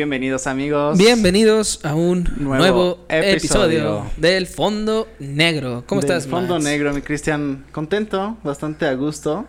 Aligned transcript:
Bienvenidos 0.00 0.46
amigos. 0.46 0.98
Bienvenidos 0.98 1.80
a 1.82 1.94
un 1.94 2.28
nuevo, 2.36 3.06
episodio. 3.08 4.04
del 4.18 4.46
Fondo 4.46 5.08
Negro. 5.20 5.84
¿Cómo 5.86 6.02
del 6.02 6.10
estás? 6.10 6.30
Fondo 6.30 6.58
Negro, 6.58 6.92
mi 6.92 7.00
Cristian. 7.00 7.64
Contento, 7.72 8.36
bastante 8.44 8.84
a 8.84 8.92
gusto. 8.92 9.46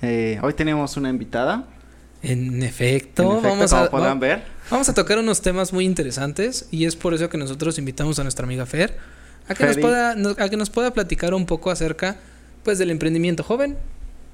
Eh, 0.00 0.38
hoy 0.40 0.52
tenemos 0.54 0.96
una 0.96 1.08
invitada. 1.10 1.64
En 2.22 2.62
efecto, 2.62 3.22
En 3.24 3.28
efecto, 3.38 3.48
vamos 3.48 3.90
como 3.90 4.04
a 4.04 4.14
ver. 4.14 4.44
vamos 4.70 4.88
a 4.88 4.94
tocar 4.94 5.18
unos 5.18 5.40
temas 5.40 5.72
muy 5.72 5.84
interesantes 5.84 6.68
y 6.70 6.84
es 6.84 6.94
por 6.94 7.12
eso 7.12 7.28
que 7.28 7.36
nosotros 7.36 7.76
invitamos 7.80 8.20
a 8.20 8.22
nuestra 8.22 8.44
amiga 8.46 8.66
Fer 8.66 8.96
a 9.48 9.54
que 9.56 9.66
nos 9.66 9.78
pueda 9.78 10.12
a 10.12 10.48
que 10.48 10.56
nos 10.56 10.70
pueda 10.70 10.92
platicar 10.92 11.34
un 11.34 11.44
poco 11.44 11.72
acerca 11.72 12.18
pues 12.62 12.78
del 12.78 12.92
emprendimiento 12.92 13.42
joven, 13.42 13.76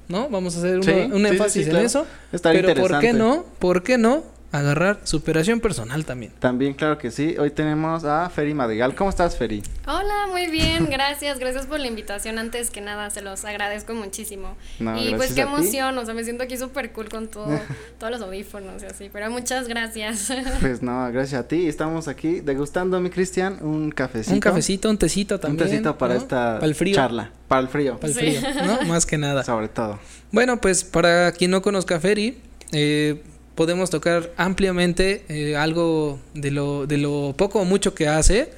¿no? 0.09 0.29
Vamos 0.29 0.55
a 0.57 0.59
hacer 0.59 0.83
Sí, 0.83 0.91
una- 0.91 1.05
un 1.15 1.21
sí, 1.23 1.27
énfasis 1.31 1.65
sí, 1.65 1.71
en 1.71 1.77
eso. 1.77 2.05
Estaría 2.31 2.61
pero 2.61 2.79
¿por 2.87 2.99
qué 2.99 3.13
no? 3.13 3.45
¿Por 3.57 3.81
qué 3.81 3.97
no 3.97 4.34
agarrar 4.59 4.99
superación 5.03 5.59
personal 5.59 6.05
también? 6.05 6.31
También, 6.39 6.73
claro 6.73 6.97
que 6.97 7.11
sí. 7.11 7.35
Hoy 7.37 7.51
tenemos 7.51 8.03
a 8.05 8.29
Feri 8.29 8.53
Madrigal. 8.53 8.95
¿Cómo 8.95 9.09
estás, 9.09 9.37
Feri? 9.37 9.63
Hola, 9.87 10.27
muy 10.31 10.47
bien, 10.47 10.87
gracias, 10.89 11.39
gracias 11.39 11.65
por 11.65 11.79
la 11.79 11.87
invitación. 11.87 12.37
Antes 12.39 12.69
que 12.69 12.81
nada, 12.81 13.09
se 13.09 13.21
los 13.21 13.45
agradezco 13.45 13.93
muchísimo. 13.93 14.55
No, 14.79 14.97
y 15.01 15.13
pues 15.15 15.33
qué 15.33 15.41
emoción, 15.41 15.97
o 15.97 16.05
sea, 16.05 16.13
me 16.13 16.23
siento 16.23 16.43
aquí 16.43 16.57
súper 16.57 16.91
cool 16.91 17.09
con 17.09 17.27
todo, 17.27 17.47
todos 17.99 18.11
los 18.11 18.21
audífonos 18.21 18.83
y 18.83 18.85
así, 18.85 19.09
pero 19.11 19.29
muchas 19.29 19.67
gracias. 19.67 20.31
Pues 20.61 20.81
no, 20.81 21.11
gracias 21.11 21.41
a 21.41 21.47
ti. 21.47 21.67
Estamos 21.67 22.07
aquí 22.07 22.39
degustando, 22.39 22.99
mi 22.99 23.09
Cristian, 23.09 23.57
un 23.61 23.91
cafecito. 23.91 24.33
Un 24.33 24.39
cafecito, 24.39 24.89
un 24.89 24.97
tecito 24.97 25.35
Un 25.35 25.41
también. 25.41 25.69
tecito 25.69 25.97
para 25.97 26.15
¿no? 26.15 26.19
esta 26.21 26.55
Para 26.55 26.65
el 26.65 26.75
frío. 26.75 26.95
charla. 26.95 27.31
Para 27.47 27.61
el 27.61 27.67
frío. 27.67 27.97
Para 27.99 28.07
el 28.13 28.19
Sí. 28.19 28.37
frío, 28.37 28.63
¿no? 28.65 28.81
Más 28.87 29.05
que 29.05 29.17
nada. 29.17 29.43
Sobre 29.43 29.67
todo. 29.67 29.99
Bueno, 30.31 30.59
pues 30.59 30.83
para 30.83 31.31
quien 31.33 31.51
no 31.51 31.61
conozca 31.61 31.97
a 31.97 31.99
Feri, 31.99 32.37
eh, 32.71 33.21
podemos 33.55 33.89
tocar 33.89 34.31
ampliamente 34.37 35.23
eh, 35.29 35.55
algo 35.55 36.19
de 36.33 36.51
lo, 36.51 36.85
de 36.87 36.97
lo 36.97 37.33
poco 37.37 37.59
o 37.61 37.65
mucho 37.65 37.95
que 37.95 38.07
hace. 38.07 38.49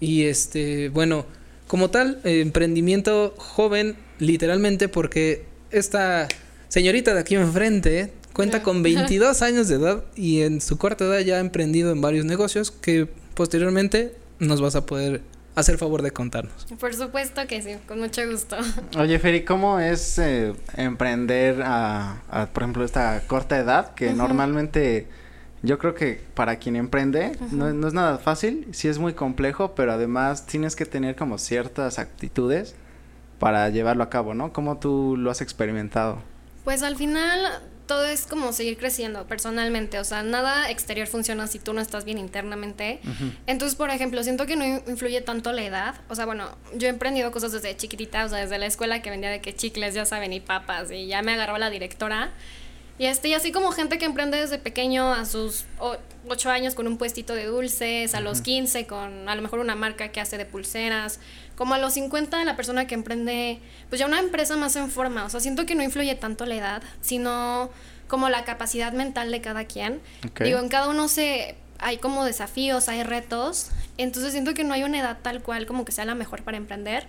Y 0.00 0.24
este, 0.24 0.88
bueno, 0.88 1.24
como 1.66 1.90
tal, 1.90 2.20
eh, 2.24 2.40
emprendimiento 2.40 3.34
joven, 3.36 3.96
literalmente, 4.18 4.88
porque 4.88 5.44
esta 5.70 6.26
señorita 6.68 7.14
de 7.14 7.20
aquí 7.20 7.36
enfrente 7.36 8.12
cuenta 8.32 8.62
con 8.62 8.82
22 8.82 9.42
años 9.42 9.68
de 9.68 9.76
edad 9.76 10.04
y 10.16 10.40
en 10.40 10.60
su 10.60 10.78
corta 10.78 11.04
edad 11.04 11.20
ya 11.20 11.36
ha 11.36 11.40
emprendido 11.40 11.92
en 11.92 12.00
varios 12.00 12.24
negocios 12.24 12.70
que 12.70 13.08
posteriormente 13.34 14.14
nos 14.40 14.60
vas 14.60 14.74
a 14.74 14.86
poder 14.86 15.20
hacer 15.60 15.78
favor 15.78 16.02
de 16.02 16.10
contarnos. 16.10 16.66
Por 16.78 16.94
supuesto 16.94 17.46
que 17.46 17.62
sí, 17.62 17.76
con 17.86 18.00
mucho 18.00 18.28
gusto. 18.28 18.56
Oye, 18.98 19.18
Feri, 19.18 19.44
¿cómo 19.44 19.80
es 19.80 20.18
eh, 20.18 20.54
emprender 20.76 21.62
a, 21.62 22.22
a, 22.30 22.46
por 22.46 22.62
ejemplo, 22.62 22.84
esta 22.84 23.22
corta 23.26 23.58
edad? 23.58 23.94
Que 23.94 24.12
normalmente 24.12 25.06
yo 25.62 25.78
creo 25.78 25.94
que 25.94 26.20
para 26.34 26.56
quien 26.56 26.76
emprende 26.76 27.36
no, 27.50 27.72
no 27.72 27.88
es 27.88 27.94
nada 27.94 28.18
fácil, 28.18 28.66
sí 28.72 28.88
es 28.88 28.98
muy 28.98 29.12
complejo, 29.12 29.74
pero 29.74 29.92
además 29.92 30.46
tienes 30.46 30.74
que 30.74 30.86
tener 30.86 31.16
como 31.16 31.38
ciertas 31.38 31.98
actitudes 31.98 32.74
para 33.38 33.68
llevarlo 33.68 34.02
a 34.02 34.10
cabo, 34.10 34.34
¿no? 34.34 34.52
¿Cómo 34.52 34.78
tú 34.78 35.16
lo 35.16 35.30
has 35.30 35.40
experimentado? 35.40 36.18
Pues 36.64 36.82
al 36.82 36.96
final 36.96 37.40
todo 37.90 38.04
es 38.06 38.24
como 38.24 38.52
seguir 38.52 38.78
creciendo 38.78 39.26
personalmente, 39.26 39.98
o 39.98 40.04
sea, 40.04 40.22
nada 40.22 40.70
exterior 40.70 41.08
funciona 41.08 41.48
si 41.48 41.58
tú 41.58 41.72
no 41.72 41.80
estás 41.80 42.04
bien 42.04 42.18
internamente. 42.18 43.00
Entonces, 43.48 43.74
por 43.76 43.90
ejemplo, 43.90 44.22
siento 44.22 44.46
que 44.46 44.54
no 44.54 44.64
in- 44.64 44.82
influye 44.86 45.20
tanto 45.22 45.52
la 45.52 45.62
edad. 45.64 45.94
O 46.08 46.14
sea, 46.14 46.24
bueno, 46.24 46.56
yo 46.74 46.86
he 46.86 46.90
emprendido 46.90 47.32
cosas 47.32 47.50
desde 47.50 47.76
chiquitita, 47.76 48.24
o 48.26 48.28
sea, 48.28 48.38
desde 48.38 48.58
la 48.58 48.66
escuela 48.66 49.02
que 49.02 49.10
vendía 49.10 49.28
de 49.30 49.40
que 49.40 49.56
chicles, 49.56 49.92
ya 49.94 50.04
saben, 50.06 50.32
y 50.32 50.38
papas, 50.38 50.92
y 50.92 51.08
ya 51.08 51.20
me 51.22 51.32
agarró 51.32 51.58
la 51.58 51.68
directora. 51.68 52.30
Y 53.00 53.06
este, 53.06 53.28
y 53.28 53.32
así 53.34 53.50
como 53.50 53.72
gente 53.72 53.96
que 53.96 54.04
emprende 54.04 54.38
desde 54.38 54.58
pequeño 54.58 55.10
a 55.14 55.24
sus 55.24 55.64
o- 55.78 55.96
ocho 56.28 56.50
años 56.50 56.74
con 56.74 56.86
un 56.86 56.98
puestito 56.98 57.34
de 57.34 57.46
dulces, 57.46 58.14
a 58.14 58.20
los 58.20 58.42
15 58.42 58.86
con 58.86 59.26
a 59.26 59.34
lo 59.34 59.40
mejor 59.40 59.58
una 59.60 59.74
marca 59.74 60.08
que 60.12 60.20
hace 60.20 60.36
de 60.36 60.44
pulseras, 60.44 61.18
como 61.56 61.72
a 61.72 61.78
los 61.78 61.94
50 61.94 62.44
la 62.44 62.56
persona 62.56 62.86
que 62.86 62.94
emprende 62.94 63.58
pues 63.88 64.00
ya 64.00 64.06
una 64.06 64.18
empresa 64.20 64.54
más 64.58 64.76
en 64.76 64.90
forma, 64.90 65.24
o 65.24 65.30
sea, 65.30 65.40
siento 65.40 65.64
que 65.64 65.74
no 65.74 65.82
influye 65.82 66.14
tanto 66.14 66.44
la 66.44 66.56
edad, 66.56 66.82
sino 67.00 67.70
como 68.06 68.28
la 68.28 68.44
capacidad 68.44 68.92
mental 68.92 69.30
de 69.30 69.40
cada 69.40 69.64
quien. 69.64 70.02
Ok. 70.28 70.42
Digo, 70.42 70.58
en 70.58 70.68
cada 70.68 70.88
uno 70.90 71.08
se 71.08 71.54
hay 71.78 71.96
como 71.96 72.26
desafíos, 72.26 72.90
hay 72.90 73.02
retos, 73.02 73.70
entonces 73.96 74.32
siento 74.32 74.52
que 74.52 74.62
no 74.62 74.74
hay 74.74 74.82
una 74.82 75.00
edad 75.00 75.16
tal 75.22 75.42
cual 75.42 75.64
como 75.64 75.86
que 75.86 75.92
sea 75.92 76.04
la 76.04 76.14
mejor 76.14 76.42
para 76.42 76.58
emprender. 76.58 77.06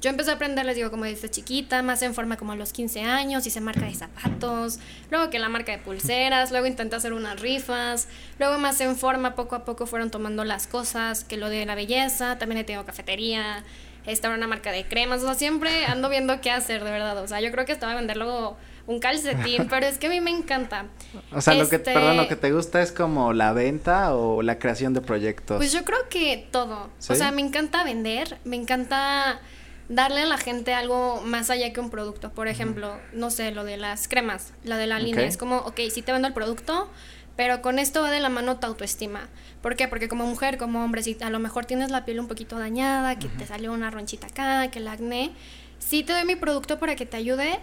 Yo 0.00 0.10
empecé 0.10 0.30
a 0.30 0.34
aprender, 0.34 0.64
les 0.64 0.76
digo, 0.76 0.90
como 0.90 1.04
desde 1.04 1.28
chiquita, 1.28 1.82
más 1.82 2.02
en 2.02 2.14
forma 2.14 2.36
como 2.36 2.52
a 2.52 2.56
los 2.56 2.72
15 2.72 3.02
años, 3.02 3.44
hice 3.46 3.60
marca 3.60 3.84
de 3.86 3.94
zapatos, 3.94 4.78
luego 5.10 5.28
que 5.30 5.38
la 5.40 5.48
marca 5.48 5.72
de 5.72 5.78
pulseras, 5.78 6.52
luego 6.52 6.66
intenté 6.66 6.94
hacer 6.94 7.12
unas 7.12 7.40
rifas, 7.40 8.06
luego 8.38 8.58
más 8.58 8.80
en 8.80 8.96
forma, 8.96 9.34
poco 9.34 9.56
a 9.56 9.64
poco 9.64 9.86
fueron 9.86 10.10
tomando 10.10 10.44
las 10.44 10.68
cosas, 10.68 11.24
que 11.24 11.36
lo 11.36 11.48
de 11.48 11.66
la 11.66 11.74
belleza, 11.74 12.38
también 12.38 12.60
he 12.60 12.64
tenido 12.64 12.84
cafetería, 12.84 13.64
estaba 14.06 14.34
una 14.36 14.46
marca 14.46 14.70
de 14.70 14.86
cremas, 14.86 15.20
o 15.22 15.26
sea, 15.26 15.34
siempre 15.34 15.84
ando 15.86 16.08
viendo 16.08 16.40
qué 16.40 16.50
hacer, 16.52 16.84
de 16.84 16.90
verdad, 16.92 17.18
o 17.18 17.26
sea, 17.26 17.40
yo 17.40 17.50
creo 17.50 17.66
que 17.66 17.72
estaba 17.72 17.92
a 17.92 17.96
vender 17.96 18.16
luego 18.18 18.56
un 18.86 19.00
calcetín, 19.00 19.66
pero 19.68 19.84
es 19.86 19.98
que 19.98 20.06
a 20.06 20.10
mí 20.10 20.20
me 20.20 20.30
encanta. 20.30 20.86
O 21.32 21.40
sea, 21.40 21.54
lo 21.54 21.68
que, 21.68 21.76
Este- 21.76 21.92
perdón, 21.92 22.16
lo 22.16 22.26
que 22.28 22.36
te 22.36 22.52
gusta 22.52 22.80
es 22.82 22.90
como 22.92 23.32
la 23.34 23.52
venta 23.52 24.14
o 24.14 24.42
la 24.42 24.58
creación 24.58 24.94
de 24.94 25.00
proyectos. 25.02 25.58
Pues 25.58 25.72
yo 25.72 25.84
creo 25.84 26.08
que 26.08 26.48
todo. 26.50 26.88
¿Sí? 26.98 27.12
O 27.12 27.16
sea, 27.16 27.30
me 27.32 27.42
encanta 27.42 27.84
vender, 27.84 28.38
me 28.44 28.56
encanta 28.56 29.40
darle 29.88 30.20
a 30.20 30.26
la 30.26 30.38
gente 30.38 30.74
algo 30.74 31.22
más 31.22 31.50
allá 31.50 31.72
que 31.72 31.80
un 31.80 31.90
producto. 31.90 32.30
Por 32.30 32.48
ejemplo, 32.48 32.98
no 33.12 33.30
sé, 33.30 33.50
lo 33.50 33.64
de 33.64 33.76
las 33.76 34.08
cremas, 34.08 34.52
la 34.64 34.76
de 34.76 34.86
la 34.86 34.98
línea. 34.98 35.24
Es 35.24 35.36
como, 35.36 35.58
ok, 35.58 35.80
sí 35.90 36.02
te 36.02 36.12
vendo 36.12 36.28
el 36.28 36.34
producto, 36.34 36.90
pero 37.36 37.62
con 37.62 37.78
esto 37.78 38.02
va 38.02 38.10
de 38.10 38.20
la 38.20 38.28
mano 38.28 38.58
tu 38.58 38.66
autoestima. 38.66 39.28
¿Por 39.62 39.76
qué? 39.76 39.88
Porque 39.88 40.08
como 40.08 40.26
mujer, 40.26 40.58
como 40.58 40.84
hombre, 40.84 41.02
si 41.02 41.16
a 41.20 41.30
lo 41.30 41.38
mejor 41.38 41.64
tienes 41.64 41.90
la 41.90 42.04
piel 42.04 42.20
un 42.20 42.28
poquito 42.28 42.58
dañada, 42.58 43.18
que 43.18 43.28
te 43.28 43.46
salió 43.46 43.72
una 43.72 43.90
ronchita 43.90 44.28
acá, 44.28 44.70
que 44.70 44.78
el 44.78 44.88
acné, 44.88 45.32
sí 45.78 46.02
te 46.04 46.12
doy 46.12 46.24
mi 46.24 46.36
producto 46.36 46.78
para 46.78 46.96
que 46.96 47.06
te 47.06 47.16
ayude, 47.16 47.58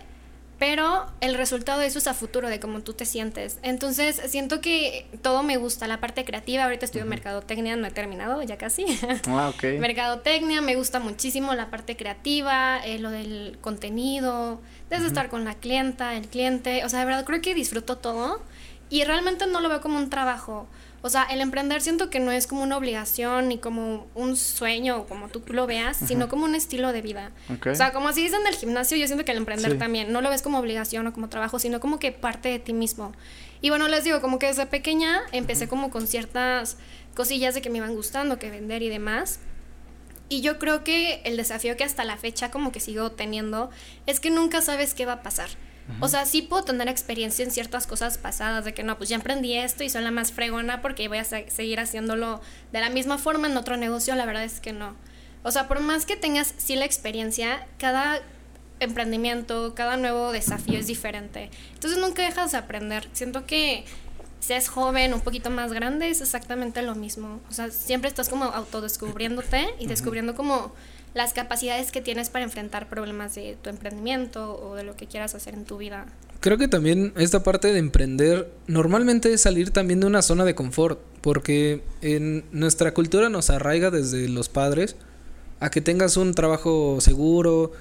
pero 0.57 1.05
el 1.19 1.35
resultado 1.35 1.79
de 1.79 1.87
eso 1.87 1.99
es 1.99 2.07
a 2.07 2.13
futuro, 2.13 2.47
de 2.47 2.59
cómo 2.59 2.81
tú 2.81 2.93
te 2.93 3.05
sientes. 3.05 3.59
Entonces, 3.61 4.21
siento 4.27 4.61
que 4.61 5.05
todo 5.21 5.43
me 5.43 5.57
gusta, 5.57 5.87
la 5.87 5.99
parte 5.99 6.23
creativa. 6.23 6.63
Ahorita 6.63 6.85
estudio 6.85 7.05
mercadotecnia, 7.05 7.75
no 7.75 7.87
he 7.87 7.91
terminado, 7.91 8.41
ya 8.43 8.57
casi. 8.57 8.85
Ah, 9.27 9.49
ok. 9.49 9.79
Mercadotecnia, 9.79 10.61
me 10.61 10.75
gusta 10.75 10.99
muchísimo 10.99 11.53
la 11.55 11.69
parte 11.69 11.97
creativa, 11.97 12.79
eh, 12.85 12.99
lo 12.99 13.09
del 13.09 13.57
contenido, 13.59 14.61
desde 14.89 15.07
estar 15.07 15.29
con 15.29 15.43
la 15.43 15.55
clienta, 15.55 16.15
el 16.15 16.27
cliente. 16.27 16.85
O 16.85 16.89
sea, 16.89 16.99
de 16.99 17.05
verdad 17.05 17.25
creo 17.25 17.41
que 17.41 17.53
disfruto 17.53 17.97
todo 17.97 18.41
y 18.89 19.03
realmente 19.03 19.47
no 19.47 19.61
lo 19.61 19.69
veo 19.69 19.81
como 19.81 19.97
un 19.97 20.09
trabajo. 20.09 20.67
O 21.05 21.09
sea, 21.11 21.21
el 21.25 21.39
emprender 21.39 21.83
siento 21.83 22.09
que 22.09 22.19
no 22.19 22.31
es 22.31 22.47
como 22.47 22.63
una 22.63 22.77
obligación 22.77 23.47
ni 23.47 23.59
como 23.59 24.07
un 24.15 24.35
sueño 24.35 24.97
o 24.97 25.05
como 25.05 25.27
tú 25.27 25.43
lo 25.53 25.67
veas, 25.67 25.97
sino 25.97 26.27
como 26.29 26.45
un 26.45 26.55
estilo 26.55 26.91
de 26.91 27.03
vida. 27.03 27.31
O 27.63 27.75
sea, 27.75 27.93
como 27.93 28.07
así 28.07 28.23
dicen 28.23 28.43
del 28.43 28.55
gimnasio, 28.55 28.97
yo 28.97 29.05
siento 29.05 29.23
que 29.23 29.31
el 29.31 29.37
emprender 29.37 29.73
Sí. 29.73 29.77
también 29.77 30.11
no 30.11 30.21
lo 30.21 30.31
ves 30.31 30.41
como 30.41 30.57
obligación 30.57 31.05
o 31.05 31.13
como 31.13 31.29
trabajo, 31.29 31.59
sino 31.59 31.79
como 31.79 31.99
que 31.99 32.11
parte 32.11 32.49
de 32.49 32.57
ti 32.57 32.73
mismo. 32.73 33.11
Y 33.61 33.69
bueno, 33.69 33.87
les 33.87 34.03
digo, 34.03 34.19
como 34.19 34.39
que 34.39 34.47
desde 34.47 34.65
pequeña 34.65 35.21
empecé 35.31 35.67
como 35.67 35.91
con 35.91 36.07
ciertas 36.07 36.77
cosillas 37.13 37.53
de 37.53 37.61
que 37.61 37.69
me 37.69 37.77
iban 37.77 37.93
gustando, 37.93 38.39
que 38.39 38.49
vender 38.49 38.81
y 38.81 38.89
demás. 38.89 39.37
Y 40.27 40.41
yo 40.41 40.57
creo 40.57 40.83
que 40.83 41.21
el 41.23 41.37
desafío 41.37 41.77
que 41.77 41.83
hasta 41.83 42.03
la 42.03 42.17
fecha 42.17 42.49
como 42.49 42.71
que 42.71 42.79
sigo 42.79 43.11
teniendo 43.11 43.69
es 44.07 44.19
que 44.19 44.31
nunca 44.31 44.59
sabes 44.61 44.95
qué 44.95 45.05
va 45.05 45.13
a 45.13 45.21
pasar. 45.21 45.49
O 45.99 46.07
sea, 46.07 46.25
sí 46.25 46.41
puedo 46.41 46.63
tener 46.63 46.87
experiencia 46.87 47.45
en 47.45 47.51
ciertas 47.51 47.85
cosas 47.87 48.17
pasadas 48.17 48.65
de 48.65 48.73
que 48.73 48.83
no, 48.83 48.97
pues 48.97 49.09
ya 49.09 49.15
emprendí 49.15 49.53
esto 49.55 49.83
y 49.83 49.89
soy 49.89 50.01
la 50.03 50.11
más 50.11 50.31
fregona 50.31 50.81
porque 50.81 51.07
voy 51.07 51.19
a 51.19 51.23
se- 51.23 51.49
seguir 51.49 51.79
haciéndolo 51.79 52.41
de 52.71 52.79
la 52.81 52.89
misma 52.89 53.17
forma 53.17 53.47
en 53.47 53.55
otro 53.55 53.77
negocio, 53.77 54.15
la 54.15 54.25
verdad 54.25 54.43
es 54.43 54.59
que 54.59 54.73
no. 54.73 54.95
O 55.43 55.51
sea, 55.51 55.67
por 55.67 55.79
más 55.81 56.05
que 56.07 56.15
tengas 56.15 56.53
sí 56.57 56.75
la 56.75 56.85
experiencia, 56.85 57.67
cada 57.77 58.19
emprendimiento, 58.79 59.73
cada 59.75 59.95
nuevo 59.97 60.31
desafío 60.31 60.79
es 60.79 60.87
diferente. 60.87 61.49
Entonces 61.73 61.99
nunca 61.99 62.23
dejas 62.23 62.51
de 62.51 62.57
aprender. 62.57 63.07
Siento 63.13 63.45
que 63.45 63.85
seas 64.39 64.67
joven, 64.67 65.13
un 65.13 65.21
poquito 65.21 65.49
más 65.49 65.71
grande, 65.71 66.09
es 66.09 66.21
exactamente 66.21 66.81
lo 66.81 66.93
mismo. 66.95 67.39
O 67.49 67.53
sea, 67.53 67.71
siempre 67.71 68.09
estás 68.09 68.29
como 68.29 68.45
autodescubriéndote 68.45 69.67
y 69.79 69.87
descubriendo 69.87 70.35
como 70.35 70.73
las 71.15 71.31
capacidades 71.33 71.91
que 71.91 72.01
tienes 72.01 72.29
para 72.29 72.43
enfrentar 72.43 72.89
problemas 72.89 73.33
de 73.35 73.57
tu 73.61 73.69
emprendimiento 73.69 74.59
o 74.61 74.75
de 74.75 74.83
lo 74.83 74.95
que 74.95 75.07
quieras 75.07 75.33
hacer 75.33 75.53
en 75.53 75.63
tu 75.63 75.77
vida. 75.77 76.05
Creo 76.41 76.57
que 76.57 76.67
también 76.67 77.13
esta 77.15 77.41
parte 77.41 77.71
de 77.71 77.79
emprender 77.79 78.51
normalmente 78.67 79.33
es 79.33 79.41
salir 79.41 79.71
también 79.71 80.01
de 80.01 80.07
una 80.07 80.21
zona 80.21 80.43
de 80.43 80.53
confort, 80.53 80.99
porque 81.21 81.81
en 82.01 82.43
nuestra 82.51 82.93
cultura 82.93 83.29
nos 83.29 83.49
arraiga 83.49 83.91
desde 83.91 84.27
los 84.27 84.49
padres 84.49 84.97
a 85.61 85.71
que 85.71 85.79
tengas 85.79 86.17
un 86.17 86.33
trabajo 86.33 86.99
seguro, 86.99 87.71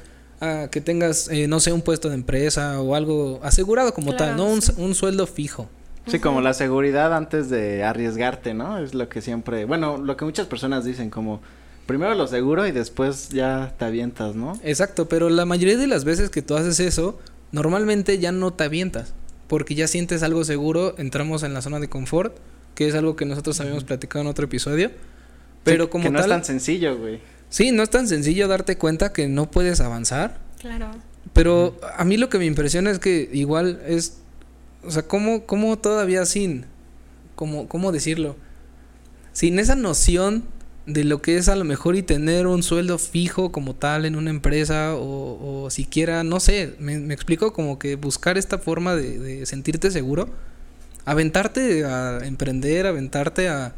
a 0.40 0.68
que 0.70 0.80
tengas, 0.80 1.28
eh, 1.28 1.48
no 1.48 1.58
sé, 1.58 1.72
un 1.72 1.82
puesto 1.82 2.08
de 2.08 2.14
empresa 2.14 2.80
o 2.80 2.94
algo 2.94 3.40
asegurado 3.42 3.92
como 3.94 4.14
tal, 4.14 4.36
¿no? 4.36 4.46
Un, 4.46 4.62
sí. 4.62 4.72
un 4.78 4.94
sueldo 4.94 5.26
fijo. 5.26 5.68
Sí, 6.06 6.20
como 6.20 6.40
la 6.40 6.54
seguridad 6.54 7.16
antes 7.16 7.50
de 7.50 7.82
arriesgarte, 7.82 8.54
¿no? 8.54 8.78
Es 8.78 8.94
lo 8.94 9.08
que 9.08 9.22
siempre, 9.22 9.64
bueno, 9.64 9.96
lo 9.96 10.16
que 10.16 10.24
muchas 10.24 10.46
personas 10.46 10.84
dicen, 10.84 11.10
como 11.10 11.40
primero 11.86 12.14
lo 12.14 12.26
seguro 12.26 12.66
y 12.66 12.72
después 12.72 13.28
ya 13.30 13.74
te 13.78 13.84
avientas, 13.84 14.34
¿no? 14.34 14.58
Exacto, 14.62 15.08
pero 15.08 15.30
la 15.30 15.44
mayoría 15.44 15.76
de 15.76 15.86
las 15.86 16.04
veces 16.04 16.30
que 16.30 16.42
tú 16.42 16.56
haces 16.56 16.80
eso, 16.80 17.18
normalmente 17.52 18.18
ya 18.18 18.32
no 18.32 18.52
te 18.52 18.64
avientas, 18.64 19.14
porque 19.48 19.74
ya 19.74 19.86
sientes 19.86 20.22
algo 20.22 20.44
seguro, 20.44 20.94
entramos 20.98 21.42
en 21.42 21.54
la 21.54 21.62
zona 21.62 21.80
de 21.80 21.88
confort 21.88 22.36
que 22.74 22.88
es 22.88 22.94
algo 22.94 23.16
que 23.16 23.24
nosotros 23.24 23.60
habíamos 23.60 23.84
platicado 23.84 24.22
en 24.22 24.28
otro 24.28 24.44
episodio. 24.44 24.90
Pero 25.62 25.88
como 25.88 26.04
que 26.04 26.10
no 26.10 26.18
tal, 26.18 26.30
es 26.30 26.36
tan 26.36 26.44
sencillo, 26.44 26.98
güey. 26.98 27.20
Sí, 27.48 27.70
no 27.72 27.82
es 27.82 27.90
tan 27.90 28.08
sencillo 28.08 28.48
darte 28.48 28.76
cuenta 28.76 29.12
que 29.12 29.28
no 29.28 29.50
puedes 29.50 29.80
avanzar. 29.80 30.38
Claro. 30.58 30.90
Pero 31.32 31.78
a 31.96 32.04
mí 32.04 32.16
lo 32.16 32.28
que 32.28 32.38
me 32.38 32.46
impresiona 32.46 32.90
es 32.90 32.98
que 32.98 33.30
igual 33.32 33.80
es, 33.86 34.18
o 34.84 34.90
sea, 34.90 35.02
cómo, 35.04 35.46
cómo 35.46 35.78
todavía 35.78 36.26
sin, 36.26 36.66
cómo, 37.34 37.68
cómo 37.68 37.92
decirlo, 37.92 38.36
sin 39.32 39.58
esa 39.58 39.74
noción 39.74 40.44
de 40.86 41.04
lo 41.04 41.22
que 41.22 41.36
es 41.36 41.48
a 41.48 41.56
lo 41.56 41.64
mejor 41.64 41.96
y 41.96 42.02
tener 42.02 42.46
un 42.46 42.62
sueldo 42.62 42.98
fijo 42.98 43.52
como 43.52 43.74
tal 43.74 44.04
en 44.04 44.16
una 44.16 44.30
empresa 44.30 44.94
o, 44.94 45.64
o 45.64 45.70
siquiera, 45.70 46.24
no 46.24 46.40
sé, 46.40 46.74
me, 46.78 47.12
explico 47.14 47.52
como 47.52 47.78
que 47.78 47.96
buscar 47.96 48.36
esta 48.36 48.58
forma 48.58 48.94
de, 48.94 49.18
de 49.18 49.46
sentirte 49.46 49.90
seguro, 49.90 50.28
aventarte 51.06 51.84
a 51.84 52.18
emprender, 52.24 52.86
aventarte 52.86 53.48
a 53.48 53.74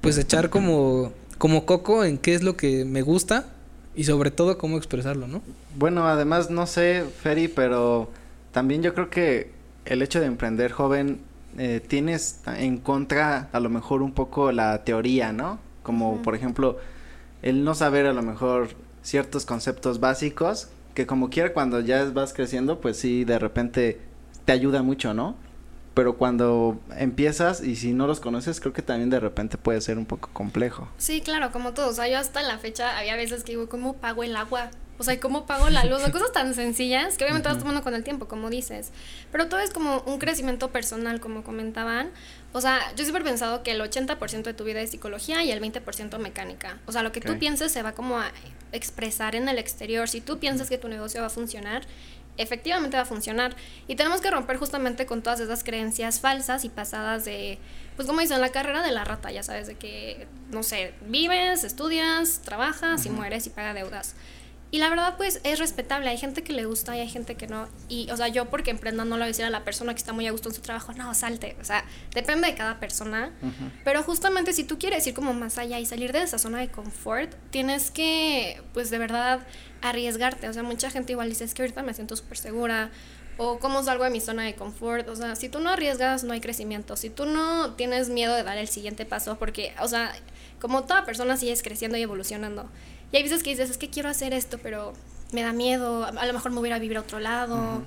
pues 0.00 0.18
echar 0.18 0.50
como, 0.50 1.12
como 1.38 1.64
coco 1.64 2.04
en 2.04 2.18
qué 2.18 2.34
es 2.34 2.42
lo 2.42 2.56
que 2.56 2.84
me 2.84 3.00
gusta 3.00 3.46
y 3.94 4.04
sobre 4.04 4.30
todo 4.30 4.58
cómo 4.58 4.76
expresarlo, 4.76 5.26
¿no? 5.26 5.40
Bueno, 5.76 6.06
además 6.06 6.50
no 6.50 6.66
sé, 6.66 7.04
Ferry, 7.22 7.48
pero 7.48 8.10
también 8.52 8.82
yo 8.82 8.92
creo 8.92 9.08
que 9.08 9.50
el 9.86 10.02
hecho 10.02 10.20
de 10.20 10.26
emprender 10.26 10.72
joven 10.72 11.20
eh, 11.56 11.80
tienes 11.86 12.40
en 12.46 12.78
contra 12.78 13.48
a 13.52 13.60
lo 13.60 13.70
mejor 13.70 14.02
un 14.02 14.12
poco 14.12 14.52
la 14.52 14.84
teoría, 14.84 15.32
¿no? 15.32 15.58
Como 15.84 16.10
uh 16.10 16.18
-huh. 16.18 16.22
por 16.22 16.34
ejemplo 16.34 16.78
el 17.42 17.62
no 17.62 17.74
saber 17.76 18.06
a 18.06 18.12
lo 18.12 18.22
mejor 18.22 18.70
ciertos 19.02 19.46
conceptos 19.46 20.00
básicos 20.00 20.68
que 20.94 21.06
como 21.06 21.30
quiera 21.30 21.52
cuando 21.52 21.78
ya 21.80 22.04
vas 22.06 22.32
creciendo 22.32 22.80
pues 22.80 22.96
sí 22.96 23.24
de 23.24 23.38
repente 23.38 24.00
te 24.44 24.52
ayuda 24.52 24.82
mucho, 24.82 25.14
¿no? 25.14 25.36
Pero 25.94 26.16
cuando 26.16 26.80
empiezas 26.96 27.62
y 27.62 27.76
si 27.76 27.92
no 27.92 28.08
los 28.08 28.18
conoces, 28.18 28.60
creo 28.60 28.72
que 28.72 28.82
también 28.82 29.10
de 29.10 29.20
repente 29.20 29.56
puede 29.56 29.80
ser 29.80 29.96
un 29.96 30.06
poco 30.06 30.28
complejo. 30.32 30.88
Sí, 30.98 31.20
claro, 31.20 31.52
como 31.52 31.72
todo. 31.72 31.88
O 31.88 31.92
sea, 31.92 32.08
yo 32.08 32.18
hasta 32.18 32.42
la 32.42 32.58
fecha 32.58 32.98
había 32.98 33.14
veces 33.14 33.44
que 33.44 33.52
digo, 33.52 33.68
¿cómo 33.68 33.94
pago 33.94 34.24
el 34.24 34.34
agua? 34.34 34.70
O 34.98 35.04
sea, 35.04 35.18
¿cómo 35.20 35.46
pago 35.46 35.70
la 35.70 35.84
luz? 35.84 36.02
O 36.04 36.10
cosas 36.10 36.32
tan 36.32 36.52
sencillas 36.54 37.16
que 37.16 37.24
obviamente 37.24 37.48
uh 37.48 37.52
-huh. 37.52 37.54
vas 37.54 37.62
tomando 37.62 37.82
con 37.82 37.94
el 37.94 38.02
tiempo, 38.02 38.26
como 38.26 38.50
dices. 38.50 38.90
Pero 39.30 39.48
todo 39.48 39.60
es 39.60 39.70
como 39.70 40.02
un 40.06 40.18
crecimiento 40.18 40.70
personal, 40.70 41.20
como 41.20 41.44
comentaban. 41.44 42.10
O 42.56 42.60
sea, 42.60 42.94
yo 42.94 43.02
siempre 43.02 43.22
he 43.22 43.26
pensado 43.26 43.64
que 43.64 43.72
el 43.72 43.80
80% 43.80 44.44
de 44.44 44.54
tu 44.54 44.62
vida 44.62 44.80
es 44.80 44.92
psicología 44.92 45.42
y 45.42 45.50
el 45.50 45.60
20% 45.60 46.18
mecánica. 46.18 46.78
O 46.86 46.92
sea, 46.92 47.02
lo 47.02 47.10
que 47.10 47.18
okay. 47.18 47.32
tú 47.32 47.38
pienses 47.40 47.72
se 47.72 47.82
va 47.82 47.92
como 47.92 48.20
a 48.20 48.30
expresar 48.70 49.34
en 49.34 49.48
el 49.48 49.58
exterior. 49.58 50.08
Si 50.08 50.20
tú 50.20 50.38
piensas 50.38 50.68
que 50.68 50.78
tu 50.78 50.86
negocio 50.86 51.20
va 51.20 51.26
a 51.26 51.30
funcionar, 51.30 51.82
efectivamente 52.36 52.96
va 52.96 53.02
a 53.02 53.06
funcionar. 53.06 53.56
Y 53.88 53.96
tenemos 53.96 54.20
que 54.20 54.30
romper 54.30 54.58
justamente 54.58 55.04
con 55.04 55.20
todas 55.20 55.40
esas 55.40 55.64
creencias 55.64 56.20
falsas 56.20 56.64
y 56.64 56.68
pasadas 56.68 57.24
de, 57.24 57.58
pues 57.96 58.06
como 58.06 58.20
dicen, 58.20 58.40
la 58.40 58.50
carrera 58.50 58.82
de 58.82 58.92
la 58.92 59.04
rata, 59.04 59.32
ya 59.32 59.42
sabes, 59.42 59.66
de 59.66 59.74
que, 59.74 60.28
no 60.52 60.62
sé, 60.62 60.94
vives, 61.08 61.64
estudias, 61.64 62.40
trabajas 62.42 63.00
uh 63.00 63.04
-huh. 63.04 63.06
y 63.08 63.10
mueres 63.10 63.48
y 63.48 63.50
paga 63.50 63.74
deudas. 63.74 64.14
Y 64.74 64.78
la 64.78 64.88
verdad, 64.88 65.14
pues, 65.16 65.40
es 65.44 65.60
respetable. 65.60 66.10
Hay 66.10 66.18
gente 66.18 66.42
que 66.42 66.52
le 66.52 66.64
gusta 66.64 66.96
y 66.96 67.00
hay 67.00 67.08
gente 67.08 67.36
que 67.36 67.46
no. 67.46 67.68
Y, 67.88 68.10
o 68.10 68.16
sea, 68.16 68.26
yo 68.26 68.50
porque 68.50 68.72
emprenda 68.72 69.04
no 69.04 69.14
le 69.14 69.20
voy 69.20 69.22
a 69.22 69.26
decir 69.28 69.44
a 69.44 69.50
la 69.50 69.62
persona 69.62 69.94
que 69.94 69.98
está 69.98 70.12
muy 70.12 70.26
a 70.26 70.32
gusto 70.32 70.48
en 70.48 70.54
su 70.56 70.62
trabajo, 70.62 70.92
no, 70.94 71.14
salte. 71.14 71.56
O 71.60 71.64
sea, 71.64 71.84
depende 72.12 72.48
de 72.48 72.56
cada 72.56 72.80
persona. 72.80 73.30
Uh 73.40 73.46
-huh. 73.46 73.70
Pero 73.84 74.02
justamente 74.02 74.52
si 74.52 74.64
tú 74.64 74.76
quieres 74.76 75.06
ir 75.06 75.14
como 75.14 75.32
más 75.32 75.58
allá 75.58 75.78
y 75.78 75.86
salir 75.86 76.10
de 76.10 76.22
esa 76.22 76.38
zona 76.38 76.58
de 76.58 76.72
confort, 76.72 77.32
tienes 77.50 77.92
que, 77.92 78.60
pues, 78.72 78.90
de 78.90 78.98
verdad, 78.98 79.46
arriesgarte. 79.80 80.48
O 80.48 80.52
sea, 80.52 80.64
mucha 80.64 80.90
gente 80.90 81.12
igual 81.12 81.28
dice, 81.28 81.44
es 81.44 81.54
que 81.54 81.62
ahorita 81.62 81.84
me 81.84 81.94
siento 81.94 82.16
súper 82.16 82.38
segura. 82.38 82.90
O 83.36 83.60
cómo 83.60 83.80
salgo 83.84 84.02
de 84.02 84.10
mi 84.10 84.20
zona 84.20 84.42
de 84.42 84.56
confort. 84.56 85.08
O 85.08 85.14
sea, 85.14 85.36
si 85.36 85.48
tú 85.48 85.60
no 85.60 85.70
arriesgas, 85.70 86.24
no 86.24 86.32
hay 86.32 86.40
crecimiento. 86.40 86.96
Si 86.96 87.10
tú 87.10 87.26
no 87.26 87.74
tienes 87.74 88.08
miedo 88.08 88.34
de 88.34 88.42
dar 88.42 88.58
el 88.58 88.66
siguiente 88.66 89.06
paso, 89.06 89.38
porque, 89.38 89.72
o 89.80 89.86
sea, 89.86 90.12
como 90.60 90.82
toda 90.82 91.04
persona 91.04 91.36
sigues 91.36 91.62
creciendo 91.62 91.96
y 91.96 92.02
evolucionando. 92.02 92.68
Y 93.12 93.16
hay 93.16 93.22
veces 93.22 93.42
que 93.42 93.50
dices, 93.50 93.70
es 93.70 93.78
que 93.78 93.90
quiero 93.90 94.08
hacer 94.08 94.32
esto, 94.32 94.58
pero 94.58 94.92
me 95.32 95.42
da 95.42 95.52
miedo, 95.52 96.04
a 96.04 96.26
lo 96.26 96.32
mejor 96.32 96.52
me 96.52 96.58
voy 96.58 96.70
a 96.70 96.78
vivir 96.78 96.96
a 96.96 97.00
otro 97.00 97.20
lado. 97.20 97.56
Uh 97.56 97.78
-huh. 97.78 97.84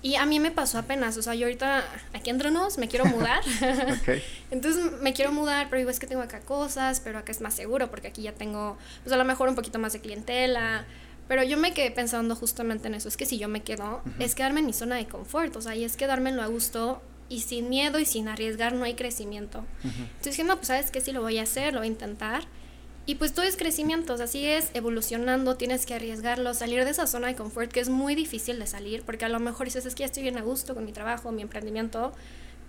Y 0.00 0.14
a 0.14 0.26
mí 0.26 0.38
me 0.38 0.52
pasó 0.52 0.78
apenas, 0.78 1.16
o 1.16 1.22
sea, 1.22 1.34
yo 1.34 1.46
ahorita, 1.46 1.84
aquí 2.14 2.30
entre 2.30 2.52
nos, 2.52 2.78
me 2.78 2.86
quiero 2.86 3.04
mudar. 3.04 3.42
okay. 4.00 4.22
Entonces 4.50 4.92
me 5.02 5.12
quiero 5.12 5.32
mudar, 5.32 5.68
pero 5.68 5.78
digo, 5.78 5.90
es 5.90 5.98
que 5.98 6.06
tengo 6.06 6.22
acá 6.22 6.40
cosas, 6.40 7.00
pero 7.00 7.18
acá 7.18 7.32
es 7.32 7.40
más 7.40 7.54
seguro, 7.54 7.90
porque 7.90 8.06
aquí 8.08 8.22
ya 8.22 8.32
tengo, 8.32 8.78
pues 9.02 9.12
a 9.12 9.16
lo 9.16 9.24
mejor 9.24 9.48
un 9.48 9.56
poquito 9.56 9.78
más 9.78 9.92
de 9.92 10.00
clientela. 10.00 10.86
Pero 11.26 11.42
yo 11.42 11.58
me 11.58 11.74
quedé 11.74 11.90
pensando 11.90 12.36
justamente 12.36 12.86
en 12.86 12.94
eso, 12.94 13.08
es 13.08 13.16
que 13.16 13.26
si 13.26 13.38
yo 13.38 13.48
me 13.48 13.62
quedo, 13.62 14.02
uh 14.04 14.08
-huh. 14.08 14.24
es 14.24 14.34
quedarme 14.34 14.60
en 14.60 14.66
mi 14.66 14.72
zona 14.72 14.96
de 14.96 15.06
confort, 15.06 15.56
o 15.56 15.60
sea, 15.60 15.74
y 15.74 15.84
es 15.84 15.96
quedármelo 15.96 16.42
a 16.42 16.46
gusto 16.46 17.02
y 17.28 17.40
sin 17.40 17.68
miedo 17.68 17.98
y 17.98 18.04
sin 18.06 18.28
arriesgar 18.28 18.72
no 18.74 18.84
hay 18.84 18.94
crecimiento. 18.94 19.58
Uh 19.58 19.88
-huh. 19.88 20.06
Entonces 20.16 20.36
dije, 20.36 20.44
no, 20.44 20.56
pues 20.56 20.68
sabes 20.68 20.90
que 20.92 21.00
sí 21.00 21.12
lo 21.12 21.22
voy 21.22 21.38
a 21.38 21.42
hacer, 21.42 21.74
lo 21.74 21.80
voy 21.80 21.88
a 21.88 21.90
intentar. 21.90 22.44
Y 23.08 23.14
pues 23.14 23.32
todo 23.32 23.46
es 23.46 23.56
crecimiento, 23.56 24.12
o 24.12 24.16
sea, 24.18 24.26
sigues 24.26 24.68
evolucionando, 24.74 25.56
tienes 25.56 25.86
que 25.86 25.94
arriesgarlo, 25.94 26.52
salir 26.52 26.84
de 26.84 26.90
esa 26.90 27.06
zona 27.06 27.28
de 27.28 27.36
confort 27.36 27.72
que 27.72 27.80
es 27.80 27.88
muy 27.88 28.14
difícil 28.14 28.58
de 28.58 28.66
salir, 28.66 29.02
porque 29.02 29.24
a 29.24 29.30
lo 29.30 29.40
mejor 29.40 29.64
dices, 29.64 29.86
es 29.86 29.94
que 29.94 30.00
ya 30.00 30.04
estoy 30.04 30.24
bien 30.24 30.36
a 30.36 30.42
gusto 30.42 30.74
con 30.74 30.84
mi 30.84 30.92
trabajo, 30.92 31.32
mi 31.32 31.40
emprendimiento, 31.40 32.12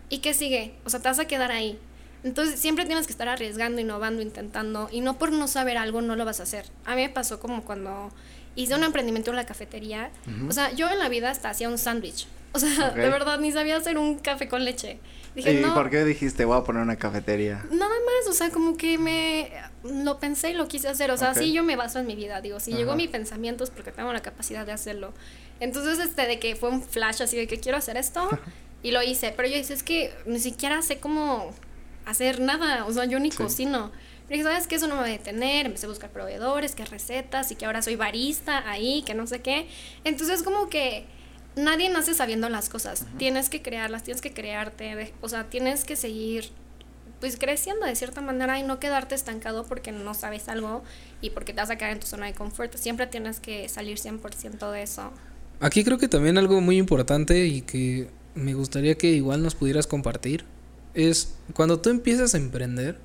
¿y 0.08 0.20
qué 0.20 0.34
sigue? 0.34 0.76
O 0.86 0.90
sea, 0.90 1.02
te 1.02 1.10
vas 1.10 1.20
a 1.20 1.26
quedar 1.26 1.52
ahí. 1.52 1.78
Entonces 2.24 2.58
siempre 2.58 2.86
tienes 2.86 3.06
que 3.06 3.12
estar 3.12 3.28
arriesgando, 3.28 3.82
innovando, 3.82 4.22
intentando, 4.22 4.88
y 4.94 5.02
no 5.02 5.20
por 5.20 5.34
no 5.34 5.46
saber 5.50 5.78
algo 5.78 6.02
no 6.02 6.16
lo 6.16 6.24
vas 6.24 6.40
a 6.40 6.44
hacer. 6.44 6.68
A 6.86 6.96
mí 6.96 7.02
me 7.02 7.10
pasó 7.10 7.42
como 7.42 7.66
cuando 7.66 8.10
hice 8.56 8.76
un 8.76 8.86
emprendimiento 8.86 9.32
en 9.32 9.36
la 9.36 9.46
cafetería, 9.46 10.10
uh 10.26 10.30
-huh. 10.30 10.50
o 10.52 10.52
sea, 10.54 10.72
yo 10.72 10.90
en 10.90 11.00
la 11.00 11.10
vida 11.10 11.32
hasta 11.32 11.50
hacía 11.50 11.68
un 11.68 11.78
sándwich, 11.78 12.28
o 12.54 12.60
sea, 12.60 12.92
okay. 12.92 13.02
de 13.02 13.10
verdad 13.10 13.40
ni 13.40 13.52
sabía 13.52 13.76
hacer 13.76 13.98
un 13.98 14.18
café 14.18 14.48
con 14.48 14.64
leche. 14.64 15.00
Dije, 15.40 15.54
¿Y 15.54 15.62
no, 15.62 15.74
por 15.74 15.90
qué 15.90 16.04
dijiste, 16.04 16.44
voy 16.44 16.58
a 16.58 16.64
poner 16.64 16.82
una 16.82 16.98
cafetería? 16.98 17.66
Nada 17.72 17.96
más, 18.06 18.28
o 18.30 18.34
sea, 18.34 18.50
como 18.50 18.76
que 18.76 18.98
me 18.98 19.50
lo 19.84 20.20
pensé 20.20 20.50
y 20.50 20.54
lo 20.54 20.68
quise 20.68 20.90
hacer. 20.90 21.12
O 21.12 21.18
sea, 21.18 21.32
okay. 21.32 21.48
sí 21.48 21.54
yo 21.54 21.64
me 21.64 21.78
baso 21.78 22.00
en 22.00 22.08
mi 22.08 22.16
vida. 22.16 22.42
Digo, 22.42 22.60
si 22.60 22.72
Ajá. 22.72 22.80
llegó 22.80 22.96
mi 22.96 23.08
pensamiento 23.08 23.64
es 23.64 23.70
porque 23.70 23.92
tengo 23.92 24.12
la 24.12 24.22
capacidad 24.22 24.66
de 24.66 24.74
hacerlo. 24.74 25.14
Entonces, 25.62 26.00
este, 26.00 26.28
de 26.28 26.40
que 26.40 26.58
fue 26.58 26.70
un 26.70 26.84
flash 26.84 27.22
así 27.22 27.38
de 27.38 27.48
que 27.48 27.58
quiero 27.58 27.78
hacer 27.78 27.96
esto 27.96 28.28
y 28.84 28.92
lo 28.92 29.02
hice. 29.02 29.34
Pero 29.36 29.48
yo 29.48 29.56
dije, 29.56 29.74
es 29.74 29.84
que 29.84 30.14
ni 30.26 30.40
siquiera 30.40 30.82
sé 30.82 31.00
cómo 31.00 31.54
hacer 32.06 32.42
nada. 32.42 32.86
O 32.86 32.92
sea, 32.92 33.06
yo 33.06 33.20
ni 33.20 33.32
sí. 33.32 33.38
cocino. 33.38 33.92
Pero 34.28 34.38
dije, 34.38 34.44
¿sabes 34.44 34.68
qué? 34.68 34.76
Eso 34.76 34.88
no 34.88 34.96
me 34.96 35.02
va 35.02 35.08
a 35.08 35.12
detener. 35.12 35.66
Empecé 35.66 35.86
a 35.86 35.90
buscar 35.90 36.10
proveedores, 36.10 36.76
qué 36.76 36.84
recetas 36.84 37.52
y 37.52 37.56
que 37.56 37.66
ahora 37.66 37.82
soy 37.82 37.96
barista 37.96 38.70
ahí, 38.70 39.04
que 39.04 39.14
no 39.14 39.26
sé 39.26 39.42
qué. 39.42 39.68
Entonces, 40.04 40.44
como 40.44 40.70
que 40.70 41.06
nadie 41.64 41.90
nace 41.90 42.14
sabiendo 42.14 42.50
las 42.50 42.70
cosas. 42.70 43.02
Uh 43.02 43.06
-huh. 43.06 43.18
Tienes 43.18 43.50
que 43.50 43.62
crearlas, 43.62 44.04
tienes 44.04 44.22
que 44.22 44.34
crearte, 44.34 45.14
o 45.22 45.30
sea, 45.30 45.46
tienes 45.46 45.86
que 45.86 45.96
seguir 45.96 46.52
pues 47.20 47.38
creciendo 47.38 47.86
de 47.86 47.96
cierta 47.96 48.22
manera 48.22 48.60
y 48.60 48.64
no 48.64 48.80
quedarte 48.80 49.14
estancado 49.14 49.66
porque 49.66 49.92
no 49.92 50.14
sabes 50.14 50.48
algo 50.48 50.84
y 51.22 51.32
porque 51.32 51.54
te 51.54 51.60
vas 51.60 51.70
a 51.70 51.78
quedar 51.78 51.92
en 51.92 52.00
tu 52.00 52.08
zona 52.08 52.28
de 52.28 52.34
confort. 52.34 52.74
Siempre 52.76 53.08
tienes 53.08 53.40
que 53.40 53.68
salir 53.68 53.98
100% 53.98 54.72
de 54.72 54.84
eso. 54.84 55.12
Aquí 55.60 55.84
creo 55.84 55.98
que 55.98 56.08
también 56.08 56.38
algo 56.38 56.62
muy 56.62 56.78
importante 56.78 57.46
y 57.46 57.62
que 57.62 58.10
me 58.36 58.54
gustaría 58.54 58.96
que 58.96 59.08
igual 59.08 59.44
nos 59.44 59.56
pudieras 59.56 59.88
compartir 59.88 60.46
es 60.94 61.36
cuando 61.54 61.80
tú 61.80 61.90
empiezas 61.90 62.34
a 62.34 62.38
emprender, 62.38 62.98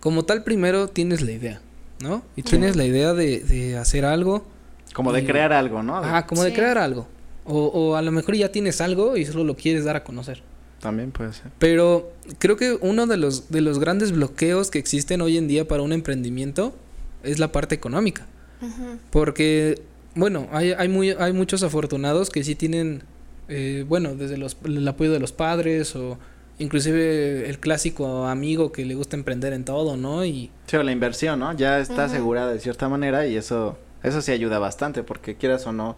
como 0.00 0.24
tal 0.24 0.42
primero 0.42 0.88
tienes 0.88 1.20
la 1.22 1.32
idea, 1.32 1.60
¿no? 2.00 2.22
Y 2.36 2.42
tienes 2.42 2.76
la 2.76 2.84
idea 2.84 3.14
de, 3.14 3.40
de 3.40 3.76
hacer 3.78 4.04
algo. 4.04 4.44
Como 4.92 5.12
de 5.12 5.24
crear 5.24 5.52
algo, 5.52 5.82
¿no? 5.82 5.96
Ah, 5.96 6.26
como 6.26 6.42
sí. 6.42 6.48
de 6.48 6.54
crear 6.54 6.78
algo. 6.78 7.06
O, 7.50 7.66
o, 7.66 7.96
a 7.96 8.02
lo 8.02 8.12
mejor 8.12 8.36
ya 8.36 8.52
tienes 8.52 8.82
algo 8.82 9.16
y 9.16 9.24
solo 9.24 9.42
lo 9.42 9.56
quieres 9.56 9.84
dar 9.84 9.96
a 9.96 10.04
conocer. 10.04 10.42
También 10.80 11.10
puede 11.10 11.32
ser. 11.32 11.50
Pero 11.58 12.12
creo 12.38 12.56
que 12.56 12.78
uno 12.80 13.06
de 13.06 13.16
los, 13.16 13.50
de 13.50 13.62
los 13.62 13.78
grandes 13.78 14.12
bloqueos 14.12 14.70
que 14.70 14.78
existen 14.78 15.22
hoy 15.22 15.38
en 15.38 15.48
día 15.48 15.66
para 15.66 15.82
un 15.82 15.92
emprendimiento 15.92 16.74
es 17.22 17.38
la 17.38 17.50
parte 17.50 17.74
económica. 17.74 18.26
Uh 18.60 18.66
-huh. 18.66 18.98
Porque, 19.10 19.82
bueno, 20.14 20.46
hay, 20.52 20.72
hay, 20.72 20.88
muy, 20.88 21.10
hay 21.10 21.32
muchos 21.32 21.62
afortunados 21.62 22.28
que 22.28 22.44
sí 22.44 22.54
tienen, 22.54 23.02
eh, 23.48 23.84
bueno, 23.88 24.14
desde 24.14 24.36
los, 24.36 24.56
el 24.64 24.86
apoyo 24.86 25.10
de 25.10 25.18
los 25.18 25.32
padres 25.32 25.96
o 25.96 26.18
inclusive 26.58 27.48
el 27.48 27.58
clásico 27.60 28.26
amigo 28.26 28.72
que 28.72 28.84
le 28.84 28.94
gusta 28.94 29.16
emprender 29.16 29.52
en 29.54 29.64
todo, 29.64 29.96
¿no? 29.96 30.24
Y... 30.24 30.50
Sí, 30.66 30.76
o 30.76 30.82
la 30.82 30.92
inversión, 30.92 31.38
¿no? 31.40 31.56
Ya 31.56 31.80
está 31.80 31.94
uh 31.94 31.98
-huh. 31.98 32.02
asegurada 32.02 32.52
de 32.52 32.60
cierta 32.60 32.88
manera 32.88 33.26
y 33.26 33.36
eso, 33.36 33.78
eso 34.02 34.20
sí 34.20 34.32
ayuda 34.32 34.58
bastante 34.58 35.02
porque 35.02 35.36
quieras 35.36 35.66
o 35.66 35.72
no 35.72 35.96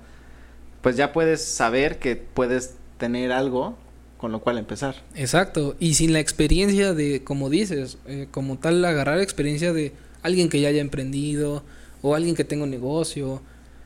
pues 0.83 0.97
ya 0.97 1.13
puedes 1.13 1.45
saber 1.45 1.99
que 1.99 2.17
puedes 2.17 2.75
tener 2.99 3.33
algo 3.33 3.77
con 4.21 4.33
lo 4.33 4.41
cual 4.41 4.59
empezar. 4.59 4.97
Exacto, 5.15 5.77
y 5.81 5.95
sin 5.95 6.13
la 6.13 6.21
experiencia 6.21 6.93
de, 6.93 7.25
como 7.25 7.49
dices, 7.49 7.97
eh, 8.07 8.29
como 8.31 8.59
tal, 8.59 8.85
agarrar 8.85 9.19
experiencia 9.19 9.73
de 9.73 9.95
alguien 10.23 10.51
que 10.51 10.61
ya 10.61 10.69
haya 10.69 10.83
emprendido 10.83 11.65
o 12.03 12.15
alguien 12.15 12.35
que 12.35 12.45
tenga 12.45 12.65
un 12.65 12.71
negocio. 12.71 13.41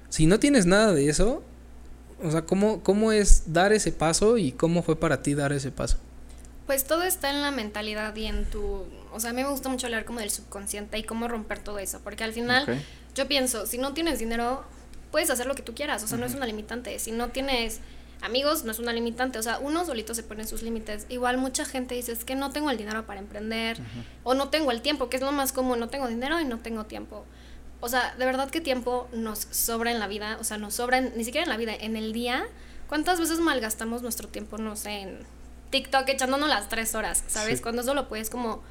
Si 0.09 0.27
no 0.27 0.41
tienes 0.41 0.67
nada 0.67 0.93
de 0.93 1.09
eso, 1.09 1.45
o 2.21 2.31
sea, 2.33 2.43
¿cómo, 2.43 2.83
¿cómo 2.83 3.13
es 3.13 3.53
dar 3.53 3.73
ese 3.73 3.93
paso 3.93 4.37
y 4.37 4.51
cómo 4.51 4.83
fue 4.83 4.97
para 4.97 5.23
ti 5.23 5.35
dar 5.35 5.53
ese 5.53 5.71
paso? 5.71 5.99
Pues 6.67 6.85
todo 6.85 7.05
está 7.05 7.31
en 7.31 7.43
la 7.43 7.51
mentalidad 7.51 8.17
y 8.17 8.27
en 8.27 8.47
tu... 8.47 8.85
O 9.13 9.21
sea, 9.21 9.31
a 9.31 9.33
mí 9.33 9.43
me 9.43 9.49
gusta 9.49 9.69
mucho 9.69 9.87
hablar 9.87 10.05
como 10.05 10.19
del 10.19 10.31
subconsciente 10.31 10.99
y 10.99 11.05
cómo 11.05 11.29
romper 11.29 11.61
todo 11.61 11.79
eso, 11.79 12.01
porque 12.03 12.25
al 12.25 12.33
final 12.33 12.65
okay. 12.65 12.83
yo 13.15 13.29
pienso, 13.29 13.67
si 13.67 13.79
no 13.79 13.93
tienes 13.93 14.19
dinero, 14.19 14.65
puedes 15.15 15.31
hacer 15.31 15.47
lo 15.47 15.55
que 15.55 15.63
tú 15.63 15.77
quieras, 15.77 16.03
o 16.03 16.09
sea, 16.09 16.17
uh 16.17 16.19
-huh. 16.19 16.23
no 16.23 16.27
es 16.27 16.35
una 16.35 16.45
limitante. 16.45 16.99
Si 16.99 17.13
no 17.13 17.29
tienes 17.29 17.79
amigos 18.21 18.65
no 18.65 18.73
es 18.73 18.81
una 18.81 18.93
limitante, 18.93 19.39
o 19.39 19.43
sea, 19.43 19.61
uno 19.61 19.85
solito 19.85 20.13
se 20.13 20.25
pone 20.25 20.45
sus 20.45 20.63
límites. 20.63 21.07
Igual 21.09 21.39
mucha 21.39 21.65
gente 21.65 21.95
dice, 21.95 22.11
es 22.11 22.25
que 22.25 22.35
no 22.35 22.51
tengo 22.51 22.69
el 22.71 22.79
dinero 22.79 23.07
para 23.07 23.21
emprender, 23.21 23.79
o 24.25 24.35
no 24.35 24.49
tengo 24.49 24.73
el 24.73 24.81
tiempo, 24.81 25.09
que 25.09 25.19
es 25.19 25.23
lo 25.23 25.31
más 25.31 25.53
común, 25.53 25.79
no 25.79 25.89
tengo 25.89 26.09
dinero 26.09 26.41
y 26.41 26.45
no 26.45 26.59
tengo 26.59 26.87
tiempo. 26.87 27.25
O 27.81 27.89
sea, 27.89 28.17
de 28.19 28.25
verdad 28.25 28.51
que 28.51 28.61
tiempo 28.61 29.07
nos 29.13 29.39
sobra 29.51 29.93
en 29.93 30.01
la 30.01 30.09
vida, 30.09 30.37
o 30.41 30.45
sea, 30.45 30.59
nos 30.59 30.75
sobra 30.75 31.01
ni 31.01 31.23
siquiera 31.23 31.45
en 31.45 31.51
la 31.51 31.59
vida, 31.59 31.75
en 31.79 31.97
el 31.97 32.13
día. 32.13 32.45
¿Cuántas 32.89 33.21
veces 33.21 33.39
malgastamos 33.39 34.03
nuestro 34.03 34.27
tiempo, 34.27 34.59
no 34.59 34.75
sé, 34.75 35.03
en 35.03 35.19
TikTok 35.71 36.09
echándonos 36.09 36.49
las 36.49 36.69
tres 36.69 36.97
horas, 36.97 37.23
¿sabes? 37.29 37.61
Cuando 37.61 37.83
eso 37.83 37.95
lo 37.95 38.09
puedes 38.09 38.31
como, 38.31 38.65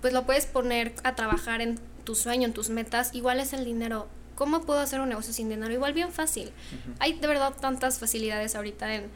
pues 0.00 0.14
lo 0.14 0.24
puedes 0.24 0.46
poner 0.46 0.94
a 1.04 1.14
trabajar 1.14 1.60
en 1.60 1.78
tu 2.04 2.14
sueño, 2.14 2.46
en 2.46 2.54
tus 2.54 2.70
metas, 2.70 3.12
igual 3.12 3.38
es 3.38 3.52
el 3.52 3.66
dinero. 3.66 4.08
¿Cómo 4.40 4.62
puedo 4.62 4.80
hacer 4.80 5.02
un 5.02 5.10
negocio 5.10 5.34
sin 5.34 5.50
dinero? 5.50 5.70
Igual 5.70 5.92
bien 5.92 6.12
fácil. 6.12 6.50
Hay 6.98 7.12
de 7.12 7.26
verdad 7.26 7.52
tantas 7.60 7.98
facilidades 7.98 8.56
ahorita 8.56 8.94
en 8.94 9.10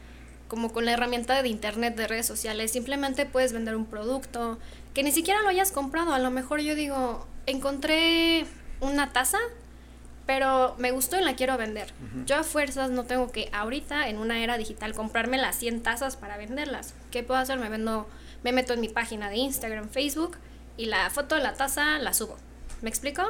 como 0.47 0.71
con 0.71 0.85
la 0.85 0.91
herramienta 0.91 1.41
de 1.41 1.49
internet, 1.49 1.95
de 1.95 2.05
redes 2.05 2.27
sociales, 2.27 2.71
simplemente 2.71 3.25
puedes 3.25 3.51
vender 3.51 3.75
un 3.75 3.87
producto 3.87 4.59
que 4.93 5.01
ni 5.01 5.11
siquiera 5.11 5.41
lo 5.41 5.47
hayas 5.47 5.71
comprado. 5.71 6.13
A 6.13 6.19
lo 6.19 6.29
mejor 6.29 6.59
yo 6.59 6.75
digo, 6.75 7.25
encontré 7.47 8.45
una 8.81 9.13
taza, 9.13 9.39
pero 10.27 10.75
me 10.77 10.91
gustó 10.91 11.19
y 11.19 11.23
la 11.23 11.35
quiero 11.35 11.57
vender. 11.57 11.91
Yo 12.27 12.35
a 12.35 12.43
fuerzas 12.43 12.91
no 12.91 13.05
tengo 13.05 13.31
que 13.31 13.49
ahorita 13.51 14.07
en 14.09 14.19
una 14.19 14.43
era 14.43 14.59
digital 14.59 14.93
comprarme 14.93 15.39
las 15.39 15.55
100 15.55 15.81
tazas 15.81 16.17
para 16.17 16.37
venderlas. 16.37 16.93
¿Qué 17.09 17.23
puedo 17.23 17.39
hacer? 17.39 17.57
Me 17.57 17.69
vendo, 17.69 18.07
me 18.43 18.51
meto 18.51 18.73
en 18.73 18.79
mi 18.79 18.89
página 18.89 19.31
de 19.31 19.37
Instagram, 19.37 19.89
Facebook 19.89 20.37
y 20.77 20.85
la 20.85 21.09
foto 21.09 21.33
de 21.33 21.41
la 21.41 21.55
taza 21.55 21.97
la 21.97 22.13
subo. 22.13 22.37
¿Me 22.83 22.89
explico? 22.89 23.23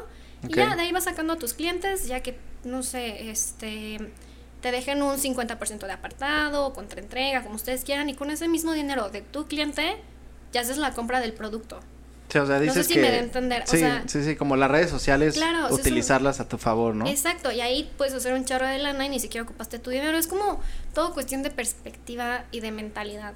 Y 0.49 0.53
ya 0.53 0.75
de 0.75 0.81
ahí 0.81 0.91
vas 0.91 1.05
sacando 1.05 1.33
a 1.33 1.35
tus 1.37 1.53
clientes, 1.53 2.07
ya 2.07 2.21
que 2.21 2.37
no 2.63 2.83
sé, 2.83 3.29
este 3.29 3.99
te 4.61 4.71
dejen 4.71 5.03
un 5.03 5.17
50% 5.17 5.85
de 5.85 5.91
apartado, 5.91 6.73
contra 6.73 6.99
entrega, 6.99 7.43
como 7.43 7.53
ustedes 7.53 7.83
quieran, 7.83 8.09
y 8.09 8.15
con 8.15 8.31
ese 8.31 8.47
mismo 8.47 8.73
dinero 8.73 9.09
de 9.09 9.21
tu 9.21 9.45
cliente, 9.45 9.97
ya 10.53 10.61
haces 10.61 10.77
la 10.77 10.91
compra 10.91 11.19
del 11.19 11.33
producto. 11.33 11.81
Sí, 12.29 12.39
o 12.39 12.47
sea, 12.47 12.59
dices 12.59 12.75
no 12.75 12.81
sé 12.81 12.87
si 12.87 12.95
que, 12.95 13.01
me 13.01 13.11
da 13.11 13.17
a 13.17 13.19
entender. 13.19 13.63
Sí, 13.67 13.75
o 13.75 13.79
sea, 13.79 14.03
sí, 14.07 14.23
sí, 14.23 14.35
como 14.35 14.55
las 14.55 14.71
redes 14.71 14.89
sociales, 14.89 15.35
Claro, 15.35 15.65
o 15.65 15.67
sea, 15.67 15.77
utilizarlas 15.77 16.39
a 16.39 16.49
tu 16.49 16.57
favor, 16.57 16.95
¿no? 16.95 17.07
Exacto, 17.07 17.51
y 17.51 17.61
ahí 17.61 17.91
puedes 17.95 18.15
hacer 18.15 18.33
un 18.33 18.45
chorro 18.45 18.65
de 18.65 18.79
lana 18.79 19.05
y 19.05 19.09
ni 19.09 19.19
siquiera 19.19 19.43
ocupaste 19.43 19.77
tu 19.77 19.91
dinero. 19.91 20.17
Es 20.17 20.25
como 20.25 20.59
todo 20.95 21.13
cuestión 21.13 21.43
de 21.43 21.51
perspectiva 21.51 22.45
y 22.51 22.61
de 22.61 22.71
mentalidad. 22.71 23.33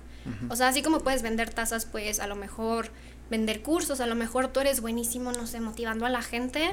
O 0.50 0.56
sea, 0.56 0.70
así 0.70 0.82
como 0.82 1.00
puedes 1.00 1.22
vender 1.22 1.52
tazas, 1.52 1.86
pues 1.86 2.20
a 2.20 2.26
lo 2.26 2.36
mejor 2.36 2.90
vender 3.30 3.62
cursos, 3.62 4.00
a 4.00 4.08
lo 4.08 4.16
mejor 4.16 4.48
tú 4.48 4.60
eres 4.60 4.82
buenísimo, 4.82 5.32
no 5.32 5.46
sé, 5.46 5.60
motivando 5.60 6.06
a 6.06 6.10
la 6.10 6.22
gente 6.22 6.72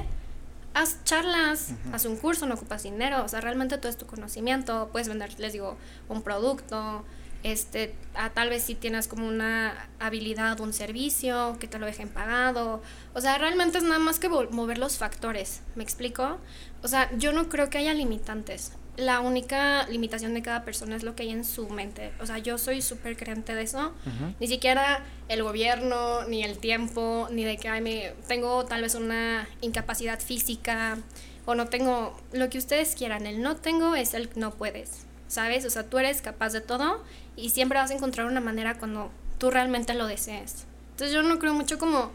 haz 0.77 1.03
charlas, 1.05 1.73
haz 1.91 2.05
un 2.05 2.17
curso, 2.17 2.45
no 2.45 2.53
ocupas 2.53 2.83
dinero, 2.83 3.23
o 3.23 3.27
sea, 3.27 3.41
realmente 3.41 3.79
todo 3.79 3.89
es 3.89 3.97
tu 3.97 4.05
conocimiento, 4.05 4.89
puedes 4.91 5.07
vender, 5.07 5.39
les 5.39 5.53
digo, 5.53 5.75
un 6.07 6.21
producto, 6.21 7.03
este, 7.41 7.95
a, 8.13 8.29
tal 8.29 8.49
vez 8.49 8.61
si 8.61 8.75
tienes 8.75 9.07
como 9.07 9.27
una 9.27 9.89
habilidad, 9.99 10.59
un 10.59 10.73
servicio, 10.73 11.57
que 11.59 11.67
te 11.67 11.79
lo 11.79 11.87
dejen 11.87 12.09
pagado, 12.09 12.83
o 13.15 13.21
sea, 13.21 13.39
realmente 13.39 13.79
es 13.79 13.83
nada 13.83 13.97
más 13.97 14.19
que 14.19 14.29
mover 14.29 14.77
los 14.77 14.99
factores, 14.99 15.61
¿me 15.75 15.81
explico? 15.83 16.37
O 16.83 16.87
sea, 16.87 17.09
yo 17.17 17.33
no 17.33 17.49
creo 17.49 17.71
que 17.71 17.79
haya 17.79 17.95
limitantes, 17.95 18.73
la 18.97 19.19
única 19.19 19.87
limitación 19.87 20.33
de 20.33 20.41
cada 20.41 20.65
persona 20.65 20.95
es 20.95 21.03
lo 21.03 21.15
que 21.15 21.23
hay 21.23 21.29
en 21.29 21.45
su 21.45 21.69
mente. 21.69 22.11
O 22.19 22.25
sea, 22.25 22.39
yo 22.39 22.57
soy 22.57 22.81
súper 22.81 23.15
creyente 23.15 23.53
de 23.53 23.61
eso. 23.61 23.93
Ni 24.39 24.47
siquiera 24.47 25.03
el 25.29 25.43
gobierno, 25.43 26.23
ni 26.27 26.43
el 26.43 26.57
tiempo, 26.57 27.27
ni 27.31 27.43
de 27.43 27.57
que 27.57 27.69
ay, 27.69 27.81
me, 27.81 28.13
tengo 28.27 28.65
tal 28.65 28.81
vez 28.81 28.95
una 28.95 29.47
incapacidad 29.61 30.19
física 30.19 30.97
o 31.45 31.53
no 31.53 31.67
tengo 31.67 32.19
lo 32.33 32.49
que 32.49 32.57
ustedes 32.57 32.95
quieran. 32.95 33.27
El 33.27 33.41
no 33.41 33.55
tengo 33.55 33.95
es 33.95 34.15
el 34.15 34.29
no 34.35 34.51
puedes. 34.51 35.05
¿Sabes? 35.27 35.65
O 35.65 35.69
sea, 35.69 35.83
tú 35.83 35.99
eres 35.99 36.21
capaz 36.21 36.53
de 36.53 36.61
todo 36.61 37.03
y 37.35 37.51
siempre 37.51 37.77
vas 37.77 37.91
a 37.91 37.93
encontrar 37.93 38.25
una 38.25 38.39
manera 38.39 38.79
cuando 38.79 39.11
tú 39.37 39.51
realmente 39.51 39.93
lo 39.93 40.07
desees. 40.07 40.65
Entonces 40.91 41.13
yo 41.13 41.21
no 41.21 41.37
creo 41.37 41.53
mucho 41.53 41.77
como, 41.77 42.11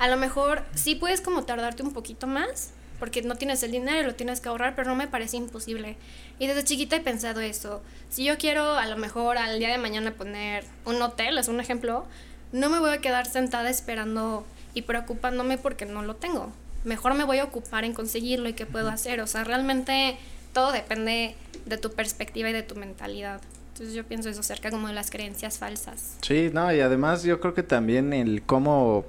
a 0.00 0.08
lo 0.08 0.16
mejor 0.16 0.64
sí 0.74 0.96
puedes 0.96 1.20
como 1.20 1.44
tardarte 1.44 1.82
un 1.84 1.92
poquito 1.92 2.26
más, 2.26 2.72
porque 3.04 3.20
no 3.20 3.34
tienes 3.34 3.62
el 3.62 3.70
dinero 3.70 4.06
lo 4.06 4.14
tienes 4.14 4.40
que 4.40 4.48
ahorrar, 4.48 4.74
pero 4.74 4.88
no 4.88 4.96
me 4.96 5.06
parece 5.06 5.36
imposible. 5.36 5.98
Y 6.38 6.46
desde 6.46 6.64
chiquita 6.64 6.96
he 6.96 7.00
pensado 7.00 7.42
eso. 7.42 7.82
Si 8.08 8.24
yo 8.24 8.38
quiero 8.38 8.78
a 8.78 8.86
lo 8.86 8.96
mejor 8.96 9.36
al 9.36 9.58
día 9.58 9.68
de 9.68 9.76
mañana 9.76 10.12
poner 10.12 10.64
un 10.86 11.02
hotel, 11.02 11.36
es 11.36 11.48
un 11.48 11.60
ejemplo, 11.60 12.06
no 12.52 12.70
me 12.70 12.78
voy 12.78 12.92
a 12.92 13.02
quedar 13.02 13.26
sentada 13.26 13.68
esperando 13.68 14.46
y 14.72 14.80
preocupándome 14.80 15.58
porque 15.58 15.84
no 15.84 16.00
lo 16.00 16.16
tengo. 16.16 16.50
Mejor 16.84 17.12
me 17.12 17.24
voy 17.24 17.40
a 17.40 17.44
ocupar 17.44 17.84
en 17.84 17.92
conseguirlo 17.92 18.48
y 18.48 18.54
qué 18.54 18.64
puedo 18.64 18.88
hacer. 18.88 19.20
O 19.20 19.26
sea, 19.26 19.44
realmente 19.44 20.16
todo 20.54 20.72
depende 20.72 21.34
de 21.66 21.76
tu 21.76 21.92
perspectiva 21.92 22.48
y 22.48 22.54
de 22.54 22.62
tu 22.62 22.74
mentalidad. 22.74 23.42
Entonces 23.74 23.94
yo 23.94 24.04
pienso 24.04 24.30
eso 24.30 24.40
acerca 24.40 24.70
como 24.70 24.88
de 24.88 24.94
las 24.94 25.10
creencias 25.10 25.58
falsas. 25.58 26.16
Sí, 26.22 26.48
no, 26.54 26.72
y 26.72 26.80
además 26.80 27.22
yo 27.22 27.38
creo 27.38 27.52
que 27.52 27.62
también 27.62 28.14
el 28.14 28.40
cómo, 28.40 29.04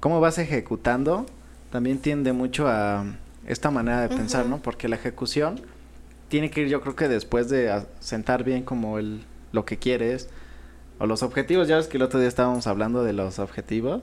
cómo 0.00 0.22
vas 0.22 0.38
ejecutando 0.38 1.26
también 1.70 1.98
tiende 1.98 2.32
mucho 2.32 2.68
a 2.68 3.04
esta 3.46 3.70
manera 3.70 4.00
de 4.02 4.08
pensar, 4.08 4.46
¿no? 4.46 4.58
Porque 4.58 4.88
la 4.88 4.96
ejecución 4.96 5.60
tiene 6.28 6.50
que 6.50 6.62
ir, 6.62 6.68
yo 6.68 6.80
creo 6.80 6.96
que 6.96 7.08
después 7.08 7.48
de 7.48 7.82
sentar 8.00 8.44
bien 8.44 8.62
como 8.64 8.98
el 8.98 9.22
lo 9.56 9.64
que 9.64 9.78
quieres 9.78 10.28
o 10.98 11.06
los 11.06 11.24
objetivos. 11.24 11.66
Ya 11.66 11.76
ves 11.76 11.88
que 11.88 11.96
el 11.96 12.02
otro 12.02 12.20
día 12.20 12.28
estábamos 12.28 12.68
hablando 12.68 13.02
de 13.02 13.12
los 13.12 13.40
objetivos 13.40 14.02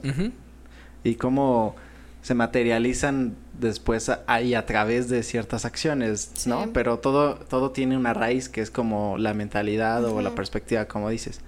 y 1.04 1.16
cómo 1.16 1.76
se 2.22 2.36
materializan 2.36 3.36
después 3.60 4.10
ahí 4.28 4.54
a 4.54 4.66
través 4.66 5.10
de 5.10 5.24
ciertas 5.24 5.66
acciones, 5.66 6.46
¿no? 6.46 6.72
Pero 6.74 7.00
todo 7.00 7.36
todo 7.36 7.72
tiene 7.72 7.98
una 7.98 8.14
raíz 8.14 8.50
que 8.50 8.62
es 8.62 8.72
como 8.72 9.18
la 9.18 9.34
mentalidad 9.34 10.04
o 10.06 10.22
la 10.22 10.32
perspectiva, 10.32 10.86
como 10.86 11.10
dices. 11.10 11.42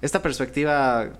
Esta 0.00 0.22
perspectiva 0.22 1.10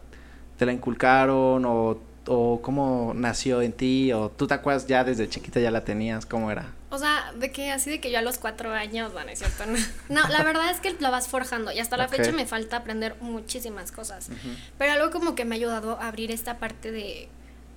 te 0.57 0.67
la 0.67 0.73
inculcaron 0.73 1.65
o 1.67 2.01
o 2.29 2.61
cómo 2.63 3.13
nació 3.15 3.63
en 3.63 3.73
ti 3.73 4.13
o 4.13 4.31
tú 4.31 4.47
te 4.47 4.55
acuerdas 4.55 4.87
ya 4.87 5.05
desde 5.05 5.29
chiquita 5.29 5.61
ya 5.61 5.71
la 5.71 5.85
tenías, 5.85 6.27
cómo 6.27 6.51
era? 6.51 6.73
O 6.91 6.99
sea, 6.99 7.33
de 7.37 7.53
que 7.53 7.71
así 7.71 7.91
de 7.91 8.01
que 8.01 8.11
yo 8.11 8.19
a 8.19 8.23
los 8.23 8.39
cuatro 8.39 8.73
años, 8.73 9.13
bueno, 9.13 9.31
es 9.31 9.41
cierto. 9.41 9.65
No, 10.09 10.27
la 10.29 10.43
verdad 10.43 10.71
es 10.71 10.81
que 10.81 10.95
la 11.01 11.11
vas 11.11 11.29
forjando 11.29 11.71
y 11.71 11.81
hasta 11.81 11.97
la 11.97 12.09
fecha 12.09 12.33
me 12.33 12.47
falta 12.47 12.79
aprender 12.79 13.17
muchísimas 13.21 13.93
cosas. 13.93 14.31
Pero 14.79 14.93
algo 14.93 15.11
como 15.11 15.35
que 15.35 15.45
me 15.45 15.55
ha 15.55 15.59
ayudado 15.59 16.01
a 16.01 16.09
abrir 16.09 16.31
esta 16.31 16.59
parte 16.59 16.91
de, 16.91 17.29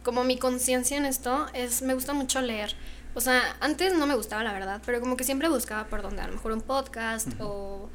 como 0.03 0.24
mi 0.24 0.38
conciencia 0.38 0.98
en 0.98 1.05
esto, 1.05 1.48
es, 1.53 1.81
me 1.81 1.93
gusta 1.93 2.13
mucho 2.13 2.41
leer. 2.41 2.75
O 3.13 3.20
sea, 3.20 3.58
antes 3.60 3.93
no 3.93 4.08
me 4.08 4.15
gustaba 4.15 4.43
la 4.43 4.53
verdad, 4.53 4.81
pero 4.86 5.01
como 5.01 5.17
que 5.17 5.25
siempre 5.25 5.50
buscaba 5.50 5.86
por 5.86 6.01
donde, 6.01 6.22
a 6.22 6.27
lo 6.27 6.34
mejor 6.34 6.53
un 6.53 6.62
podcast 6.62 7.27
o 7.39 7.89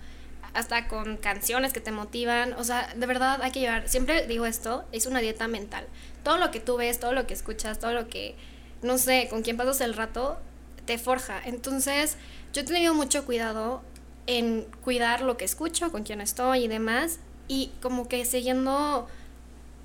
hasta 0.52 0.88
con 0.88 1.16
canciones 1.16 1.72
que 1.72 1.80
te 1.80 1.92
motivan. 1.92 2.52
O 2.54 2.64
sea, 2.64 2.92
de 2.94 3.06
verdad 3.06 3.40
hay 3.42 3.52
que 3.52 3.60
llevar, 3.60 3.88
siempre 3.88 4.26
digo 4.26 4.46
esto, 4.46 4.84
es 4.92 5.06
una 5.06 5.20
dieta 5.20 5.48
mental. 5.48 5.86
Todo 6.26 6.38
lo 6.38 6.50
que 6.50 6.58
tú 6.58 6.76
ves, 6.76 6.98
todo 6.98 7.12
lo 7.12 7.28
que 7.28 7.34
escuchas, 7.34 7.78
todo 7.78 7.92
lo 7.92 8.08
que, 8.08 8.34
no 8.82 8.98
sé, 8.98 9.28
con 9.30 9.42
quién 9.42 9.56
pasas 9.56 9.80
el 9.80 9.94
rato, 9.94 10.36
te 10.84 10.98
forja. 10.98 11.40
Entonces, 11.44 12.16
yo 12.52 12.62
he 12.62 12.64
tenido 12.64 12.94
mucho 12.94 13.24
cuidado 13.24 13.80
en 14.26 14.66
cuidar 14.82 15.20
lo 15.20 15.36
que 15.36 15.44
escucho, 15.44 15.92
con 15.92 16.02
quién 16.02 16.20
estoy 16.20 16.64
y 16.64 16.66
demás, 16.66 17.20
y 17.46 17.70
como 17.80 18.08
que 18.08 18.24
siguiendo 18.24 19.06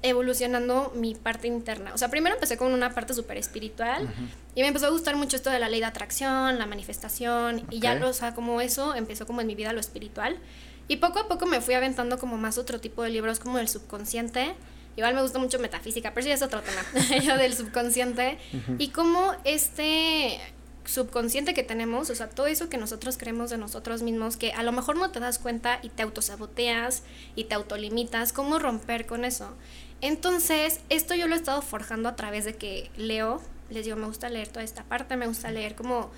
evolucionando 0.02 0.92
mi 0.96 1.14
parte 1.14 1.48
interna. 1.48 1.94
O 1.94 2.00
sea, 2.00 2.10
primero 2.10 2.34
empecé 2.34 2.58
con 2.58 2.74
una 2.74 2.92
parte 2.96 3.14
súper 3.14 3.38
espiritual 3.38 4.12
y 4.56 4.62
me 4.62 4.68
empezó 4.70 4.88
a 4.88 4.90
gustar 4.90 5.16
mucho 5.18 5.36
esto 5.36 5.52
de 5.52 5.60
la 5.60 5.70
ley 5.70 5.80
de 5.80 5.86
atracción, 5.86 6.58
la 6.58 6.66
manifestación 6.66 7.68
y 7.70 7.82
ya, 7.82 8.04
o 8.04 8.14
sea, 8.14 8.34
como 8.34 8.62
eso 8.62 8.96
empezó 8.96 9.28
como 9.28 9.42
en 9.42 9.48
mi 9.48 9.54
vida 9.54 9.74
lo 9.74 9.80
espiritual. 9.80 10.40
Y 10.88 10.98
poco 10.98 11.20
a 11.20 11.28
poco 11.28 11.46
me 11.46 11.62
fui 11.62 11.76
aventando 11.76 12.18
como 12.18 12.38
más 12.38 12.58
otro 12.58 12.80
tipo 12.82 13.04
de 13.04 13.12
libros 13.12 13.40
como 13.40 13.60
el 13.60 13.68
subconsciente. 13.68 14.56
Igual 14.96 15.16
me 15.16 15.22
gusta 15.22 15.40
mucho 15.40 15.60
metafísica, 15.60 16.14
pero 16.14 16.22
eso 16.22 16.30
ya 16.30 16.36
es 16.36 16.42
otro 16.42 16.62
tema, 16.62 17.20
yo 17.24 17.38
del 17.38 17.54
subconsciente. 17.54 18.38
Y 18.78 18.90
como 18.90 19.34
este 19.46 20.40
subconsciente 20.86 21.54
que 21.54 21.64
tenemos, 21.64 22.10
o 22.10 22.16
sea, 22.16 22.30
todo 22.30 22.48
eso 22.48 22.70
que 22.70 22.78
nosotros 22.78 23.18
creemos 23.18 23.50
de 23.50 23.58
nosotros 23.58 24.02
mismos, 24.02 24.38
que 24.38 24.52
a 24.52 24.64
lo 24.64 24.72
mejor 24.72 24.98
no 24.98 25.12
te 25.12 25.20
das 25.20 25.40
cuenta 25.40 25.80
y 25.82 25.90
te 25.90 26.04
autosaboteas 26.04 27.04
y 27.36 27.46
te 27.46 27.56
autolimitas, 27.56 28.34
¿cómo 28.34 28.60
romper 28.60 29.06
con 29.06 29.24
eso? 29.24 29.56
Entonces, 30.02 30.82
esto 30.90 31.14
yo 31.14 31.28
lo 31.28 31.36
he 31.36 31.38
estado 31.38 31.62
forjando 31.62 32.10
a 32.10 32.16
través 32.16 32.46
de 32.46 32.56
que 32.56 32.90
leo, 32.98 33.42
les 33.70 33.86
digo, 33.86 33.96
me 33.96 34.08
gusta 34.08 34.30
leer 34.30 34.48
toda 34.48 34.64
esta 34.64 34.84
parte, 34.84 35.16
me 35.16 35.28
gusta 35.28 35.52
leer 35.52 35.76
como, 35.76 36.10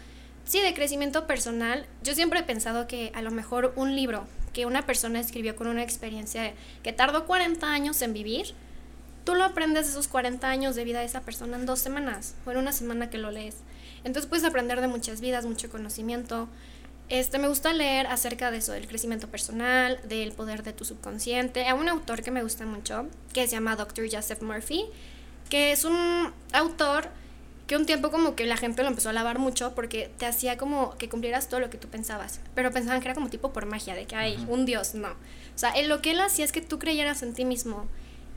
sí, 0.45 0.61
de 0.61 0.73
crecimiento 0.73 1.27
personal. 1.27 1.85
Yo 2.01 2.15
siempre 2.15 2.39
he 2.39 2.43
pensado 2.43 2.87
que 2.87 3.11
a 3.13 3.21
lo 3.21 3.31
mejor 3.31 3.73
un 3.75 3.95
libro 3.95 4.25
que 4.53 4.65
una 4.65 4.85
persona 4.85 5.19
escribió 5.19 5.55
con 5.55 5.67
una 5.67 5.83
experiencia 5.83 6.53
que 6.83 6.93
tardó 6.93 7.25
40 7.25 7.67
años 7.67 8.01
en 8.01 8.13
vivir, 8.13 8.53
tú 9.23 9.35
lo 9.35 9.43
aprendes 9.43 9.87
esos 9.87 10.07
40 10.07 10.47
años 10.47 10.75
de 10.75 10.83
vida 10.83 10.99
de 10.99 11.05
esa 11.05 11.21
persona 11.21 11.57
en 11.57 11.65
dos 11.65 11.79
semanas 11.79 12.35
o 12.45 12.51
en 12.51 12.57
una 12.57 12.71
semana 12.71 13.09
que 13.09 13.17
lo 13.17 13.31
lees. 13.31 13.57
Entonces 14.03 14.29
puedes 14.29 14.45
aprender 14.45 14.81
de 14.81 14.87
muchas 14.87 15.21
vidas, 15.21 15.45
mucho 15.45 15.69
conocimiento. 15.69 16.49
Este, 17.09 17.37
me 17.37 17.47
gusta 17.47 17.73
leer 17.73 18.07
acerca 18.07 18.51
de 18.51 18.57
eso, 18.57 18.71
del 18.71 18.87
crecimiento 18.87 19.27
personal, 19.27 19.99
del 20.07 20.31
poder 20.31 20.63
de 20.63 20.73
tu 20.73 20.85
subconsciente. 20.85 21.65
Hay 21.65 21.73
un 21.73 21.89
autor 21.89 22.23
que 22.23 22.31
me 22.31 22.43
gusta 22.43 22.65
mucho, 22.65 23.07
que 23.33 23.45
se 23.47 23.53
llama 23.53 23.75
Dr. 23.75 24.07
Joseph 24.11 24.41
Murphy, 24.41 24.85
que 25.49 25.71
es 25.71 25.85
un 25.85 26.33
autor 26.53 27.09
que 27.67 27.77
un 27.77 27.85
tiempo 27.85 28.11
como 28.11 28.35
que 28.35 28.45
la 28.45 28.57
gente 28.57 28.83
lo 28.83 28.89
empezó 28.89 29.09
a 29.09 29.11
alabar 29.11 29.39
mucho 29.39 29.73
porque 29.73 30.11
te 30.17 30.25
hacía 30.25 30.57
como 30.57 30.97
que 30.97 31.07
cumplieras 31.07 31.47
todo 31.47 31.61
lo 31.61 31.69
que 31.69 31.77
tú 31.77 31.87
pensabas, 31.87 32.41
pero 32.55 32.71
pensaban 32.71 32.99
que 32.99 33.07
era 33.07 33.15
como 33.15 33.29
tipo 33.29 33.53
por 33.53 33.65
magia, 33.65 33.95
de 33.95 34.05
que 34.05 34.15
hay 34.15 34.45
un 34.49 34.65
dios, 34.65 34.95
no. 34.95 35.09
O 35.09 35.57
sea, 35.57 35.73
lo 35.83 36.01
que 36.01 36.11
él 36.11 36.19
hacía 36.19 36.43
es 36.43 36.51
que 36.51 36.61
tú 36.61 36.77
creyeras 36.77 37.23
en 37.23 37.33
ti 37.33 37.45
mismo 37.45 37.87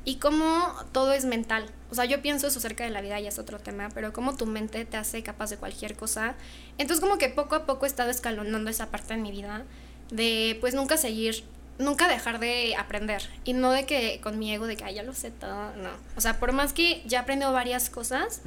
y 0.06 0.16
cómo 0.16 0.72
todo 0.92 1.12
es 1.12 1.25
mental. 1.25 1.66
O 1.90 1.94
sea, 1.96 2.04
yo 2.04 2.22
pienso 2.22 2.46
eso 2.46 2.60
acerca 2.60 2.84
de 2.84 2.90
la 2.90 3.00
vida 3.00 3.18
y 3.18 3.26
es 3.26 3.40
otro 3.40 3.58
tema, 3.58 3.88
pero 3.92 4.12
cómo 4.12 4.36
tu 4.36 4.46
mente 4.46 4.84
te 4.84 4.96
hace 4.96 5.25
capaz 5.25 5.50
de 5.50 5.56
cualquier 5.56 5.96
cosa. 5.96 6.36
Entonces 6.78 7.04
como 7.04 7.18
que 7.18 7.28
poco 7.28 7.56
a 7.56 7.66
poco 7.66 7.84
he 7.84 7.88
estado 7.88 8.08
escalonando 8.10 8.70
esa 8.70 8.86
parte 8.86 9.14
de 9.14 9.20
mi 9.20 9.32
vida 9.32 9.64
de 10.12 10.56
pues 10.60 10.75
nunca 10.75 10.96
seguir, 10.96 11.42
nunca 11.80 12.06
dejar 12.06 12.38
de 12.38 12.76
aprender 12.76 13.28
y 13.44 13.52
no 13.52 13.72
de 13.72 13.84
que 13.84 14.20
con 14.22 14.38
mi 14.38 14.54
ego 14.54 14.68
de 14.68 14.76
que 14.76 14.84
Ay, 14.84 14.94
ya 14.94 15.02
lo 15.02 15.12
sé 15.12 15.32
todo, 15.32 15.75
no. 15.75 15.90
O 16.16 16.20
sea, 16.20 16.38
por 16.38 16.52
más 16.52 16.72
que 16.72 17.02
ya 17.04 17.18
he 17.18 17.22
aprendido 17.22 17.52
varias 17.52 17.90
cosas, 17.90 18.42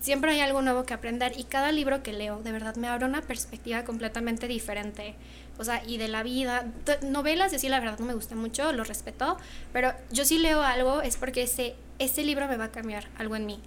siempre 0.00 0.30
hay 0.30 0.40
algo 0.40 0.62
nuevo 0.62 0.84
que 0.84 0.94
aprender 0.94 1.38
y 1.38 1.44
cada 1.44 1.70
libro 1.70 2.02
que 2.02 2.14
leo 2.14 2.40
de 2.42 2.50
verdad 2.50 2.76
me 2.76 2.88
abre 2.88 3.04
una 3.04 3.20
perspectiva 3.20 3.84
completamente 3.84 4.48
diferente 4.48 5.16
o 5.58 5.64
sea, 5.64 5.82
y 5.86 5.98
de 5.98 6.08
la 6.08 6.22
vida. 6.22 6.66
Novelas, 7.02 7.52
y 7.52 7.56
así 7.56 7.68
la 7.68 7.80
verdad 7.80 7.98
no 7.98 8.06
me 8.06 8.14
gusta 8.14 8.34
mucho, 8.34 8.72
lo 8.72 8.84
respeto, 8.84 9.36
pero 9.72 9.92
yo 10.10 10.24
sí 10.24 10.38
leo 10.38 10.62
algo 10.62 11.02
es 11.02 11.16
porque 11.16 11.42
ese, 11.42 11.74
ese 11.98 12.22
libro 12.24 12.48
me 12.48 12.56
va 12.56 12.64
a 12.64 12.70
cambiar 12.70 13.08
algo 13.18 13.36
en 13.36 13.46
mí. 13.46 13.60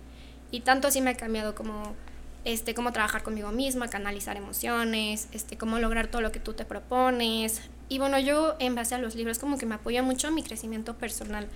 Y 0.52 0.62
tanto 0.62 0.88
así 0.88 1.02
me 1.02 1.12
ha 1.12 1.18
cambiado 1.18 1.56
como 1.56 1.96
este, 2.46 2.74
cómo 2.74 2.94
trabajar 2.94 3.24
conmigo 3.24 3.52
misma, 3.52 3.90
canalizar 3.90 4.38
emociones, 4.38 5.28
este, 5.34 5.58
cómo 5.58 5.80
lograr 5.80 6.08
todo 6.08 6.22
lo 6.22 6.32
que 6.32 6.40
tú 6.40 6.54
te 6.54 6.64
propones. 6.64 7.62
Y 7.90 8.00
bueno, 8.00 8.20
yo 8.20 8.56
en 8.60 8.76
base 8.76 8.96
a 8.96 8.98
los 9.00 9.16
libros 9.16 9.40
como 9.40 9.58
que 9.58 9.66
me 9.66 9.76
apoya 9.76 10.04
mucho 10.04 10.32
mi 10.32 10.44
crecimiento 10.44 10.96
personal. 10.96 11.48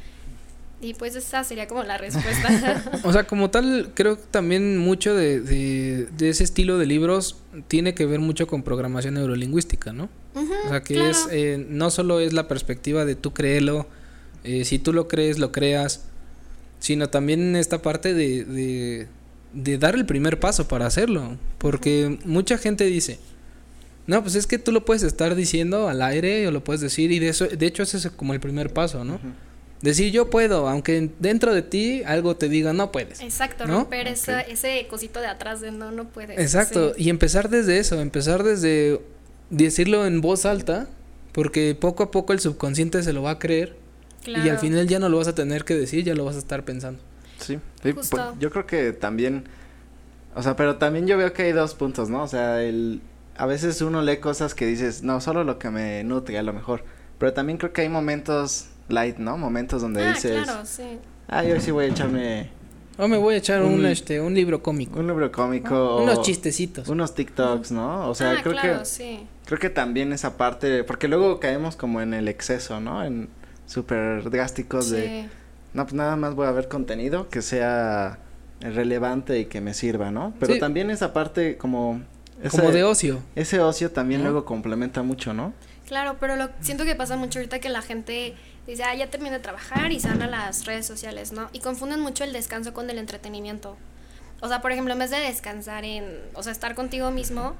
Y 0.81 0.95
pues 0.95 1.15
esa 1.15 1.43
sería 1.43 1.67
como 1.67 1.83
la 1.83 1.97
respuesta. 1.97 2.83
o 3.03 3.13
sea, 3.13 3.25
como 3.25 3.51
tal, 3.51 3.91
creo 3.93 4.17
que 4.17 4.23
también 4.31 4.77
mucho 4.77 5.13
de, 5.15 5.39
de, 5.39 6.29
ese 6.29 6.43
estilo 6.43 6.77
de 6.77 6.87
libros 6.87 7.37
tiene 7.67 7.93
que 7.93 8.05
ver 8.05 8.19
mucho 8.19 8.47
con 8.47 8.63
programación 8.63 9.13
neurolingüística, 9.13 9.93
¿no? 9.93 10.09
o 10.33 10.69
sea, 10.69 10.81
que 10.81 11.09
es, 11.09 11.27
eh, 11.31 11.63
no 11.69 11.91
solo 11.91 12.19
es 12.19 12.33
la 12.33 12.47
perspectiva 12.47 13.05
de 13.05 13.15
tú 13.15 13.33
créelo, 13.33 13.85
eh, 14.43 14.65
si 14.65 14.79
tú 14.79 14.91
lo 14.93 15.07
crees, 15.07 15.37
lo 15.37 15.51
creas, 15.51 16.05
sino 16.79 17.09
también 17.09 17.55
esta 17.55 17.81
parte 17.81 18.13
de, 18.13 18.43
de, 18.43 19.07
de 19.53 19.77
dar 19.77 19.93
el 19.95 20.05
primer 20.05 20.39
paso 20.39 20.67
para 20.67 20.87
hacerlo. 20.87 21.37
Porque 21.59 22.17
mucha 22.25 22.57
gente 22.57 22.85
dice, 22.85 23.19
no, 24.07 24.21
pues 24.23 24.35
es 24.35 24.47
que 24.47 24.57
tú 24.57 24.71
lo 24.71 24.83
puedes 24.83 25.03
estar 25.03 25.35
diciendo 25.35 25.87
al 25.87 26.01
aire 26.01 26.47
o 26.47 26.51
lo 26.51 26.63
puedes 26.63 26.81
decir 26.81 27.11
y 27.11 27.19
de 27.19 27.29
eso, 27.29 27.47
de 27.47 27.65
hecho 27.65 27.83
ese 27.83 27.97
es 27.97 28.09
como 28.09 28.33
el 28.33 28.39
primer 28.39 28.73
paso, 28.73 29.03
¿no? 29.03 29.19
Decir 29.81 30.11
yo 30.11 30.29
puedo, 30.29 30.69
aunque 30.69 31.09
dentro 31.19 31.53
de 31.55 31.63
ti 31.63 32.03
algo 32.03 32.35
te 32.35 32.49
diga 32.49 32.71
no 32.71 32.91
puedes. 32.91 33.19
Exacto, 33.21 33.65
romper 33.65 34.07
ese 34.07 34.85
cosito 34.87 35.19
de 35.19 35.27
atrás 35.27 35.59
de 35.59 35.71
no, 35.71 35.91
no 35.91 36.05
puedes. 36.05 36.39
Exacto, 36.39 36.93
y 36.97 37.09
empezar 37.09 37.49
desde 37.49 37.79
eso, 37.79 37.99
empezar 37.99 38.43
desde 38.43 39.01
decirlo 39.49 40.05
en 40.05 40.21
voz 40.21 40.45
alta, 40.45 40.87
porque 41.31 41.75
poco 41.79 42.03
a 42.03 42.11
poco 42.11 42.33
el 42.33 42.39
subconsciente 42.39 43.01
se 43.01 43.11
lo 43.11 43.23
va 43.23 43.31
a 43.31 43.39
creer 43.39 43.75
y 44.25 44.49
al 44.49 44.59
final 44.59 44.87
ya 44.87 44.99
no 44.99 45.09
lo 45.09 45.17
vas 45.17 45.27
a 45.27 45.35
tener 45.35 45.65
que 45.65 45.75
decir, 45.75 46.03
ya 46.03 46.13
lo 46.13 46.25
vas 46.25 46.35
a 46.35 46.39
estar 46.39 46.63
pensando. 46.63 47.01
Sí, 47.39 47.59
pues, 47.81 48.11
yo 48.39 48.51
creo 48.51 48.67
que 48.67 48.93
también, 48.93 49.45
o 50.35 50.43
sea, 50.43 50.55
pero 50.55 50.77
también 50.77 51.07
yo 51.07 51.17
veo 51.17 51.33
que 51.33 51.43
hay 51.43 51.53
dos 51.53 51.73
puntos, 51.73 52.09
¿no? 52.09 52.21
O 52.21 52.27
sea, 52.27 52.61
el, 52.61 53.01
a 53.35 53.47
veces 53.47 53.81
uno 53.81 54.03
lee 54.03 54.17
cosas 54.17 54.53
que 54.53 54.67
dices, 54.67 55.01
no, 55.01 55.21
solo 55.21 55.43
lo 55.43 55.57
que 55.57 55.71
me 55.71 56.03
nutre 56.03 56.37
a 56.37 56.43
lo 56.43 56.53
mejor, 56.53 56.83
pero 57.17 57.33
también 57.33 57.57
creo 57.57 57.73
que 57.73 57.81
hay 57.81 57.89
momentos 57.89 58.67
light, 58.91 59.17
¿no? 59.17 59.37
Momentos 59.37 59.81
donde 59.81 60.03
ah, 60.03 60.13
dices, 60.13 60.43
claro, 60.43 60.65
sí. 60.65 60.99
ah, 61.27 61.43
yo 61.43 61.59
sí 61.59 61.71
voy 61.71 61.85
a 61.85 61.87
echarme... 61.89 62.49
O 62.97 63.07
me 63.07 63.17
voy 63.17 63.35
a 63.35 63.37
echar 63.37 63.63
un, 63.63 63.85
este, 63.85 64.21
un 64.21 64.33
libro 64.33 64.61
cómico. 64.61 64.99
Un 64.99 65.07
libro 65.07 65.31
cómico. 65.31 65.97
unos 66.03 66.21
chistecitos. 66.21 66.87
Unos 66.89 67.15
TikToks, 67.15 67.71
¿no? 67.71 68.09
O 68.09 68.13
sea, 68.13 68.31
ah, 68.31 68.41
creo 68.43 68.55
que... 68.61 68.85
Sí. 68.85 69.25
Creo 69.45 69.59
que 69.59 69.69
también 69.69 70.13
esa 70.13 70.37
parte, 70.37 70.83
porque 70.83 71.07
luego 71.07 71.39
caemos 71.39 71.75
como 71.75 72.01
en 72.01 72.13
el 72.13 72.27
exceso, 72.27 72.79
¿no? 72.79 73.03
En 73.03 73.29
súper 73.65 74.29
drásticos 74.29 74.89
de... 74.89 75.29
No, 75.73 75.85
pues 75.85 75.93
nada 75.93 76.15
más 76.15 76.35
voy 76.35 76.47
a 76.47 76.51
ver 76.51 76.67
contenido 76.67 77.29
que 77.29 77.41
sea 77.41 78.19
relevante 78.59 79.39
y 79.39 79.45
que 79.45 79.61
me 79.61 79.73
sirva, 79.73 80.11
¿no? 80.11 80.33
Pero 80.39 80.57
también 80.59 80.89
esa 80.89 81.13
parte 81.13 81.57
como... 81.57 82.01
como 82.51 82.71
de 82.71 82.83
ocio. 82.83 83.21
Ese 83.35 83.59
ocio 83.61 83.91
también 83.91 84.21
luego 84.21 84.45
complementa 84.45 85.01
mucho, 85.01 85.33
¿no? 85.33 85.53
Claro, 85.87 86.17
pero 86.19 86.35
lo 86.35 86.49
siento 86.61 86.85
que 86.85 86.95
pasa 86.95 87.17
mucho 87.17 87.39
ahorita 87.39 87.59
que 87.59 87.69
la 87.69 87.81
gente 87.81 88.35
dice, 88.67 88.83
ah, 88.83 88.95
ya 88.95 89.09
terminé 89.09 89.37
de 89.37 89.41
trabajar 89.41 89.91
y 89.91 89.99
se 89.99 90.07
van 90.07 90.21
a 90.21 90.27
las 90.27 90.65
redes 90.65 90.85
sociales, 90.85 91.31
¿no? 91.31 91.49
Y 91.53 91.59
confunden 91.59 91.99
mucho 91.99 92.23
el 92.23 92.33
descanso 92.33 92.73
con 92.73 92.89
el 92.89 92.97
entretenimiento. 92.97 93.77
O 94.41 94.47
sea, 94.47 94.61
por 94.61 94.71
ejemplo, 94.71 94.93
en 94.93 94.99
vez 94.99 95.11
de 95.11 95.19
descansar 95.19 95.85
en, 95.85 96.19
o 96.33 96.43
sea, 96.43 96.51
estar 96.51 96.73
contigo 96.73 97.11
mismo, 97.11 97.55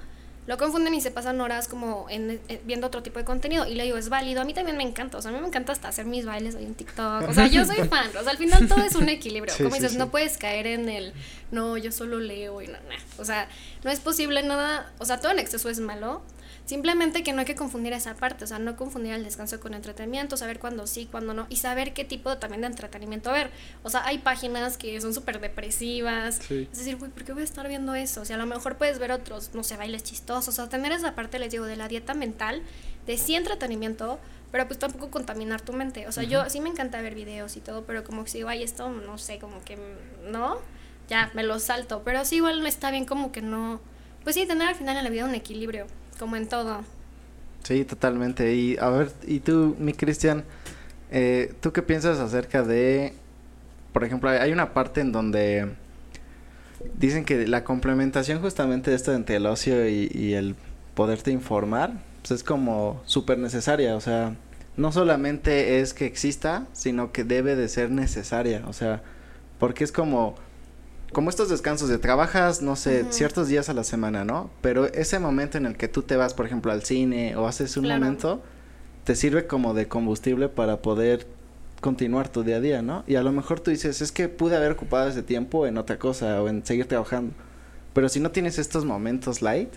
lo 0.48 0.58
confunden 0.58 0.94
y 0.96 1.02
se 1.02 1.12
pasan 1.12 1.40
horas 1.40 1.68
como 1.68 2.08
en, 2.10 2.42
eh, 2.50 2.62
viendo 2.66 2.88
otro 2.88 3.04
tipo 3.04 3.20
de 3.20 3.26
contenido. 3.26 3.68
Y 3.68 3.76
le 3.76 3.84
digo, 3.84 3.98
es 3.98 4.10
válido. 4.10 4.42
A 4.42 4.44
mí 4.44 4.56
también 4.56 4.76
me 4.76 4.84
encanta. 4.84 5.18
O 5.18 5.22
sea, 5.22 5.30
a 5.30 5.34
mí 5.34 5.40
me 5.40 5.48
encanta 5.48 5.72
hasta 5.72 5.88
hacer 5.88 6.06
mis 6.06 6.26
bailes 6.26 6.56
ahí 6.56 6.66
en 6.66 6.74
TikTok. 6.74 7.30
O 7.30 7.34
sea, 7.34 7.46
yo 7.46 7.64
soy 7.64 7.88
fan. 7.88 8.10
O 8.20 8.24
sea, 8.24 8.32
al 8.32 8.38
final 8.38 8.68
todo 8.68 8.84
es 8.84 8.96
un 8.96 9.08
equilibrio. 9.08 9.54
como 9.58 9.76
dices, 9.76 9.96
no 9.96 10.10
puedes 10.10 10.38
caer 10.38 10.66
en 10.66 10.90
el, 10.90 11.14
no, 11.52 11.78
yo 11.78 11.92
solo 11.92 12.20
leo 12.20 12.60
y 12.62 12.68
nada. 12.68 12.82
O 13.20 13.26
sea, 13.26 13.48
no 13.84 13.92
es 13.92 14.00
posible 14.00 14.42
nada. 14.42 14.92
O 14.98 15.06
sea, 15.06 15.20
todo 15.20 15.32
en 15.32 15.40
exceso 15.40 15.70
es 15.70 15.80
malo. 15.80 16.24
Simplemente 16.66 17.24
que 17.24 17.34
no 17.34 17.40
hay 17.40 17.46
que 17.46 17.56
confundir 17.56 17.92
esa 17.94 18.16
parte, 18.16 18.46
o 18.46 18.48
sea, 18.48 18.60
no 18.60 18.78
confundir 18.78 19.14
el 19.14 19.24
descanso 19.24 19.60
con 19.60 19.74
entretenimiento, 19.74 20.38
saber 20.38 20.60
cuándo 20.60 20.88
sí, 20.88 21.08
cuándo 21.10 21.34
no, 21.34 21.48
y 21.50 21.58
saber 21.58 21.94
qué 21.94 22.06
tipo 22.06 22.38
también 22.38 22.62
de 22.62 22.68
entretenimiento 22.68 23.32
ver. 23.32 23.52
O 23.84 23.90
sea, 23.90 24.06
hay 24.06 24.20
páginas 24.20 24.78
que 24.78 25.00
son 25.02 25.14
súper 25.14 25.40
depresivas. 25.42 26.40
Es 26.50 26.78
decir, 26.78 26.98
güey, 26.98 27.12
¿por 27.12 27.24
qué 27.24 27.34
voy 27.34 27.42
a 27.42 27.46
estar 27.46 27.68
viendo 27.68 27.96
eso? 27.96 28.22
O 28.22 28.26
sea, 28.26 28.36
a 28.36 28.40
lo 28.40 28.46
mejor 28.46 28.78
puedes 28.78 29.00
ver 29.00 29.12
otros, 29.12 29.52
no 29.54 29.64
sé, 29.64 29.76
bailes 29.76 30.04
chistosos, 30.04 30.48
o 30.48 30.52
sea, 30.52 30.70
tener 30.70 30.92
esa 30.92 31.16
parte, 31.16 31.40
les 31.40 31.52
digo, 31.52 31.66
de 31.66 31.76
la 31.76 31.88
dieta 31.88 32.14
mental, 32.14 32.62
de 33.06 33.18
sí 33.18 33.36
entretenimiento, 33.36 34.20
pero 34.52 34.68
pues 34.68 34.80
tampoco 34.80 35.10
contaminar 35.10 35.62
tu 35.62 35.74
mente. 35.74 36.08
O 36.08 36.12
sea, 36.12 36.24
yo 36.24 36.50
sí 36.50 36.62
me 36.62 36.70
encanta 36.70 37.02
ver 37.02 37.16
videos 37.16 37.58
y 37.58 37.62
todo, 37.62 37.86
pero 37.86 38.04
como 38.04 38.24
que 38.24 38.30
si 38.30 38.38
digo, 38.38 38.50
ay, 38.50 38.64
esto, 38.64 38.90
no 38.90 39.18
sé, 39.18 39.40
como 39.40 39.64
que 39.64 39.78
no, 40.30 40.60
ya 41.10 41.32
me 41.34 41.44
lo 41.44 41.60
salto. 41.60 42.04
Pero 42.06 42.24
sí, 42.24 42.38
igual 42.38 42.62
no 42.62 42.68
está 42.68 42.92
bien 42.92 43.06
como 43.06 43.32
que 43.32 43.42
no. 43.42 43.82
Pues 44.24 44.36
sí, 44.36 44.46
tener 44.46 44.68
al 44.68 44.76
final 44.76 44.98
en 44.98 45.04
la 45.04 45.10
vida 45.10 45.26
un 45.26 45.36
equilibrio 45.36 45.88
como 46.22 46.36
en 46.36 46.48
todo. 46.48 46.82
Sí, 47.64 47.84
totalmente. 47.84 48.54
Y 48.54 48.78
a 48.78 48.90
ver, 48.90 49.12
y 49.26 49.40
tú, 49.40 49.76
mi 49.80 49.94
Cristian, 49.94 50.44
eh, 51.10 51.52
¿tú 51.62 51.74
qué 51.74 51.82
piensas 51.82 52.20
acerca 52.20 52.62
de, 52.62 53.16
por 53.92 54.04
ejemplo, 54.04 54.30
hay 54.30 54.52
una 54.52 54.72
parte 54.72 55.02
en 55.02 55.12
donde 55.12 55.70
dicen 56.96 57.26
que 57.26 57.48
la 57.48 57.64
complementación 57.64 58.40
justamente 58.40 58.92
de 58.92 58.98
esto 58.98 59.14
entre 59.14 59.38
el 59.38 59.48
ocio 59.48 59.90
y, 59.90 60.34
el 60.36 60.56
poderte 60.94 61.32
informar, 61.32 61.94
pues 62.22 62.30
es 62.30 62.44
como 62.44 63.02
súper 63.06 63.40
necesaria, 63.40 63.96
o 63.96 64.02
sea, 64.02 64.36
no 64.78 64.92
solamente 64.92 65.80
es 65.80 65.96
que 65.96 66.06
exista, 66.06 66.68
sino 66.72 67.12
que 67.12 67.24
debe 67.24 67.56
de 67.56 67.68
ser 67.68 67.90
necesaria, 67.90 68.62
o 68.68 68.74
sea, 68.74 69.02
porque 69.58 69.84
es 69.84 69.92
como 69.92 70.36
como 71.12 71.30
estos 71.30 71.50
descansos 71.50 71.90
de 71.90 71.98
trabajas, 71.98 72.62
no 72.62 72.76
sé, 72.76 73.06
ciertos 73.10 73.48
días 73.48 73.70
a 73.70 73.74
la 73.74 73.84
semana, 73.84 74.24
¿no? 74.24 74.50
Pero 74.62 74.86
ese 74.86 75.20
momento 75.20 75.58
en 75.58 75.66
el 75.66 75.76
que 75.76 75.88
tú 75.88 76.04
te 76.04 76.16
vas, 76.16 76.34
por 76.34 76.46
ejemplo, 76.46 76.72
al 76.72 76.84
cine 76.84 77.36
o 77.36 77.48
haces 77.48 77.76
un 77.76 77.88
momento, 77.88 78.42
te 79.04 79.16
sirve 79.16 79.46
como 79.46 79.74
de 79.74 79.88
combustible 79.88 80.48
para 80.48 80.82
poder 80.82 81.28
continuar 81.82 82.30
tu 82.30 82.44
día 82.44 82.58
a 82.58 82.62
día, 82.62 82.82
¿no? 82.82 83.04
Y 83.08 83.16
a 83.16 83.24
lo 83.24 83.32
mejor 83.32 83.60
tú 83.60 83.72
dices, 83.72 84.02
es 84.02 84.12
que 84.12 84.30
pude 84.30 84.56
haber 84.56 84.72
ocupado 84.72 85.10
ese 85.10 85.24
tiempo 85.24 85.68
en 85.68 85.78
otra 85.78 86.00
cosa 86.00 86.42
o 86.42 86.48
en 86.48 86.66
seguir 86.66 86.86
trabajando. 86.86 87.34
Pero 87.94 88.08
si 88.08 88.20
no 88.22 88.32
tienes 88.32 88.58
estos 88.58 88.86
momentos 88.86 89.42
light, 89.42 89.74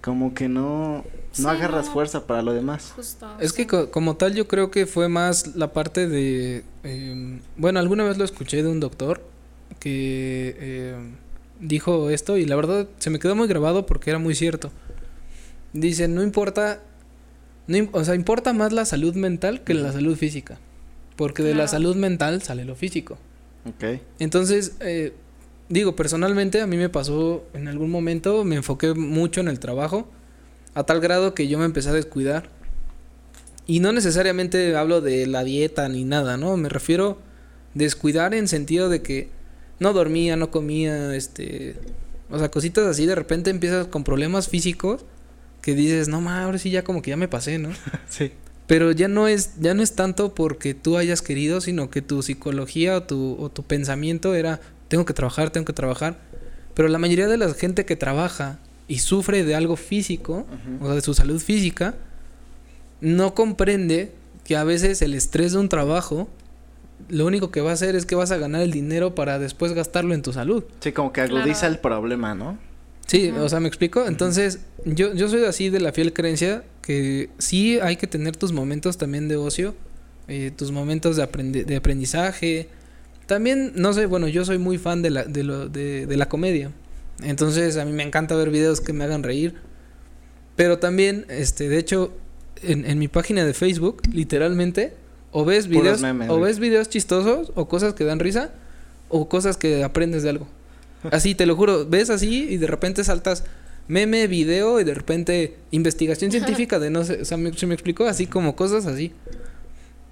como 0.00 0.32
que 0.32 0.48
no, 0.48 1.04
no 1.38 1.48
agarras 1.50 1.90
fuerza 1.90 2.26
para 2.26 2.40
lo 2.40 2.54
demás. 2.54 2.94
es 3.38 3.52
que 3.52 3.66
como 3.66 4.16
tal 4.16 4.34
yo 4.34 4.48
creo 4.48 4.70
que 4.70 4.86
fue 4.86 5.10
más 5.10 5.56
la 5.56 5.74
parte 5.74 6.08
de... 6.08 6.64
Em, 6.84 7.40
bueno, 7.58 7.80
alguna 7.80 8.04
vez 8.04 8.16
lo 8.16 8.24
escuché 8.24 8.62
de 8.62 8.70
un 8.70 8.80
doctor 8.80 9.29
que 9.78 10.56
eh, 10.58 10.96
dijo 11.60 12.10
esto 12.10 12.36
y 12.36 12.46
la 12.46 12.56
verdad 12.56 12.88
se 12.98 13.10
me 13.10 13.18
quedó 13.18 13.36
muy 13.36 13.48
grabado 13.48 13.86
porque 13.86 14.10
era 14.10 14.18
muy 14.18 14.34
cierto. 14.34 14.70
Dice, 15.72 16.08
no 16.08 16.22
importa, 16.22 16.80
no, 17.66 17.88
o 17.92 18.04
sea, 18.04 18.14
importa 18.14 18.52
más 18.52 18.72
la 18.72 18.84
salud 18.84 19.14
mental 19.14 19.62
que 19.62 19.74
la 19.74 19.92
salud 19.92 20.16
física. 20.16 20.58
Porque 21.16 21.42
de 21.42 21.54
la 21.54 21.68
salud 21.68 21.96
mental 21.96 22.42
sale 22.42 22.64
lo 22.64 22.74
físico. 22.74 23.18
Ok. 23.66 24.00
Entonces, 24.18 24.72
eh, 24.80 25.12
digo, 25.68 25.94
personalmente 25.94 26.60
a 26.62 26.66
mí 26.66 26.76
me 26.76 26.88
pasó 26.88 27.44
en 27.52 27.68
algún 27.68 27.90
momento, 27.90 28.44
me 28.44 28.56
enfoqué 28.56 28.94
mucho 28.94 29.40
en 29.40 29.48
el 29.48 29.60
trabajo, 29.60 30.08
a 30.74 30.84
tal 30.84 31.00
grado 31.00 31.34
que 31.34 31.46
yo 31.46 31.58
me 31.58 31.66
empecé 31.66 31.90
a 31.90 31.92
descuidar. 31.92 32.48
Y 33.66 33.80
no 33.80 33.92
necesariamente 33.92 34.74
hablo 34.76 35.00
de 35.00 35.26
la 35.26 35.44
dieta 35.44 35.88
ni 35.88 36.04
nada, 36.04 36.36
¿no? 36.36 36.56
Me 36.56 36.68
refiero 36.68 37.18
descuidar 37.74 38.34
en 38.34 38.48
sentido 38.48 38.88
de 38.88 39.02
que 39.02 39.28
no 39.80 39.92
dormía, 39.92 40.36
no 40.36 40.50
comía, 40.50 41.16
este, 41.16 41.76
o 42.30 42.38
sea, 42.38 42.50
cositas 42.50 42.86
así, 42.86 43.06
de 43.06 43.16
repente 43.16 43.50
empiezas 43.50 43.88
con 43.88 44.04
problemas 44.04 44.48
físicos 44.48 45.04
que 45.62 45.74
dices, 45.74 46.06
no, 46.08 46.20
ma, 46.20 46.44
ahora 46.44 46.58
sí 46.58 46.70
ya 46.70 46.84
como 46.84 47.02
que 47.02 47.10
ya 47.10 47.16
me 47.16 47.26
pasé, 47.26 47.58
¿no? 47.58 47.70
sí. 48.08 48.32
Pero 48.66 48.92
ya 48.92 49.08
no 49.08 49.26
es, 49.26 49.54
ya 49.58 49.74
no 49.74 49.82
es 49.82 49.96
tanto 49.96 50.34
porque 50.34 50.74
tú 50.74 50.96
hayas 50.96 51.22
querido, 51.22 51.60
sino 51.60 51.90
que 51.90 52.02
tu 52.02 52.22
psicología 52.22 52.96
o 52.96 53.02
tu, 53.02 53.36
o 53.40 53.50
tu 53.50 53.64
pensamiento 53.64 54.34
era, 54.34 54.60
tengo 54.86 55.04
que 55.04 55.12
trabajar, 55.12 55.50
tengo 55.50 55.64
que 55.64 55.72
trabajar. 55.72 56.18
Pero 56.74 56.86
la 56.86 56.98
mayoría 56.98 57.26
de 57.26 57.36
la 57.36 57.52
gente 57.52 57.84
que 57.84 57.96
trabaja 57.96 58.60
y 58.86 59.00
sufre 59.00 59.44
de 59.44 59.54
algo 59.56 59.76
físico, 59.76 60.46
o 60.80 60.86
sea, 60.86 60.94
de 60.94 61.00
su 61.00 61.14
salud 61.14 61.40
física, 61.40 61.96
no 63.00 63.34
comprende 63.34 64.12
que 64.44 64.56
a 64.56 64.62
veces 64.64 65.02
el 65.02 65.14
estrés 65.14 65.52
de 65.52 65.58
un 65.58 65.68
trabajo 65.68 66.28
lo 67.08 67.26
único 67.26 67.50
que 67.50 67.60
va 67.60 67.70
a 67.70 67.74
hacer 67.74 67.96
es 67.96 68.06
que 68.06 68.14
vas 68.14 68.30
a 68.30 68.36
ganar 68.36 68.62
el 68.62 68.70
dinero 68.70 69.14
para 69.14 69.38
después 69.38 69.72
gastarlo 69.72 70.14
en 70.14 70.22
tu 70.22 70.32
salud. 70.32 70.64
Sí, 70.80 70.92
como 70.92 71.12
que 71.12 71.22
agudiza 71.22 71.66
el 71.66 71.78
problema, 71.78 72.34
¿no? 72.34 72.58
Sí, 73.06 73.30
o 73.30 73.48
sea, 73.48 73.58
¿me 73.58 73.66
explico? 73.66 74.06
Entonces, 74.06 74.60
yo, 74.84 75.12
yo 75.14 75.28
soy 75.28 75.44
así 75.44 75.68
de 75.68 75.80
la 75.80 75.92
fiel 75.92 76.12
creencia 76.12 76.62
que 76.80 77.30
sí 77.38 77.80
hay 77.80 77.96
que 77.96 78.06
tener 78.06 78.36
tus 78.36 78.52
momentos 78.52 78.98
también 78.98 79.26
de 79.26 79.36
ocio, 79.36 79.74
eh, 80.28 80.52
tus 80.56 80.70
momentos 80.70 81.16
de, 81.16 81.64
de 81.64 81.76
aprendizaje. 81.76 82.68
También, 83.26 83.72
no 83.74 83.92
sé, 83.92 84.06
bueno, 84.06 84.28
yo 84.28 84.44
soy 84.44 84.58
muy 84.58 84.78
fan 84.78 85.02
de 85.02 85.10
la, 85.10 85.24
de, 85.24 85.42
lo, 85.42 85.68
de, 85.68 86.06
de 86.06 86.16
la 86.16 86.28
comedia. 86.28 86.70
Entonces, 87.22 87.76
a 87.76 87.84
mí 87.84 87.92
me 87.92 88.04
encanta 88.04 88.36
ver 88.36 88.50
videos 88.50 88.80
que 88.80 88.92
me 88.92 89.04
hagan 89.04 89.24
reír. 89.24 89.54
Pero 90.54 90.78
también, 90.78 91.26
este, 91.28 91.68
de 91.68 91.78
hecho, 91.78 92.12
en, 92.62 92.84
en 92.86 92.98
mi 92.98 93.08
página 93.08 93.44
de 93.44 93.54
Facebook, 93.54 94.02
literalmente, 94.12 94.94
o 95.32 95.44
ves 95.44 95.68
videos, 95.68 96.02
o 96.28 96.40
ves 96.40 96.58
videos 96.58 96.88
chistosos, 96.88 97.52
o 97.54 97.68
cosas 97.68 97.94
que 97.94 98.04
dan 98.04 98.18
risa, 98.18 98.50
o 99.08 99.28
cosas 99.28 99.56
que 99.56 99.84
aprendes 99.84 100.22
de 100.22 100.30
algo. 100.30 100.48
Así, 101.10 101.34
te 101.34 101.46
lo 101.46 101.56
juro, 101.56 101.86
ves 101.86 102.10
así 102.10 102.46
y 102.50 102.58
de 102.58 102.66
repente 102.66 103.02
saltas 103.04 103.44
meme, 103.88 104.26
video 104.26 104.80
y 104.80 104.84
de 104.84 104.94
repente 104.94 105.56
investigación 105.70 106.30
científica 106.30 106.78
de 106.78 106.90
no 106.90 107.04
sé, 107.04 107.22
o 107.22 107.24
sea, 107.24 107.38
se 107.56 107.66
me 107.66 107.74
explicó 107.74 108.06
así 108.06 108.26
como 108.26 108.54
cosas 108.54 108.86
así. 108.86 109.12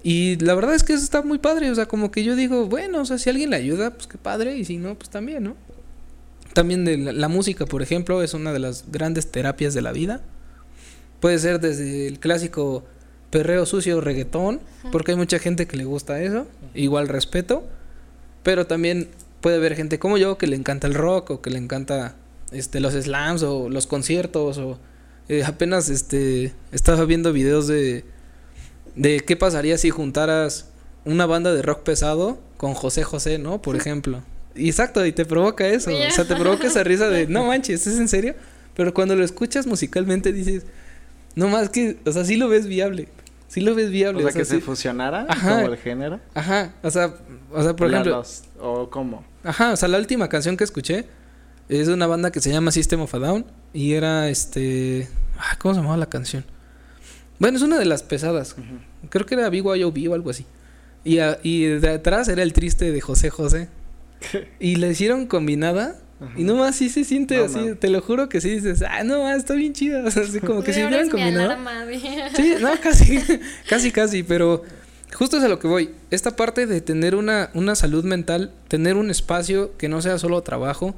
Y 0.03 0.37
la 0.37 0.55
verdad 0.55 0.75
es 0.75 0.83
que 0.83 0.93
eso 0.93 1.03
está 1.03 1.21
muy 1.21 1.39
padre, 1.39 1.69
o 1.71 1.75
sea, 1.75 1.85
como 1.85 2.09
que 2.11 2.23
yo 2.23 2.35
digo, 2.35 2.65
bueno, 2.65 3.01
o 3.01 3.05
sea, 3.05 3.17
si 3.17 3.29
alguien 3.29 3.49
le 3.49 3.57
ayuda, 3.57 3.91
pues 3.91 4.07
qué 4.07 4.17
padre, 4.17 4.57
y 4.57 4.65
si 4.65 4.77
no, 4.77 4.95
pues 4.95 5.09
también, 5.09 5.43
¿no? 5.43 5.55
También 6.53 6.85
de 6.85 6.97
la 6.97 7.27
música, 7.27 7.65
por 7.65 7.81
ejemplo, 7.81 8.23
es 8.23 8.33
una 8.33 8.51
de 8.51 8.59
las 8.59 8.85
grandes 8.91 9.29
terapias 9.29 9.73
de 9.73 9.81
la 9.81 9.91
vida. 9.91 10.21
Puede 11.19 11.37
ser 11.37 11.59
desde 11.59 12.07
el 12.07 12.19
clásico 12.19 12.85
perreo 13.29 13.65
sucio 13.65 14.01
reggaetón, 14.01 14.59
porque 14.91 15.11
hay 15.11 15.17
mucha 15.17 15.39
gente 15.39 15.67
que 15.67 15.77
le 15.77 15.85
gusta 15.85 16.21
eso, 16.21 16.47
igual 16.73 17.07
respeto, 17.07 17.63
pero 18.43 18.65
también 18.67 19.09
puede 19.41 19.57
haber 19.57 19.75
gente 19.75 19.99
como 19.99 20.17
yo 20.17 20.37
que 20.37 20.47
le 20.47 20.55
encanta 20.55 20.87
el 20.87 20.93
rock 20.93 21.31
o 21.31 21.41
que 21.41 21.49
le 21.49 21.59
encanta 21.59 22.15
este 22.51 22.79
los 22.79 22.93
slams 22.93 23.43
o 23.43 23.69
los 23.69 23.87
conciertos 23.87 24.57
o 24.57 24.79
eh, 25.29 25.43
apenas 25.45 25.89
este 25.89 26.53
estaba 26.71 27.05
viendo 27.05 27.31
videos 27.31 27.67
de 27.67 28.03
de 28.95 29.19
qué 29.21 29.35
pasaría 29.37 29.77
si 29.77 29.91
juntaras 29.91 30.69
una 31.05 31.25
banda 31.25 31.53
de 31.53 31.61
rock 31.61 31.83
pesado 31.83 32.39
con 32.57 32.73
José 32.73 33.03
José, 33.03 33.37
¿no? 33.37 33.61
Por 33.61 33.75
ejemplo. 33.75 34.21
Exacto, 34.55 35.05
y 35.05 35.11
te 35.11 35.25
provoca 35.25 35.67
eso, 35.67 35.91
o 35.91 36.11
sea, 36.11 36.25
te 36.27 36.35
provoca 36.35 36.67
esa 36.67 36.83
risa 36.83 37.09
de, 37.09 37.27
no 37.29 37.45
manches, 37.45 37.87
¿es 37.87 37.97
en 37.97 38.09
serio? 38.09 38.35
Pero 38.75 38.93
cuando 38.93 39.15
lo 39.15 39.23
escuchas 39.23 39.65
musicalmente 39.67 40.33
dices, 40.33 40.63
no 41.35 41.47
más 41.47 41.69
que, 41.69 41.97
o 42.05 42.11
sea, 42.11 42.25
sí 42.25 42.35
lo 42.35 42.49
ves 42.49 42.67
viable. 42.67 43.07
Sí 43.49 43.61
lo 43.61 43.73
ves 43.73 43.89
viable. 43.89 44.23
O 44.23 44.29
sea, 44.29 44.39
que 44.39 44.45
se 44.45 44.61
fusionara 44.61 45.25
como 45.27 45.73
el 45.73 45.77
género. 45.77 46.19
Ajá, 46.35 46.75
o 46.83 46.91
sea, 46.91 47.15
o 47.51 47.63
sea, 47.63 47.75
por 47.75 47.91
ejemplo. 47.91 48.23
o 48.61 48.89
cómo. 48.89 49.25
Ajá, 49.43 49.73
o 49.73 49.75
sea, 49.75 49.89
la 49.89 49.97
última 49.97 50.29
canción 50.29 50.55
que 50.55 50.63
escuché 50.63 51.05
es 51.67 51.87
de 51.87 51.93
una 51.93 52.05
banda 52.05 52.31
que 52.31 52.39
se 52.41 52.51
llama 52.51 52.71
System 52.71 53.01
of 53.01 53.13
a 53.13 53.19
Down 53.19 53.45
y 53.73 53.93
era 53.93 54.29
este, 54.29 55.09
ah, 55.37 55.57
¿cómo 55.57 55.73
se 55.73 55.79
llamaba 55.79 55.97
la 55.97 56.09
canción? 56.09 56.45
Bueno, 57.39 57.57
es 57.57 57.63
una 57.63 57.79
de 57.79 57.85
las 57.85 58.03
pesadas. 58.03 58.55
Creo 59.09 59.25
que 59.25 59.33
era 59.33 59.49
BYOB 59.49 60.11
o 60.11 60.13
algo 60.13 60.29
así. 60.29 60.45
Y, 61.03 61.17
y 61.41 61.65
de 61.65 61.89
atrás 61.89 62.27
era 62.27 62.43
el 62.43 62.53
triste 62.53 62.91
de 62.91 63.01
José 63.01 63.31
José. 63.31 63.69
y 64.59 64.75
le 64.75 64.89
hicieron 64.89 65.25
combinada 65.25 65.99
y 66.35 66.43
nomás 66.43 66.75
sí 66.75 66.89
se 66.89 67.05
siente 67.05 67.37
así, 67.37 67.75
te 67.79 67.89
lo 67.89 68.01
juro 68.01 68.27
que 68.27 68.41
sí 68.41 68.49
dices, 68.49 68.83
ah, 68.87 69.03
no, 69.03 69.29
está 69.31 69.53
bien 69.53 69.73
chido. 69.73 70.05
así 70.07 70.39
como 70.39 70.63
que 70.63 70.73
si 70.73 70.83
hubieran 70.83 71.09
combinado. 71.09 71.57
sí, 72.35 72.55
no, 72.59 72.69
casi, 72.81 73.19
casi, 73.69 73.91
casi, 73.91 74.23
pero 74.23 74.63
justo 75.13 75.37
es 75.37 75.43
a 75.43 75.47
lo 75.47 75.59
que 75.59 75.67
voy. 75.67 75.91
Esta 76.11 76.35
parte 76.35 76.65
de 76.65 76.81
tener 76.81 77.15
una, 77.15 77.49
una 77.53 77.75
salud 77.75 78.03
mental, 78.03 78.51
tener 78.67 78.97
un 78.97 79.09
espacio 79.09 79.77
que 79.77 79.87
no 79.87 80.01
sea 80.01 80.17
solo 80.17 80.41
trabajo. 80.41 80.95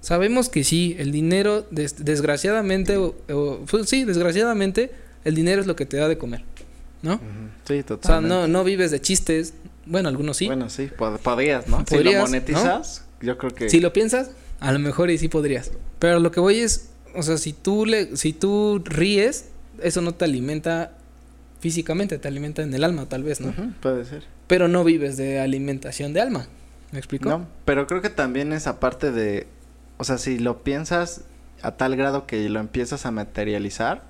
Sabemos 0.00 0.48
que 0.48 0.64
sí, 0.64 0.96
el 0.98 1.12
dinero, 1.12 1.66
desgraciadamente, 1.70 2.96
o, 2.96 3.14
pues 3.70 3.88
sí, 3.88 4.04
desgraciadamente, 4.04 4.90
el 5.24 5.34
dinero 5.34 5.60
es 5.60 5.66
lo 5.66 5.76
que 5.76 5.86
te 5.86 5.96
da 5.96 6.08
de 6.08 6.18
comer, 6.18 6.42
¿no? 7.00 7.20
Sí, 7.66 7.82
totalmente. 7.82 7.94
O 7.94 8.06
sea, 8.06 8.20
no, 8.20 8.48
no 8.48 8.64
vives 8.64 8.90
de 8.90 9.00
chistes. 9.00 9.54
Bueno, 9.86 10.10
algunos 10.10 10.36
sí. 10.36 10.46
Bueno, 10.46 10.68
sí, 10.68 10.90
podrías, 11.22 11.68
¿no? 11.68 11.84
si 11.88 12.02
lo 12.02 12.12
monetizas, 12.12 13.04
yo 13.22 13.38
creo 13.38 13.54
que. 13.54 13.70
Si 13.70 13.80
lo 13.80 13.94
piensas, 13.94 14.32
a 14.60 14.72
lo 14.72 14.78
mejor 14.78 15.10
y 15.10 15.18
sí 15.18 15.28
podrías. 15.28 15.72
Pero 15.98 16.20
lo 16.20 16.30
que 16.30 16.40
voy 16.40 16.60
es, 16.60 16.90
o 17.14 17.22
sea, 17.22 17.38
si 17.38 17.52
tú 17.52 17.86
le, 17.86 18.16
si 18.16 18.32
tú 18.32 18.82
ríes, 18.84 19.50
eso 19.82 20.00
no 20.00 20.14
te 20.14 20.24
alimenta 20.24 20.92
físicamente, 21.60 22.18
te 22.18 22.28
alimenta 22.28 22.62
en 22.62 22.74
el 22.74 22.84
alma, 22.84 23.06
tal 23.06 23.22
vez, 23.22 23.40
¿no? 23.40 23.52
puede 23.80 24.04
ser. 24.04 24.24
Pero 24.46 24.68
no 24.68 24.84
vives 24.84 25.16
de 25.16 25.40
alimentación 25.40 26.12
de 26.12 26.20
alma. 26.20 26.46
¿Me 26.92 26.98
explico? 26.98 27.28
No, 27.28 27.46
pero 27.64 27.86
creo 27.86 28.02
que 28.02 28.10
también 28.10 28.52
esa 28.52 28.78
parte 28.78 29.10
de, 29.10 29.46
o 29.96 30.04
sea, 30.04 30.18
si 30.18 30.38
lo 30.38 30.62
piensas 30.62 31.22
a 31.62 31.72
tal 31.72 31.96
grado 31.96 32.26
que 32.26 32.48
lo 32.48 32.60
empiezas 32.60 33.06
a 33.06 33.10
materializar, 33.10 34.02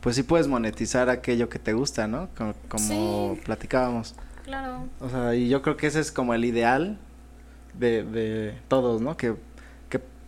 pues 0.00 0.16
sí 0.16 0.24
puedes 0.24 0.48
monetizar 0.48 1.08
aquello 1.08 1.48
que 1.48 1.60
te 1.60 1.72
gusta, 1.72 2.08
¿no? 2.08 2.28
Como, 2.68 3.38
platicábamos. 3.44 4.16
Claro. 4.44 4.88
O 5.00 5.08
sea, 5.08 5.36
y 5.36 5.48
yo 5.48 5.62
creo 5.62 5.76
que 5.76 5.86
ese 5.86 6.00
es 6.00 6.10
como 6.10 6.34
el 6.34 6.44
ideal 6.44 6.98
de, 7.78 8.02
de 8.02 8.54
todos, 8.66 9.00
¿no? 9.00 9.16
Que 9.16 9.36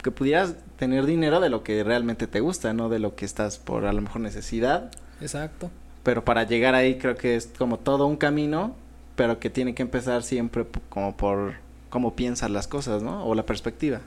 que 0.04 0.12
pudieras 0.12 0.54
tener 0.78 1.06
dinero 1.06 1.40
de 1.40 1.48
lo 1.48 1.64
que 1.64 1.82
realmente 1.82 2.28
te 2.28 2.38
gusta, 2.38 2.72
no 2.72 2.88
de 2.88 3.00
lo 3.00 3.16
que 3.16 3.24
estás 3.24 3.58
por 3.58 3.86
a 3.86 3.92
lo 3.92 4.02
mejor 4.02 4.20
necesidad. 4.20 4.92
Exacto. 5.20 5.70
Pero 6.04 6.24
para 6.24 6.44
llegar 6.44 6.76
ahí 6.76 6.98
creo 6.98 7.16
que 7.16 7.34
es 7.34 7.48
como 7.58 7.80
todo 7.80 8.06
un 8.06 8.16
camino, 8.16 8.76
pero 9.16 9.40
que 9.40 9.50
tiene 9.50 9.74
que 9.74 9.82
empezar 9.82 10.22
siempre 10.22 10.64
como 10.88 11.16
por 11.16 11.54
cómo 11.88 12.14
piensas 12.14 12.50
las 12.50 12.68
cosas, 12.68 13.02
¿no? 13.02 13.24
O 13.26 13.34
la 13.34 13.46
perspectiva. 13.46 14.00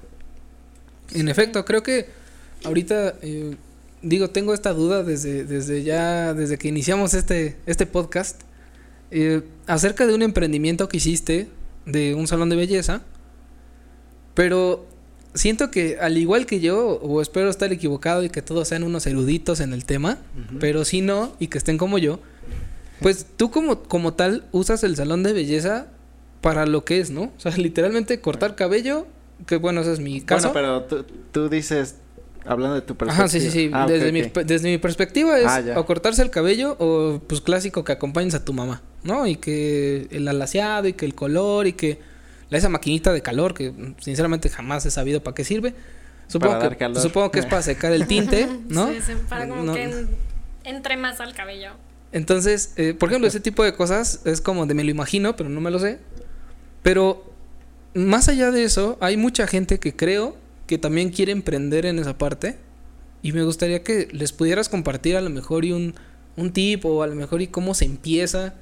En 1.13 1.27
efecto, 1.27 1.65
creo 1.65 1.83
que 1.83 2.10
ahorita 2.63 3.15
eh, 3.21 3.57
digo, 4.01 4.29
tengo 4.29 4.53
esta 4.53 4.73
duda 4.73 5.03
desde, 5.03 5.43
desde 5.43 5.83
ya, 5.83 6.33
desde 6.33 6.57
que 6.57 6.67
iniciamos 6.67 7.13
este, 7.13 7.57
este 7.65 7.86
podcast, 7.86 8.41
eh, 9.12 9.41
acerca 9.65 10.05
de 10.05 10.13
un 10.13 10.21
emprendimiento 10.21 10.89
que 10.89 10.97
hiciste 10.97 11.47
de 11.86 12.13
un 12.13 12.27
salón 12.27 12.49
de 12.49 12.55
belleza, 12.55 13.01
pero 14.33 14.86
siento 15.33 15.71
que 15.71 15.97
al 15.99 16.17
igual 16.17 16.45
que 16.45 16.59
yo, 16.59 16.99
o 17.01 17.21
espero 17.21 17.49
estar 17.49 17.71
equivocado 17.71 18.23
y 18.23 18.29
que 18.29 18.41
todos 18.41 18.67
sean 18.67 18.83
unos 18.83 19.05
eruditos 19.07 19.59
en 19.59 19.73
el 19.73 19.85
tema, 19.85 20.17
pero 20.59 20.85
si 20.85 21.01
no, 21.01 21.33
y 21.39 21.47
que 21.47 21.57
estén 21.57 21.77
como 21.77 21.97
yo, 21.97 22.19
pues 23.01 23.25
tú 23.35 23.51
como, 23.51 23.83
como 23.83 24.13
tal 24.13 24.45
usas 24.51 24.83
el 24.83 24.95
salón 24.95 25.23
de 25.23 25.33
belleza 25.33 25.87
para 26.41 26.65
lo 26.65 26.83
que 26.85 26.99
es, 26.99 27.09
¿no? 27.09 27.23
O 27.23 27.39
sea, 27.39 27.51
literalmente 27.57 28.19
cortar 28.21 28.55
cabello, 28.55 29.07
que 29.45 29.57
bueno, 29.57 29.81
ese 29.81 29.93
es 29.93 29.99
mi 29.99 30.21
caso. 30.21 30.51
Bueno, 30.51 30.85
pero 30.87 31.05
tú, 31.31 31.49
dices, 31.49 31.95
hablando 32.45 32.75
de 32.75 32.81
tu 32.81 32.95
perspectiva. 32.95 33.25
Ajá, 33.25 33.27
sí, 33.27 33.39
sí, 33.39 33.51
sí. 33.51 33.69
Ah, 33.73 33.85
desde, 33.87 34.11
Mi, 34.11 34.23
desde 34.45 34.69
mi 34.69 34.77
perspectiva 34.77 35.37
es 35.37 35.45
ah, 35.45 35.79
o 35.79 35.85
cortarse 35.85 36.21
el 36.21 36.29
cabello 36.29 36.75
o 36.79 37.21
pues 37.27 37.41
clásico 37.41 37.83
que 37.83 37.91
acompañes 37.91 38.33
a 38.33 38.43
tu 38.43 38.53
mamá, 38.53 38.81
¿no? 39.03 39.27
Y 39.27 39.35
que 39.35 40.07
el 40.11 40.27
alaciado 40.27 40.87
y 40.87 40.93
que 40.93 41.05
el 41.05 41.13
color 41.13 41.67
y 41.67 41.73
que 41.73 41.99
esa 42.49 42.69
maquinita 42.69 43.12
de 43.12 43.21
calor 43.21 43.53
que 43.53 43.73
sinceramente 43.99 44.49
jamás 44.49 44.86
he 44.86 44.91
sabido 44.91 45.21
para 45.21 45.36
qué 45.36 45.43
sirve. 45.43 45.73
Supongo, 46.27 46.60
que, 46.60 46.95
supongo 46.95 47.31
que 47.31 47.39
es 47.39 47.45
para 47.45 47.62
secar 47.62 47.93
el 47.93 48.07
tinte, 48.07 48.47
¿no? 48.69 48.88
Sí, 48.88 49.13
para 49.29 49.47
como 49.47 49.73
que 49.73 50.07
entre 50.63 50.97
más 50.97 51.19
al 51.21 51.33
cabello. 51.33 51.71
Entonces, 52.12 52.73
eh, 52.75 52.93
por 52.93 53.10
ejemplo, 53.10 53.27
ese 53.27 53.39
tipo 53.39 53.63
de 53.63 53.73
cosas 53.73 54.21
es 54.25 54.41
como 54.41 54.65
de 54.65 54.73
me 54.73 54.83
lo 54.83 54.91
imagino, 54.91 55.36
pero 55.36 55.49
no 55.49 55.62
me 55.62 55.71
lo 55.71 55.79
sé. 55.79 55.99
Pero 56.83 57.33
más 57.93 58.27
allá 58.29 58.51
de 58.51 58.63
eso, 58.63 58.97
hay 58.99 59.17
mucha 59.17 59.47
gente 59.47 59.79
que 59.79 59.95
creo 59.95 60.38
que 60.67 60.77
también 60.77 61.10
quiere 61.10 61.31
emprender 61.31 61.86
en 61.86 61.99
esa 61.99 62.17
parte. 62.17 62.57
Y 63.21 63.31
me 63.31 63.43
gustaría 63.43 63.83
que 63.83 64.07
les 64.12 64.31
pudieras 64.31 64.69
compartir 64.69 65.15
a 65.17 65.21
lo 65.21 65.29
mejor 65.29 65.65
y 65.65 65.71
un, 65.71 65.95
un 66.36 66.51
tip 66.51 66.86
o 66.86 67.03
a 67.03 67.07
lo 67.07 67.15
mejor 67.15 67.41
y 67.41 67.47
cómo 67.47 67.73
se 67.73 67.86
empieza 67.86 68.53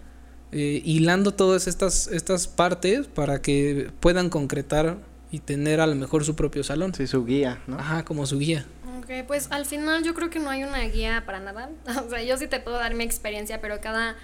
eh, 0.52 0.82
hilando 0.86 1.34
todas 1.34 1.68
estas, 1.68 2.08
estas 2.08 2.48
partes 2.48 3.08
para 3.08 3.42
que 3.42 3.92
puedan 4.00 4.30
concretar 4.30 4.98
y 5.32 5.40
tener 5.40 5.82
a 5.82 5.88
lo 5.88 5.96
mejor 5.96 6.24
su 6.24 6.36
propio 6.36 6.64
salón. 6.64 6.94
Sí, 6.94 7.08
su 7.08 7.26
guía, 7.26 7.62
¿no? 7.68 7.78
Ajá, 7.78 8.06
como 8.06 8.26
su 8.26 8.40
guía. 8.40 8.66
Ok, 9.00 9.26
pues 9.28 9.52
al 9.52 9.66
final 9.66 10.04
yo 10.04 10.14
creo 10.14 10.30
que 10.30 10.40
no 10.40 10.50
hay 10.50 10.64
una 10.64 10.80
guía 10.84 11.24
para 11.26 11.40
nada. 11.40 11.70
O 12.06 12.10
sea, 12.10 12.24
yo 12.24 12.38
sí 12.38 12.48
te 12.48 12.60
puedo 12.60 12.78
dar 12.78 12.94
mi 12.94 13.04
experiencia, 13.04 13.60
pero 13.62 13.82
cada, 13.82 14.16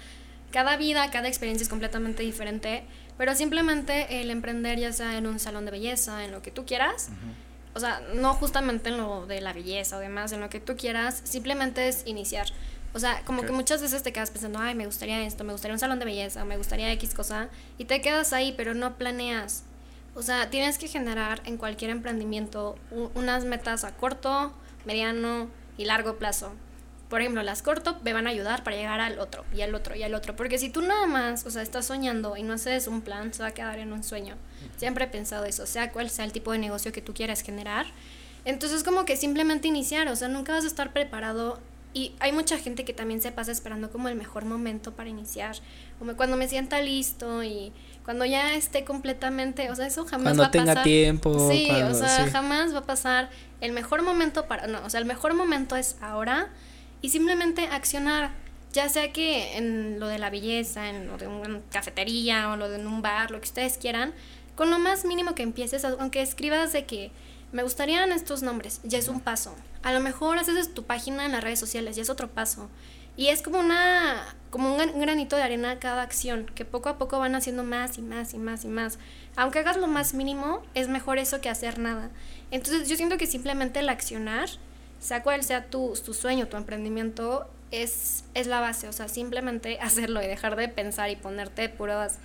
cada 0.50 0.76
vida, 0.76 1.10
cada 1.10 1.28
experiencia 1.28 1.62
es 1.62 1.68
completamente 1.68 2.22
diferente. 2.22 2.84
Pero 3.18 3.34
simplemente 3.34 4.20
el 4.20 4.30
emprender, 4.30 4.78
ya 4.78 4.92
sea 4.92 5.18
en 5.18 5.26
un 5.26 5.38
salón 5.38 5.64
de 5.66 5.70
belleza, 5.70 6.24
en 6.24 6.32
lo 6.32 6.40
que 6.40 6.50
tú 6.50 6.64
quieras, 6.64 7.10
o 7.74 7.80
sea, 7.80 8.00
no 8.14 8.34
justamente 8.34 8.88
en 8.88 8.96
lo 8.96 9.26
de 9.26 9.40
la 9.40 9.52
belleza 9.52 9.96
o 9.98 10.00
demás, 10.00 10.32
en 10.32 10.40
lo 10.40 10.50
que 10.50 10.60
tú 10.60 10.76
quieras, 10.76 11.20
simplemente 11.24 11.88
es 11.88 12.02
iniciar. 12.06 12.46
O 12.94 12.98
sea, 12.98 13.22
como 13.24 13.42
que 13.42 13.52
muchas 13.52 13.80
veces 13.80 14.02
te 14.02 14.12
quedas 14.12 14.30
pensando, 14.30 14.58
ay, 14.58 14.74
me 14.74 14.86
gustaría 14.86 15.22
esto, 15.24 15.44
me 15.44 15.52
gustaría 15.52 15.74
un 15.74 15.78
salón 15.78 15.98
de 15.98 16.04
belleza, 16.04 16.44
me 16.44 16.56
gustaría 16.58 16.92
X 16.92 17.14
cosa, 17.14 17.48
y 17.78 17.86
te 17.86 18.02
quedas 18.02 18.32
ahí, 18.32 18.52
pero 18.56 18.74
no 18.74 18.96
planeas. 18.96 19.64
O 20.14 20.22
sea, 20.22 20.50
tienes 20.50 20.76
que 20.76 20.88
generar 20.88 21.40
en 21.46 21.56
cualquier 21.56 21.90
emprendimiento 21.90 22.76
unas 23.14 23.44
metas 23.44 23.84
a 23.84 23.96
corto, 23.96 24.52
mediano 24.84 25.48
y 25.78 25.86
largo 25.86 26.16
plazo. 26.16 26.52
Por 27.08 27.20
ejemplo, 27.20 27.42
las 27.42 27.62
corto 27.62 27.98
me 28.04 28.12
van 28.12 28.26
a 28.26 28.30
ayudar 28.30 28.64
para 28.64 28.76
llegar 28.76 29.00
al 29.00 29.18
otro 29.18 29.44
y 29.54 29.62
al 29.62 29.74
otro 29.74 29.94
y 29.94 30.02
al 30.02 30.14
otro. 30.14 30.34
Porque 30.34 30.58
si 30.58 30.70
tú 30.70 30.80
nada 30.80 31.06
más, 31.06 31.44
o 31.46 31.50
sea, 31.50 31.62
estás 31.62 31.86
soñando 31.86 32.36
y 32.36 32.42
no 32.42 32.54
haces 32.54 32.86
un 32.86 33.02
plan, 33.02 33.32
se 33.34 33.42
va 33.42 33.50
a 33.50 33.54
quedar 33.54 33.78
en 33.78 33.92
un 33.92 34.02
sueño. 34.02 34.36
Siempre 34.76 35.04
he 35.04 35.08
pensado 35.08 35.44
eso, 35.44 35.66
sea 35.66 35.92
cual 35.92 36.08
sea 36.08 36.24
el 36.24 36.32
tipo 36.32 36.52
de 36.52 36.58
negocio 36.58 36.92
que 36.92 37.02
tú 37.02 37.12
quieras 37.12 37.42
generar. 37.42 37.86
Entonces, 38.44 38.82
como 38.82 39.04
que 39.04 39.16
simplemente 39.16 39.68
iniciar, 39.68 40.08
o 40.08 40.16
sea, 40.16 40.28
nunca 40.28 40.52
vas 40.52 40.64
a 40.64 40.66
estar 40.66 40.92
preparado 40.92 41.60
y 41.94 42.14
hay 42.20 42.32
mucha 42.32 42.58
gente 42.58 42.84
que 42.84 42.94
también 42.94 43.20
se 43.20 43.32
pasa 43.32 43.52
esperando 43.52 43.90
como 43.90 44.08
el 44.08 44.14
mejor 44.14 44.44
momento 44.44 44.92
para 44.92 45.10
iniciar, 45.10 45.56
como 45.98 46.16
cuando 46.16 46.36
me 46.36 46.48
sienta 46.48 46.80
listo 46.80 47.42
y 47.42 47.72
cuando 48.04 48.24
ya 48.24 48.54
esté 48.54 48.84
completamente, 48.84 49.70
o 49.70 49.76
sea, 49.76 49.86
eso 49.86 50.04
jamás 50.06 50.38
va 50.38 50.46
a 50.46 50.50
pasar. 50.50 50.66
tenga 50.66 50.82
tiempo. 50.82 51.50
Sí, 51.50 51.68
o 51.70 51.94
sea, 51.94 52.28
jamás 52.30 52.74
va 52.74 52.78
a 52.78 52.84
pasar 52.84 53.30
el 53.60 53.72
mejor 53.72 54.02
momento 54.02 54.46
para, 54.46 54.66
no, 54.66 54.84
o 54.84 54.90
sea, 54.90 55.00
el 55.00 55.06
mejor 55.06 55.34
momento 55.34 55.76
es 55.76 55.96
ahora 56.00 56.48
y 57.02 57.10
simplemente 57.10 57.66
accionar, 57.66 58.30
ya 58.72 58.88
sea 58.88 59.12
que 59.12 59.56
en 59.58 60.00
lo 60.00 60.08
de 60.08 60.18
la 60.18 60.30
belleza, 60.30 60.88
en 60.88 61.06
lo 61.06 61.18
de 61.18 61.26
una 61.26 61.60
cafetería 61.70 62.50
o 62.50 62.56
lo 62.56 62.68
de 62.70 62.84
un 62.84 63.02
bar, 63.02 63.30
lo 63.30 63.40
que 63.40 63.46
ustedes 63.46 63.76
quieran, 63.76 64.14
con 64.56 64.70
lo 64.70 64.78
más 64.78 65.04
mínimo 65.04 65.34
que 65.34 65.42
empieces, 65.42 65.84
aunque 65.84 66.22
escribas 66.22 66.72
de 66.72 66.86
que 66.86 67.10
me 67.52 67.62
gustarían 67.62 68.12
estos 68.12 68.42
nombres, 68.42 68.80
ya 68.82 68.98
es 68.98 69.08
un 69.08 69.20
paso. 69.20 69.54
A 69.82 69.92
lo 69.92 70.00
mejor 70.00 70.38
haces 70.38 70.72
tu 70.74 70.84
página 70.84 71.26
en 71.26 71.32
las 71.32 71.42
redes 71.42 71.58
sociales, 71.58 71.96
ya 71.96 72.02
es 72.02 72.10
otro 72.10 72.28
paso. 72.28 72.68
Y 73.16 73.28
es 73.28 73.42
como 73.42 73.58
una 73.58 74.34
como 74.50 74.74
un 74.74 75.00
granito 75.00 75.36
de 75.36 75.42
arena 75.42 75.78
cada 75.78 76.02
acción, 76.02 76.46
que 76.54 76.66
poco 76.66 76.90
a 76.90 76.98
poco 76.98 77.18
van 77.18 77.34
haciendo 77.34 77.64
más 77.64 77.96
y 77.96 78.02
más 78.02 78.34
y 78.34 78.38
más 78.38 78.64
y 78.64 78.68
más. 78.68 78.98
Aunque 79.34 79.60
hagas 79.60 79.78
lo 79.78 79.86
más 79.86 80.12
mínimo, 80.12 80.62
es 80.74 80.88
mejor 80.88 81.18
eso 81.18 81.40
que 81.40 81.48
hacer 81.48 81.78
nada. 81.78 82.10
Entonces 82.50 82.86
yo 82.86 82.96
siento 82.96 83.16
que 83.16 83.26
simplemente 83.26 83.80
el 83.80 83.88
accionar, 83.88 84.50
sea 85.00 85.22
cual 85.22 85.42
sea 85.42 85.66
tu, 85.66 85.94
tu 86.04 86.12
sueño, 86.12 86.48
tu 86.48 86.58
emprendimiento, 86.58 87.48
es, 87.70 88.24
es 88.34 88.46
la 88.46 88.60
base. 88.60 88.88
O 88.88 88.92
sea, 88.92 89.08
simplemente 89.08 89.78
hacerlo 89.82 90.22
y 90.22 90.26
dejar 90.26 90.56
de 90.56 90.68
pensar 90.68 91.10
y 91.10 91.16
ponerte 91.16 91.68
pruebas 91.70 92.18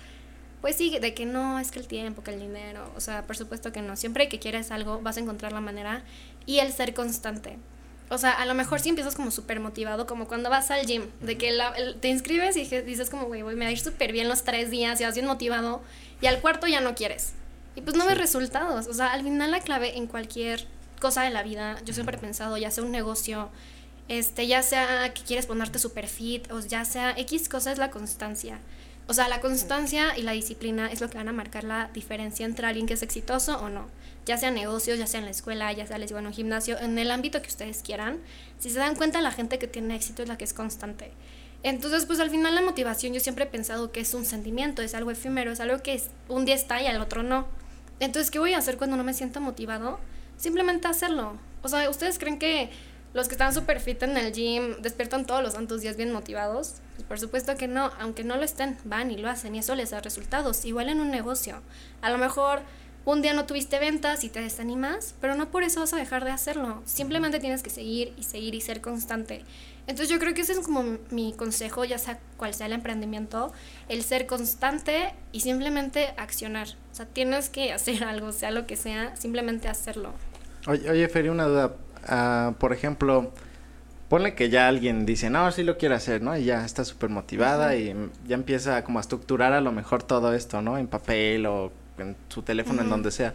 pues 0.60 0.76
sí, 0.76 0.98
de 0.98 1.14
que 1.14 1.26
no, 1.26 1.58
es 1.58 1.70
que 1.70 1.78
el 1.78 1.86
tiempo, 1.86 2.22
que 2.22 2.32
el 2.32 2.40
dinero, 2.40 2.90
o 2.96 3.00
sea, 3.00 3.26
por 3.26 3.36
supuesto 3.36 3.72
que 3.72 3.82
no. 3.82 3.96
Siempre 3.96 4.28
que 4.28 4.38
quieres 4.38 4.70
algo, 4.70 5.00
vas 5.00 5.16
a 5.16 5.20
encontrar 5.20 5.52
la 5.52 5.60
manera 5.60 6.02
y 6.46 6.58
el 6.58 6.72
ser 6.72 6.94
constante. 6.94 7.58
O 8.10 8.16
sea, 8.16 8.32
a 8.32 8.46
lo 8.46 8.54
mejor 8.54 8.80
si 8.80 8.88
empiezas 8.88 9.14
como 9.14 9.30
súper 9.30 9.60
motivado, 9.60 10.06
como 10.06 10.26
cuando 10.26 10.48
vas 10.48 10.70
al 10.70 10.86
gym, 10.86 11.04
de 11.20 11.36
que 11.36 11.56
te 12.00 12.08
inscribes 12.08 12.56
y 12.56 12.64
dices 12.82 13.10
como, 13.10 13.26
güey, 13.26 13.42
me 13.42 13.64
va 13.64 13.66
a 13.66 13.72
ir 13.72 13.78
súper 13.78 14.12
bien 14.12 14.28
los 14.28 14.44
tres 14.44 14.70
días 14.70 15.00
y 15.00 15.04
vas 15.04 15.14
bien 15.14 15.26
motivado 15.26 15.82
y 16.20 16.26
al 16.26 16.40
cuarto 16.40 16.66
ya 16.66 16.80
no 16.80 16.94
quieres. 16.94 17.34
Y 17.76 17.82
pues 17.82 17.96
no 17.96 18.06
ves 18.06 18.16
resultados. 18.16 18.86
O 18.86 18.94
sea, 18.94 19.12
al 19.12 19.22
final 19.22 19.50
la 19.50 19.60
clave 19.60 19.98
en 19.98 20.06
cualquier 20.06 20.66
cosa 21.00 21.22
de 21.22 21.30
la 21.30 21.42
vida, 21.42 21.78
yo 21.84 21.92
siempre 21.94 22.16
he 22.16 22.20
pensado, 22.20 22.56
ya 22.56 22.70
sea 22.70 22.82
un 22.82 22.90
negocio, 22.90 23.50
este, 24.08 24.46
ya 24.46 24.62
sea 24.62 25.12
que 25.12 25.22
quieres 25.22 25.46
ponerte 25.46 25.78
super 25.78 26.08
fit, 26.08 26.50
o 26.50 26.60
ya 26.60 26.84
sea 26.84 27.12
X 27.16 27.48
cosa 27.48 27.70
es 27.72 27.78
la 27.78 27.90
constancia. 27.90 28.58
O 29.10 29.14
sea, 29.14 29.26
la 29.26 29.40
constancia 29.40 30.18
y 30.18 30.22
la 30.22 30.32
disciplina 30.32 30.86
es 30.92 31.00
lo 31.00 31.08
que 31.08 31.16
van 31.16 31.28
a 31.28 31.32
marcar 31.32 31.64
la 31.64 31.88
diferencia 31.94 32.44
entre 32.44 32.66
alguien 32.66 32.86
que 32.86 32.92
es 32.92 33.02
exitoso 33.02 33.58
o 33.58 33.70
no. 33.70 33.88
Ya 34.26 34.36
sea 34.36 34.50
negocios, 34.50 34.98
ya 34.98 35.06
sea 35.06 35.20
en 35.20 35.24
la 35.24 35.30
escuela, 35.30 35.72
ya 35.72 35.86
sea 35.86 35.96
les 35.96 36.10
digo 36.10 36.20
en 36.20 36.26
un 36.26 36.32
gimnasio, 36.34 36.78
en 36.78 36.98
el 36.98 37.10
ámbito 37.10 37.40
que 37.40 37.48
ustedes 37.48 37.80
quieran. 37.82 38.18
Si 38.58 38.68
se 38.68 38.78
dan 38.78 38.94
cuenta, 38.94 39.22
la 39.22 39.32
gente 39.32 39.58
que 39.58 39.66
tiene 39.66 39.96
éxito 39.96 40.22
es 40.22 40.28
la 40.28 40.36
que 40.36 40.44
es 40.44 40.52
constante. 40.52 41.10
Entonces, 41.62 42.04
pues 42.04 42.20
al 42.20 42.28
final 42.28 42.54
la 42.54 42.60
motivación 42.60 43.14
yo 43.14 43.20
siempre 43.20 43.44
he 43.44 43.48
pensado 43.48 43.92
que 43.92 44.00
es 44.00 44.12
un 44.12 44.26
sentimiento, 44.26 44.82
es 44.82 44.94
algo 44.94 45.10
efímero, 45.10 45.52
es 45.52 45.60
algo 45.60 45.82
que 45.82 46.02
un 46.28 46.44
día 46.44 46.54
está 46.54 46.82
y 46.82 46.86
al 46.86 47.00
otro 47.00 47.22
no. 47.22 47.46
Entonces, 48.00 48.30
¿qué 48.30 48.38
voy 48.38 48.52
a 48.52 48.58
hacer 48.58 48.76
cuando 48.76 48.98
no 48.98 49.04
me 49.04 49.14
siento 49.14 49.40
motivado? 49.40 49.98
Simplemente 50.36 50.86
hacerlo. 50.86 51.38
O 51.62 51.68
sea, 51.68 51.88
¿ustedes 51.88 52.18
creen 52.18 52.38
que 52.38 52.68
los 53.14 53.28
que 53.28 53.34
están 53.34 53.54
súper 53.54 53.80
fit 53.80 54.02
en 54.02 54.16
el 54.16 54.32
gym 54.32 54.82
despiertan 54.82 55.26
todos 55.26 55.42
los 55.42 55.54
santos 55.54 55.80
días 55.80 55.96
bien 55.96 56.12
motivados. 56.12 56.74
Por 57.08 57.18
supuesto 57.18 57.56
que 57.56 57.68
no, 57.68 57.90
aunque 57.98 58.24
no 58.24 58.36
lo 58.36 58.42
estén, 58.42 58.76
van 58.84 59.10
y 59.10 59.16
lo 59.16 59.28
hacen 59.28 59.54
y 59.54 59.60
eso 59.60 59.74
les 59.74 59.90
da 59.90 60.00
resultados. 60.00 60.64
Igual 60.64 60.88
en 60.88 61.00
un 61.00 61.10
negocio. 61.10 61.62
A 62.02 62.10
lo 62.10 62.18
mejor 62.18 62.60
un 63.04 63.22
día 63.22 63.32
no 63.32 63.46
tuviste 63.46 63.78
ventas 63.78 64.22
y 64.24 64.28
te 64.28 64.42
desanimas, 64.42 65.14
pero 65.20 65.34
no 65.34 65.50
por 65.50 65.62
eso 65.62 65.80
vas 65.80 65.94
a 65.94 65.96
dejar 65.96 66.24
de 66.26 66.30
hacerlo. 66.30 66.82
Simplemente 66.84 67.40
tienes 67.40 67.62
que 67.62 67.70
seguir 67.70 68.12
y 68.18 68.24
seguir 68.24 68.54
y 68.54 68.60
ser 68.60 68.82
constante. 68.82 69.44
Entonces 69.86 70.10
yo 70.10 70.18
creo 70.18 70.34
que 70.34 70.42
ese 70.42 70.52
es 70.52 70.58
como 70.58 70.98
mi 71.08 71.32
consejo, 71.32 71.86
ya 71.86 71.96
sea 71.96 72.18
cual 72.36 72.52
sea 72.52 72.66
el 72.66 72.74
emprendimiento, 72.74 73.50
el 73.88 74.02
ser 74.02 74.26
constante 74.26 75.14
y 75.32 75.40
simplemente 75.40 76.12
accionar. 76.18 76.68
O 76.92 76.94
sea, 76.94 77.06
tienes 77.06 77.48
que 77.48 77.72
hacer 77.72 78.04
algo, 78.04 78.32
sea 78.32 78.50
lo 78.50 78.66
que 78.66 78.76
sea, 78.76 79.16
simplemente 79.16 79.68
hacerlo. 79.68 80.12
Oye, 80.66 80.90
oye 80.90 81.30
una 81.30 81.46
duda. 81.46 81.72
Ah, 82.06 82.54
por 82.58 82.72
ejemplo, 82.72 83.32
ponle 84.08 84.34
que 84.34 84.50
ya 84.50 84.68
alguien 84.68 85.06
dice, 85.06 85.30
no, 85.30 85.50
sí 85.52 85.62
lo 85.62 85.78
quiere 85.78 85.94
hacer, 85.94 86.22
¿no? 86.22 86.36
Y 86.36 86.44
ya 86.44 86.64
está 86.64 86.84
súper 86.84 87.10
motivada 87.10 87.76
y 87.76 87.94
ya 88.26 88.34
empieza 88.34 88.82
como 88.84 88.98
a 88.98 89.02
estructurar 89.02 89.52
a 89.52 89.60
lo 89.60 89.72
mejor 89.72 90.02
todo 90.02 90.34
esto, 90.34 90.62
¿no? 90.62 90.78
En 90.78 90.86
papel 90.86 91.46
o 91.46 91.72
en 91.98 92.16
su 92.28 92.42
teléfono, 92.42 92.82
en 92.82 92.90
donde 92.90 93.10
sea. 93.10 93.34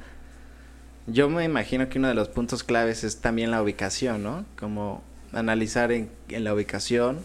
Yo 1.05 1.29
me 1.29 1.43
imagino 1.43 1.89
que 1.89 1.99
uno 1.99 2.07
de 2.07 2.13
los 2.13 2.29
puntos 2.29 2.63
claves 2.63 3.03
es 3.03 3.17
también 3.19 3.51
la 3.51 3.61
ubicación, 3.61 4.23
¿no? 4.23 4.45
Como 4.57 5.03
analizar 5.33 5.91
en, 5.91 6.09
en 6.29 6.43
la 6.43 6.53
ubicación 6.53 7.19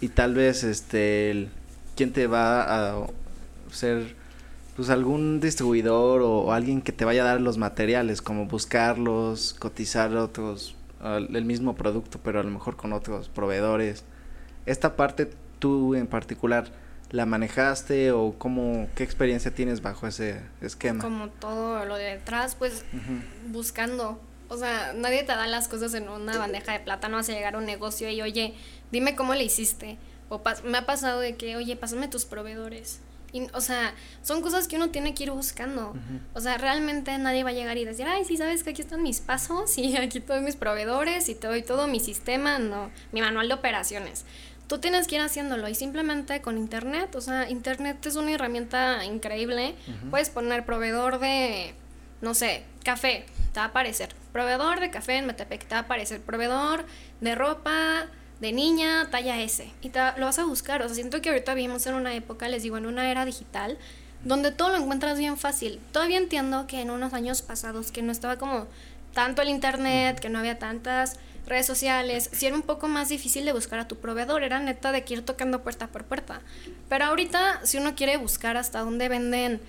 y 0.00 0.08
tal 0.08 0.34
vez 0.34 0.64
este 0.64 1.48
quién 1.96 2.12
te 2.12 2.26
va 2.26 2.62
a 2.62 3.06
ser 3.70 4.14
pues 4.76 4.88
algún 4.90 5.40
distribuidor 5.40 6.22
o, 6.22 6.52
alguien 6.52 6.80
que 6.80 6.92
te 6.92 7.04
vaya 7.04 7.22
a 7.22 7.26
dar 7.26 7.40
los 7.40 7.58
materiales, 7.58 8.22
como 8.22 8.46
buscarlos, 8.46 9.54
cotizar 9.58 10.14
otros, 10.16 10.74
el 11.02 11.44
mismo 11.44 11.74
producto, 11.74 12.18
pero 12.22 12.40
a 12.40 12.42
lo 12.42 12.50
mejor 12.50 12.76
con 12.76 12.92
otros 12.92 13.28
proveedores. 13.28 14.04
Esta 14.64 14.96
parte 14.96 15.30
tú 15.58 15.94
en 15.94 16.06
particular, 16.06 16.68
¿la 17.10 17.26
manejaste 17.26 18.12
o 18.12 18.34
cómo, 18.38 18.88
qué 18.94 19.02
experiencia 19.02 19.54
tienes 19.54 19.82
bajo 19.82 20.06
ese 20.06 20.40
esquema? 20.60 21.02
Como 21.02 21.28
todo 21.28 21.84
lo 21.84 21.96
de 21.96 22.04
detrás, 22.04 22.54
pues 22.54 22.84
buscando. 23.48 24.20
O 24.48 24.56
sea, 24.56 24.92
nadie 24.94 25.22
te 25.22 25.32
da 25.32 25.46
las 25.46 25.68
cosas 25.68 25.94
en 25.94 26.08
una 26.08 26.36
bandeja 26.38 26.72
de 26.72 26.80
plata, 26.80 27.08
no 27.08 27.16
vas 27.16 27.28
a 27.28 27.32
llegar 27.32 27.54
a 27.54 27.58
un 27.58 27.64
negocio 27.66 28.08
y, 28.10 28.20
oye, 28.22 28.54
dime 28.90 29.16
cómo 29.16 29.34
le 29.34 29.44
hiciste. 29.44 29.98
O 30.28 30.40
me 30.64 30.78
ha 30.78 30.86
pasado 30.86 31.20
de 31.20 31.36
que, 31.36 31.56
oye, 31.56 31.76
pásame 31.76 32.08
tus 32.08 32.24
proveedores 32.24 33.00
o 33.52 33.60
sea, 33.60 33.94
son 34.22 34.42
cosas 34.42 34.68
que 34.68 34.76
uno 34.76 34.90
tiene 34.90 35.14
que 35.14 35.24
ir 35.24 35.30
buscando. 35.30 35.94
O 36.34 36.40
sea, 36.40 36.58
realmente 36.58 37.16
nadie 37.18 37.44
va 37.44 37.50
a 37.50 37.54
llegar 37.54 37.78
y 37.78 37.84
decir, 37.84 38.06
ay, 38.06 38.24
sí, 38.24 38.36
sabes 38.36 38.62
que 38.62 38.70
aquí 38.70 38.82
están 38.82 39.02
mis 39.02 39.20
pasos 39.20 39.76
y 39.78 39.96
aquí 39.98 40.20
todos 40.20 40.42
mis 40.42 40.56
proveedores 40.56 41.28
y 41.28 41.34
te 41.34 41.46
doy 41.46 41.62
todo 41.62 41.86
mi 41.86 42.00
sistema, 42.00 42.58
no, 42.58 42.90
mi 43.12 43.20
manual 43.20 43.48
de 43.48 43.54
operaciones. 43.54 44.24
Tú 44.68 44.78
tienes 44.78 45.06
que 45.06 45.16
ir 45.16 45.20
haciéndolo 45.20 45.68
y 45.68 45.74
simplemente 45.74 46.40
con 46.40 46.56
internet, 46.56 47.14
o 47.14 47.20
sea, 47.20 47.50
internet 47.50 48.04
es 48.06 48.16
una 48.16 48.32
herramienta 48.32 49.04
increíble. 49.04 49.74
Puedes 50.10 50.30
poner 50.30 50.64
proveedor 50.64 51.18
de, 51.18 51.74
no 52.22 52.32
sé, 52.32 52.64
café, 52.82 53.26
te 53.52 53.60
va 53.60 53.66
a 53.66 53.68
aparecer. 53.68 54.14
Proveedor 54.32 54.80
de 54.80 54.90
café 54.90 55.16
en 55.16 55.26
Metepec, 55.26 55.66
te 55.66 55.74
va 55.74 55.80
a 55.80 55.82
aparecer. 55.82 56.22
Proveedor 56.22 56.86
de 57.20 57.34
ropa, 57.34 58.06
de 58.42 58.52
niña, 58.52 59.08
talla 59.08 59.40
S. 59.40 59.70
Y 59.82 59.92
lo 60.18 60.26
vas 60.26 60.38
a 60.40 60.44
buscar. 60.44 60.82
O 60.82 60.86
sea, 60.86 60.96
siento 60.96 61.22
que 61.22 61.28
ahorita 61.28 61.54
vivimos 61.54 61.86
en 61.86 61.94
una 61.94 62.12
época, 62.12 62.48
les 62.48 62.64
digo, 62.64 62.76
en 62.76 62.86
una 62.86 63.08
era 63.08 63.24
digital, 63.24 63.78
donde 64.24 64.50
todo 64.50 64.70
lo 64.70 64.78
encuentras 64.78 65.16
bien 65.16 65.38
fácil. 65.38 65.80
Todavía 65.92 66.18
entiendo 66.18 66.66
que 66.66 66.80
en 66.80 66.90
unos 66.90 67.14
años 67.14 67.40
pasados, 67.40 67.92
que 67.92 68.02
no 68.02 68.10
estaba 68.10 68.38
como 68.38 68.66
tanto 69.14 69.42
el 69.42 69.48
internet, 69.48 70.18
que 70.18 70.28
no 70.28 70.40
había 70.40 70.58
tantas 70.58 71.20
redes 71.46 71.66
sociales, 71.66 72.30
si 72.32 72.46
era 72.46 72.56
un 72.56 72.62
poco 72.62 72.88
más 72.88 73.08
difícil 73.10 73.44
de 73.44 73.52
buscar 73.52 73.78
a 73.78 73.86
tu 73.86 73.96
proveedor, 73.96 74.42
era 74.42 74.58
neta 74.58 74.90
de 74.90 75.04
que 75.04 75.14
ir 75.14 75.24
tocando 75.24 75.62
puerta 75.62 75.86
por 75.86 76.04
puerta. 76.04 76.40
Pero 76.88 77.04
ahorita, 77.04 77.64
si 77.64 77.78
uno 77.78 77.94
quiere 77.94 78.16
buscar 78.16 78.56
hasta 78.56 78.80
dónde 78.80 79.08
venden 79.08 79.60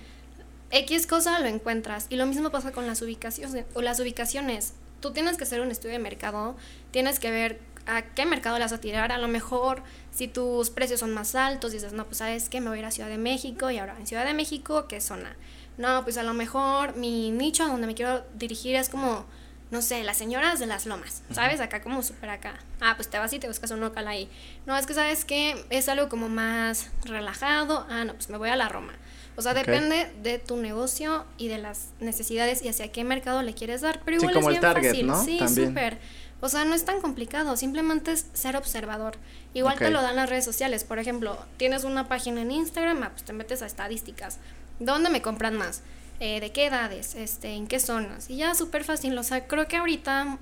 X 0.72 1.06
cosa, 1.06 1.38
lo 1.38 1.46
encuentras. 1.46 2.06
Y 2.10 2.16
lo 2.16 2.26
mismo 2.26 2.50
pasa 2.50 2.72
con 2.72 2.88
las 2.88 3.00
ubicaciones, 3.02 3.66
o 3.74 3.82
las 3.82 4.00
ubicaciones. 4.00 4.72
Tú 4.98 5.12
tienes 5.12 5.36
que 5.36 5.44
hacer 5.44 5.60
un 5.60 5.70
estudio 5.70 5.92
de 5.92 6.00
mercado, 6.00 6.56
tienes 6.90 7.20
que 7.20 7.30
ver 7.30 7.60
a 7.86 8.02
qué 8.02 8.26
mercado 8.26 8.56
le 8.58 8.64
vas 8.64 8.72
a 8.72 8.80
tirar. 8.80 9.12
A 9.12 9.18
lo 9.18 9.28
mejor 9.28 9.82
si 10.10 10.28
tus 10.28 10.70
precios 10.70 11.00
son 11.00 11.12
más 11.12 11.34
altos, 11.34 11.72
dices, 11.72 11.92
no, 11.92 12.04
pues 12.04 12.18
sabes 12.18 12.48
que 12.48 12.60
me 12.60 12.68
voy 12.68 12.78
a 12.78 12.80
ir 12.80 12.86
a 12.86 12.90
Ciudad 12.90 13.08
de 13.08 13.18
México 13.18 13.70
y 13.70 13.78
ahora 13.78 13.96
en 13.98 14.06
Ciudad 14.06 14.24
de 14.24 14.34
México, 14.34 14.86
¿qué 14.88 15.00
zona? 15.00 15.36
No, 15.76 16.04
pues 16.04 16.16
a 16.18 16.22
lo 16.22 16.34
mejor 16.34 16.96
mi 16.96 17.30
nicho 17.30 17.64
a 17.64 17.68
donde 17.68 17.86
me 17.86 17.94
quiero 17.94 18.24
dirigir 18.34 18.76
es 18.76 18.88
como, 18.88 19.26
no 19.70 19.82
sé, 19.82 20.04
las 20.04 20.16
señoras 20.16 20.60
de 20.60 20.66
las 20.66 20.86
lomas, 20.86 21.22
¿sabes? 21.32 21.60
Acá 21.60 21.82
como 21.82 22.02
súper 22.02 22.30
acá. 22.30 22.54
Ah, 22.80 22.94
pues 22.96 23.08
te 23.08 23.18
vas 23.18 23.32
y 23.32 23.38
te 23.38 23.48
buscas 23.48 23.70
un 23.72 23.80
local 23.80 24.06
ahí. 24.06 24.28
No, 24.66 24.76
es 24.76 24.86
que 24.86 24.94
sabes 24.94 25.24
que 25.24 25.64
es 25.70 25.88
algo 25.88 26.08
como 26.08 26.28
más 26.28 26.90
relajado. 27.04 27.86
Ah, 27.90 28.04
no, 28.04 28.14
pues 28.14 28.28
me 28.28 28.38
voy 28.38 28.50
a 28.50 28.56
la 28.56 28.68
Roma. 28.68 28.92
O 29.36 29.42
sea, 29.42 29.54
depende 29.54 30.10
de 30.22 30.38
tu 30.38 30.56
negocio 30.56 31.24
y 31.38 31.48
de 31.48 31.58
las 31.58 31.88
necesidades 32.00 32.62
y 32.62 32.68
hacia 32.68 32.92
qué 32.92 33.04
mercado 33.04 33.42
le 33.42 33.54
quieres 33.54 33.80
dar. 33.80 34.00
Pero 34.04 34.18
igual 34.18 34.36
es 34.36 34.46
bien 34.46 35.08
fácil. 35.08 35.12
Sí, 35.24 35.40
súper. 35.48 35.98
O 36.40 36.48
sea, 36.48 36.64
no 36.64 36.74
es 36.74 36.84
tan 36.84 37.00
complicado, 37.00 37.56
simplemente 37.56 38.12
es 38.12 38.26
ser 38.34 38.56
observador. 38.56 39.16
Igual 39.54 39.78
te 39.78 39.90
lo 39.90 40.02
dan 40.02 40.16
las 40.16 40.28
redes 40.28 40.44
sociales. 40.44 40.84
Por 40.84 40.98
ejemplo, 40.98 41.38
tienes 41.56 41.84
una 41.84 42.06
página 42.08 42.42
en 42.42 42.50
Instagram, 42.50 43.02
ah, 43.02 43.10
pues 43.10 43.24
te 43.24 43.32
metes 43.32 43.62
a 43.62 43.66
estadísticas. 43.66 44.38
¿Dónde 44.78 45.08
me 45.10 45.22
compran 45.22 45.56
más? 45.56 45.82
eh, 46.20 46.40
de 46.40 46.52
qué 46.52 46.66
edades, 46.66 47.14
este, 47.14 47.54
en 47.54 47.66
qué 47.66 47.80
zonas. 47.80 48.30
Y 48.30 48.36
ya 48.36 48.54
súper 48.54 48.84
fácil, 48.84 49.16
o 49.18 49.22
sea, 49.22 49.46
creo 49.46 49.66
que 49.66 49.76
ahorita 49.76 50.38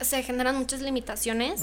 se 0.00 0.22
generan 0.22 0.56
muchas 0.56 0.80
limitaciones 0.80 1.62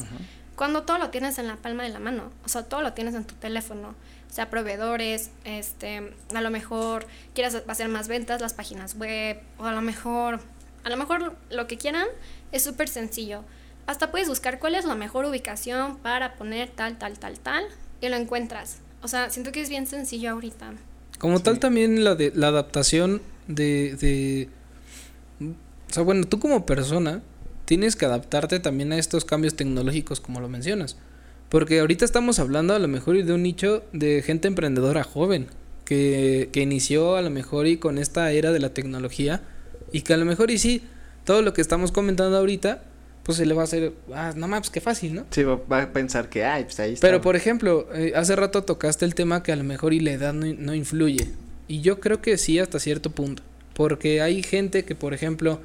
cuando 0.55 0.83
todo 0.83 0.97
lo 0.97 1.09
tienes 1.09 1.37
en 1.37 1.47
la 1.47 1.55
palma 1.55 1.83
de 1.83 1.89
la 1.89 1.99
mano, 1.99 2.31
o 2.45 2.49
sea, 2.49 2.63
todo 2.63 2.81
lo 2.81 2.93
tienes 2.93 3.15
en 3.15 3.25
tu 3.25 3.35
teléfono, 3.35 3.95
o 4.33 4.35
sea, 4.35 4.49
proveedores, 4.49 5.29
este, 5.45 6.11
a 6.33 6.41
lo 6.41 6.49
mejor 6.49 7.05
quieras 7.35 7.61
hacer 7.67 7.87
más 7.87 8.07
ventas, 8.07 8.41
las 8.41 8.55
páginas 8.55 8.97
web, 8.97 9.37
o 9.59 9.65
a 9.65 9.73
lo 9.73 9.83
mejor, 9.83 10.39
a 10.83 10.89
lo 10.89 10.97
mejor 10.97 11.35
lo 11.51 11.67
que 11.67 11.77
quieran 11.77 12.07
es 12.51 12.63
súper 12.63 12.89
sencillo. 12.89 13.43
Hasta 13.85 14.09
puedes 14.09 14.27
buscar 14.27 14.57
cuál 14.57 14.73
es 14.73 14.85
la 14.85 14.95
mejor 14.95 15.25
ubicación 15.25 15.97
para 15.97 16.33
poner 16.33 16.69
tal, 16.69 16.97
tal, 16.97 17.19
tal, 17.19 17.39
tal, 17.41 17.63
y 18.01 18.09
lo 18.09 18.15
encuentras. 18.15 18.79
O 19.03 19.07
sea, 19.07 19.29
siento 19.29 19.51
que 19.51 19.61
es 19.61 19.69
bien 19.69 19.85
sencillo 19.85 20.31
ahorita. 20.31 20.73
Como 21.19 21.39
tal 21.39 21.59
también 21.59 22.03
la 22.03 22.15
de 22.15 22.31
la 22.33 22.47
adaptación 22.47 23.21
de, 23.47 23.95
de 23.97 24.49
o 25.41 25.93
sea, 25.93 26.01
bueno, 26.01 26.23
tú 26.23 26.39
como 26.39 26.65
persona 26.65 27.21
tienes 27.65 27.95
que 27.95 28.05
adaptarte 28.05 28.59
también 28.59 28.93
a 28.93 28.97
estos 28.97 29.25
cambios 29.25 29.55
tecnológicos 29.55 30.19
como 30.19 30.39
lo 30.39 30.49
mencionas. 30.49 30.97
Porque 31.53 31.81
ahorita 31.81 32.03
estamos 32.03 32.39
hablando 32.39 32.73
a 32.73 32.79
lo 32.79 32.87
mejor 32.87 33.23
de 33.23 33.31
un 33.31 33.43
nicho 33.43 33.83
de 33.93 34.23
gente 34.23 34.47
emprendedora 34.47 35.03
joven, 35.03 35.45
que, 35.85 36.49
que 36.51 36.61
inició 36.61 37.15
a 37.15 37.21
lo 37.21 37.29
mejor 37.29 37.67
y 37.67 37.77
con 37.77 37.99
esta 37.99 38.31
era 38.31 38.51
de 38.51 38.59
la 38.59 38.69
tecnología, 38.73 39.43
y 39.91 40.01
que 40.01 40.15
a 40.15 40.17
lo 40.17 40.25
mejor 40.25 40.49
y 40.49 40.57
sí, 40.57 40.81
todo 41.25 41.43
lo 41.43 41.53
que 41.53 41.61
estamos 41.61 41.91
comentando 41.91 42.35
ahorita, 42.39 42.81
pues 43.21 43.37
se 43.37 43.45
le 43.45 43.53
va 43.53 43.61
a 43.61 43.65
hacer, 43.65 43.93
ah, 44.15 44.33
no 44.35 44.47
más, 44.47 44.61
pues 44.61 44.71
qué 44.71 44.81
fácil, 44.81 45.13
¿no? 45.13 45.27
Sí, 45.29 45.43
va 45.43 45.83
a 45.83 45.93
pensar 45.93 46.27
que, 46.27 46.43
ay, 46.43 46.63
pues 46.63 46.79
ahí 46.79 46.93
está. 46.93 47.05
Pero 47.05 47.21
por 47.21 47.35
ejemplo, 47.35 47.87
eh, 47.93 48.13
hace 48.15 48.35
rato 48.35 48.63
tocaste 48.63 49.05
el 49.05 49.13
tema 49.13 49.43
que 49.43 49.51
a 49.51 49.55
lo 49.55 49.63
mejor 49.63 49.93
y 49.93 49.99
la 49.99 50.13
edad 50.13 50.33
no, 50.33 50.51
no 50.57 50.73
influye. 50.73 51.29
Y 51.67 51.81
yo 51.81 51.99
creo 51.99 52.19
que 52.19 52.39
sí 52.39 52.57
hasta 52.57 52.79
cierto 52.79 53.11
punto. 53.11 53.43
Porque 53.75 54.23
hay 54.23 54.41
gente 54.41 54.85
que, 54.85 54.95
por 54.95 55.13
ejemplo, 55.13 55.61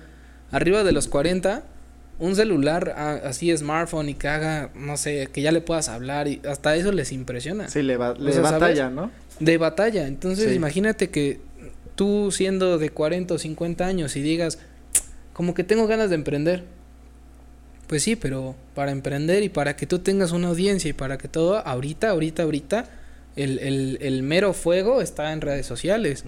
arriba 0.50 0.84
de 0.84 0.92
los 0.92 1.08
40 1.08 1.64
un 2.18 2.34
celular 2.34 2.90
así 3.24 3.56
smartphone 3.56 4.08
y 4.08 4.14
que 4.14 4.28
haga, 4.28 4.70
no 4.74 4.96
sé, 4.96 5.28
que 5.32 5.40
ya 5.40 5.52
le 5.52 5.60
puedas 5.60 5.88
hablar 5.88 6.26
y 6.26 6.40
hasta 6.48 6.74
eso 6.74 6.90
les 6.92 7.12
impresiona. 7.12 7.68
Sí, 7.68 7.82
le, 7.82 7.96
va, 7.96 8.14
le 8.14 8.38
batalla, 8.40 8.90
¿no? 8.90 9.10
De 9.38 9.56
batalla. 9.56 10.06
Entonces, 10.06 10.54
imagínate 10.54 11.10
que 11.10 11.40
tú 11.94 12.30
siendo 12.32 12.78
de 12.78 12.90
40 12.90 13.34
o 13.34 13.38
50 13.38 13.86
años 13.86 14.16
y 14.16 14.22
digas, 14.22 14.58
como 15.32 15.54
que 15.54 15.64
tengo 15.64 15.86
ganas 15.86 16.10
de 16.10 16.16
emprender. 16.16 16.64
Pues 17.86 18.02
sí, 18.02 18.16
pero 18.16 18.54
para 18.74 18.90
emprender 18.90 19.42
y 19.42 19.48
para 19.48 19.76
que 19.76 19.86
tú 19.86 20.00
tengas 20.00 20.32
una 20.32 20.48
audiencia 20.48 20.90
y 20.90 20.92
para 20.92 21.16
que 21.16 21.28
todo, 21.28 21.56
ahorita, 21.56 22.10
ahorita, 22.10 22.42
ahorita, 22.42 22.84
el, 23.36 23.58
el, 23.60 23.98
el 24.02 24.22
mero 24.22 24.52
fuego 24.52 25.00
está 25.00 25.32
en 25.32 25.40
redes 25.40 25.64
sociales. 25.64 26.24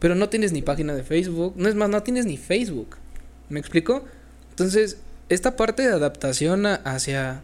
Pero 0.00 0.16
no 0.16 0.28
tienes 0.28 0.52
ni 0.52 0.62
página 0.62 0.94
de 0.94 1.04
Facebook. 1.04 1.54
No 1.56 1.68
es 1.68 1.76
más, 1.76 1.88
no 1.88 2.02
tienes 2.02 2.26
ni 2.26 2.36
Facebook. 2.36 2.96
¿Me 3.48 3.60
explico? 3.60 4.04
Entonces, 4.50 4.98
esta 5.28 5.56
parte 5.56 5.82
de 5.82 5.92
adaptación 5.92 6.66
hacia 6.66 7.42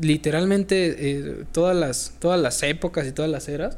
literalmente 0.00 1.10
eh, 1.10 1.44
todas 1.52 1.76
las 1.76 2.14
todas 2.18 2.40
las 2.40 2.62
épocas 2.62 3.06
y 3.06 3.12
todas 3.12 3.30
las 3.30 3.48
eras 3.48 3.76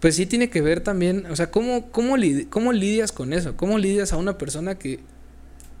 pues 0.00 0.16
sí 0.16 0.26
tiene 0.26 0.50
que 0.50 0.60
ver 0.60 0.80
también 0.80 1.26
o 1.30 1.36
sea 1.36 1.50
cómo 1.50 1.90
cómo, 1.90 2.16
cómo 2.50 2.72
lidias 2.72 3.12
con 3.12 3.32
eso 3.32 3.56
cómo 3.56 3.78
lidias 3.78 4.12
a 4.12 4.16
una 4.16 4.38
persona 4.38 4.76
que 4.76 5.00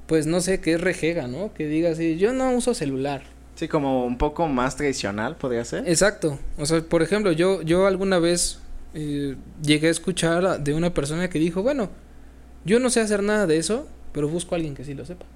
pues 0.06 0.26
no 0.26 0.40
sé 0.40 0.60
que 0.60 0.74
es 0.74 0.80
rejega 0.80 1.28
no 1.28 1.52
que 1.54 1.66
diga 1.66 1.90
así 1.90 2.16
yo 2.16 2.32
no 2.32 2.52
uso 2.52 2.74
celular 2.74 3.22
sí 3.54 3.68
como 3.68 4.04
un 4.04 4.18
poco 4.18 4.48
más 4.48 4.76
tradicional 4.76 5.36
podría 5.36 5.64
ser. 5.64 5.88
Exacto. 5.88 6.38
O 6.58 6.66
sea 6.66 6.82
por 6.82 7.02
ejemplo 7.02 7.32
yo 7.32 7.62
yo 7.62 7.86
alguna 7.86 8.18
vez 8.18 8.58
eh, 8.94 9.36
llegué 9.62 9.88
a 9.88 9.90
escuchar 9.90 10.60
de 10.62 10.74
una 10.74 10.92
persona 10.92 11.28
que 11.28 11.38
dijo 11.38 11.62
bueno 11.62 11.90
yo 12.64 12.80
no 12.80 12.90
sé 12.90 13.00
hacer 13.00 13.22
nada 13.22 13.46
de 13.46 13.58
eso 13.58 13.86
pero 14.12 14.28
busco 14.28 14.54
a 14.54 14.56
alguien 14.56 14.74
que 14.74 14.84
sí 14.84 14.94
lo 14.94 15.04
sepa 15.04 15.26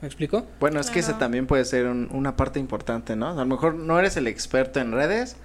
¿Me 0.00 0.08
explico? 0.08 0.46
Bueno, 0.60 0.78
es 0.78 0.90
que 0.90 0.98
ese 0.98 1.14
también 1.14 1.46
puede 1.46 1.64
ser 1.64 1.86
una 1.86 2.36
parte 2.36 2.60
importante, 2.60 3.16
¿no? 3.16 3.30
A 3.30 3.34
lo 3.34 3.46
mejor 3.46 3.74
no 3.74 3.98
eres 3.98 4.16
el 4.16 4.26
experto 4.26 4.78
en 4.78 4.92
redes, 4.92 5.36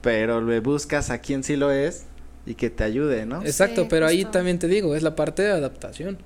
pero 0.00 0.40
le 0.40 0.60
buscas 0.60 1.10
a 1.10 1.18
quien 1.18 1.44
sí 1.44 1.56
lo 1.56 1.70
es 1.70 2.04
y 2.46 2.54
que 2.54 2.70
te 2.70 2.84
ayude, 2.84 3.26
¿no? 3.26 3.42
Exacto, 3.42 3.86
pero 3.88 4.06
ahí 4.06 4.24
también 4.24 4.58
te 4.58 4.66
digo, 4.66 4.96
es 4.96 5.02
la 5.02 5.14
parte 5.14 5.42
de 5.42 5.50
adaptación. 5.50 6.18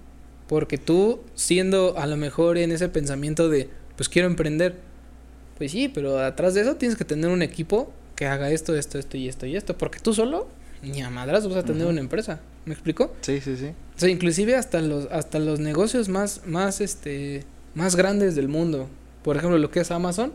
Porque 0.47 0.79
tú, 0.79 1.23
siendo 1.35 1.99
a 1.99 2.07
lo 2.07 2.17
mejor 2.17 2.57
en 2.59 2.71
ese 2.71 2.89
pensamiento 2.89 3.49
de, 3.49 3.69
pues 3.97 4.09
quiero 4.09 4.29
emprender, 4.29 4.77
pues 5.59 5.73
sí, 5.73 5.89
pero 5.89 6.19
atrás 6.21 6.55
de 6.55 6.61
eso 6.61 6.77
tienes 6.77 6.97
que 6.97 7.05
tener 7.05 7.31
un 7.31 7.43
equipo 7.43 7.93
que 8.15 8.27
haga 8.27 8.51
esto, 8.51 8.77
esto, 8.77 8.99
esto 8.99 9.17
y 9.17 9.29
esto 9.29 9.47
y 9.47 9.57
esto. 9.57 9.77
Porque 9.77 9.99
tú 9.99 10.15
solo, 10.15 10.47
ni 10.83 11.03
a 11.03 11.11
madras 11.11 11.49
vas 11.49 11.57
a 11.57 11.63
tener 11.65 11.87
una 11.87 12.01
empresa. 12.01 12.41
¿Me 12.65 12.73
explico? 12.73 13.15
Sí, 13.21 13.41
sí, 13.41 13.57
sí. 13.57 13.73
O 13.97 13.99
sea, 13.99 14.09
inclusive 14.09 14.57
hasta 14.57 14.81
los, 14.81 15.07
hasta 15.11 15.39
los 15.39 15.61
negocios 15.61 16.09
más, 16.09 16.43
más, 16.47 16.81
este, 16.81 17.45
más 17.75 17.97
grandes 17.97 18.35
del 18.35 18.49
mundo. 18.49 18.89
Por 19.23 19.37
ejemplo, 19.37 19.59
lo 19.59 19.71
que 19.71 19.81
es 19.81 19.91
Amazon. 19.91 20.33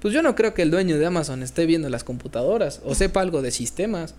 Pues 0.00 0.12
yo 0.12 0.22
no 0.22 0.34
creo 0.34 0.54
que 0.54 0.62
el 0.62 0.70
dueño 0.70 0.98
de 0.98 1.06
Amazon 1.06 1.42
esté 1.42 1.66
viendo 1.66 1.88
las 1.88 2.04
computadoras. 2.04 2.80
O 2.84 2.94
sepa 2.94 3.20
algo 3.20 3.42
de 3.42 3.50
sistemas. 3.50 4.14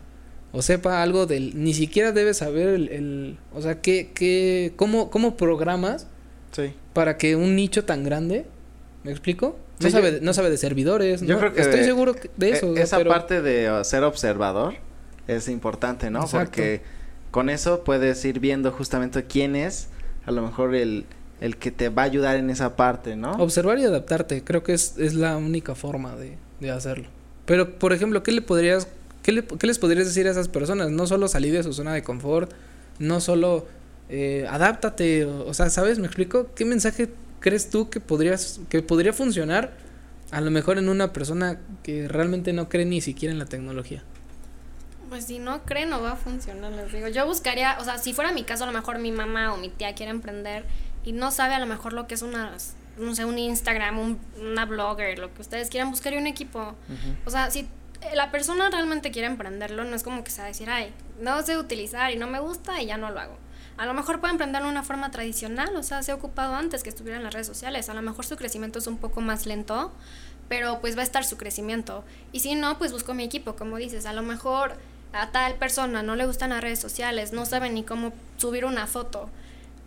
O 0.51 0.61
sepa 0.61 1.03
algo 1.03 1.25
del... 1.25 1.63
Ni 1.63 1.73
siquiera 1.73 2.11
debe 2.11 2.33
saber 2.33 2.69
el... 2.69 3.37
o 3.53 3.61
sea, 3.61 3.81
qué, 3.81 4.11
qué, 4.13 4.73
cómo, 4.75 5.09
cómo 5.09 5.37
programas. 5.37 6.07
Sí. 6.51 6.73
Para 6.93 7.17
que 7.17 7.35
un 7.35 7.55
nicho 7.55 7.85
tan 7.85 8.03
grande... 8.03 8.45
¿Me 9.03 9.11
explico? 9.11 9.57
No, 9.79 9.89
sabe, 9.89 10.19
no 10.21 10.33
sabe 10.33 10.49
de 10.49 10.57
servidores. 10.57 11.21
Yo 11.21 11.37
creo 11.39 11.53
que 11.53 11.61
estoy 11.61 11.83
seguro 11.83 12.15
de 12.35 12.49
eso. 12.49 12.75
Esa 12.75 13.01
parte 13.03 13.41
de 13.41 13.83
ser 13.85 14.03
observador 14.03 14.73
es 15.27 15.47
importante, 15.47 16.09
¿no? 16.09 16.25
Porque 16.27 16.81
con 17.37 17.51
eso 17.51 17.83
puedes 17.83 18.25
ir 18.25 18.39
viendo 18.39 18.71
justamente 18.71 19.25
quién 19.25 19.55
es 19.55 19.89
a 20.25 20.31
lo 20.31 20.41
mejor 20.41 20.73
el, 20.73 21.05
el 21.39 21.55
que 21.57 21.69
te 21.69 21.89
va 21.89 22.01
a 22.01 22.05
ayudar 22.05 22.35
en 22.35 22.49
esa 22.49 22.75
parte, 22.75 23.15
¿no? 23.15 23.33
Observar 23.33 23.77
y 23.77 23.83
adaptarte, 23.83 24.43
creo 24.43 24.63
que 24.63 24.73
es, 24.73 24.97
es 24.97 25.13
la 25.13 25.37
única 25.37 25.75
forma 25.75 26.15
de, 26.15 26.35
de, 26.59 26.71
hacerlo. 26.71 27.09
Pero, 27.45 27.77
por 27.77 27.93
ejemplo, 27.93 28.23
¿qué 28.23 28.31
le 28.31 28.41
podrías, 28.41 28.87
qué, 29.21 29.33
le, 29.33 29.45
qué, 29.45 29.67
les 29.67 29.77
podrías 29.77 30.07
decir 30.07 30.25
a 30.27 30.31
esas 30.31 30.47
personas? 30.47 30.89
No 30.89 31.05
solo 31.05 31.27
salir 31.27 31.53
de 31.53 31.61
su 31.61 31.73
zona 31.73 31.93
de 31.93 32.01
confort, 32.01 32.51
no 32.97 33.21
solo 33.21 33.67
eh, 34.09 34.47
adáptate, 34.49 35.25
o, 35.25 35.53
sea, 35.53 35.69
¿sabes? 35.69 35.99
¿Me 35.99 36.07
explico? 36.07 36.47
¿Qué 36.55 36.65
mensaje 36.65 37.11
crees 37.39 37.69
tú 37.69 37.91
que 37.91 37.99
podrías, 37.99 38.61
que 38.67 38.81
podría 38.81 39.13
funcionar 39.13 39.77
a 40.31 40.41
lo 40.41 40.49
mejor 40.49 40.79
en 40.79 40.89
una 40.89 41.13
persona 41.13 41.59
que 41.83 42.07
realmente 42.07 42.51
no 42.51 42.67
cree 42.67 42.85
ni 42.85 42.99
siquiera 42.99 43.31
en 43.31 43.37
la 43.37 43.45
tecnología? 43.45 44.03
Pues 45.09 45.25
si 45.25 45.39
no 45.39 45.63
cree, 45.63 45.85
no 45.85 46.01
va 46.01 46.13
a 46.13 46.15
funcionar, 46.15 46.71
les 46.71 46.91
digo. 46.91 47.07
Yo 47.07 47.25
buscaría, 47.25 47.77
o 47.79 47.83
sea, 47.83 47.97
si 47.97 48.13
fuera 48.13 48.31
mi 48.31 48.43
caso, 48.43 48.63
a 48.63 48.67
lo 48.67 48.73
mejor 48.73 48.99
mi 48.99 49.11
mamá 49.11 49.53
o 49.53 49.57
mi 49.57 49.69
tía 49.69 49.95
quiere 49.95 50.11
emprender 50.11 50.65
y 51.03 51.13
no 51.13 51.31
sabe 51.31 51.53
a 51.53 51.59
lo 51.59 51.65
mejor 51.65 51.93
lo 51.93 52.07
que 52.07 52.15
es 52.15 52.21
una, 52.21 52.51
no 52.97 53.15
sé, 53.15 53.23
un 53.23 53.39
Instagram, 53.39 53.99
un, 53.99 54.19
una 54.39 54.65
blogger, 54.65 55.17
lo 55.19 55.33
que 55.33 55.41
ustedes 55.41 55.69
quieran, 55.69 55.91
buscaría 55.91 56.19
un 56.19 56.27
equipo. 56.27 56.75
O 57.25 57.29
sea, 57.29 57.49
si 57.51 57.69
la 58.13 58.31
persona 58.31 58.69
realmente 58.69 59.11
quiere 59.11 59.27
emprenderlo, 59.27 59.83
no 59.83 59.95
es 59.95 60.03
como 60.03 60.23
que 60.23 60.31
se 60.31 60.39
va 60.39 60.45
a 60.45 60.47
decir, 60.47 60.69
ay, 60.69 60.93
no 61.21 61.41
sé 61.43 61.57
utilizar 61.57 62.11
y 62.11 62.17
no 62.17 62.27
me 62.27 62.39
gusta 62.39 62.81
y 62.81 62.87
ya 62.87 62.97
no 62.97 63.09
lo 63.11 63.19
hago. 63.19 63.37
A 63.77 63.85
lo 63.85 63.93
mejor 63.93 64.19
puede 64.19 64.31
emprenderlo 64.31 64.67
de 64.67 64.71
una 64.71 64.83
forma 64.83 65.11
tradicional, 65.11 65.75
o 65.75 65.83
sea, 65.83 66.01
se 66.01 66.11
ha 66.11 66.15
ocupado 66.15 66.55
antes 66.55 66.83
que 66.83 66.89
estuviera 66.89 67.17
en 67.17 67.23
las 67.23 67.33
redes 67.33 67.47
sociales. 67.47 67.89
A 67.89 67.93
lo 67.93 68.01
mejor 68.01 68.25
su 68.25 68.35
crecimiento 68.35 68.79
es 68.79 68.87
un 68.87 68.97
poco 68.97 69.21
más 69.21 69.45
lento, 69.45 69.93
pero 70.49 70.81
pues 70.81 70.97
va 70.97 71.01
a 71.01 71.03
estar 71.03 71.23
su 71.23 71.37
crecimiento. 71.37 72.03
Y 72.31 72.39
si 72.39 72.55
no, 72.55 72.77
pues 72.79 72.91
busco 72.91 73.13
mi 73.13 73.23
equipo, 73.23 73.55
como 73.55 73.77
dices, 73.77 74.05
a 74.07 74.13
lo 74.13 74.23
mejor 74.23 74.75
a 75.13 75.31
tal 75.31 75.55
persona 75.55 76.03
no 76.03 76.15
le 76.15 76.25
gustan 76.25 76.51
las 76.51 76.61
redes 76.61 76.79
sociales, 76.79 77.33
no 77.33 77.45
sabe 77.45 77.69
ni 77.69 77.83
cómo 77.83 78.13
subir 78.37 78.65
una 78.65 78.87
foto, 78.87 79.29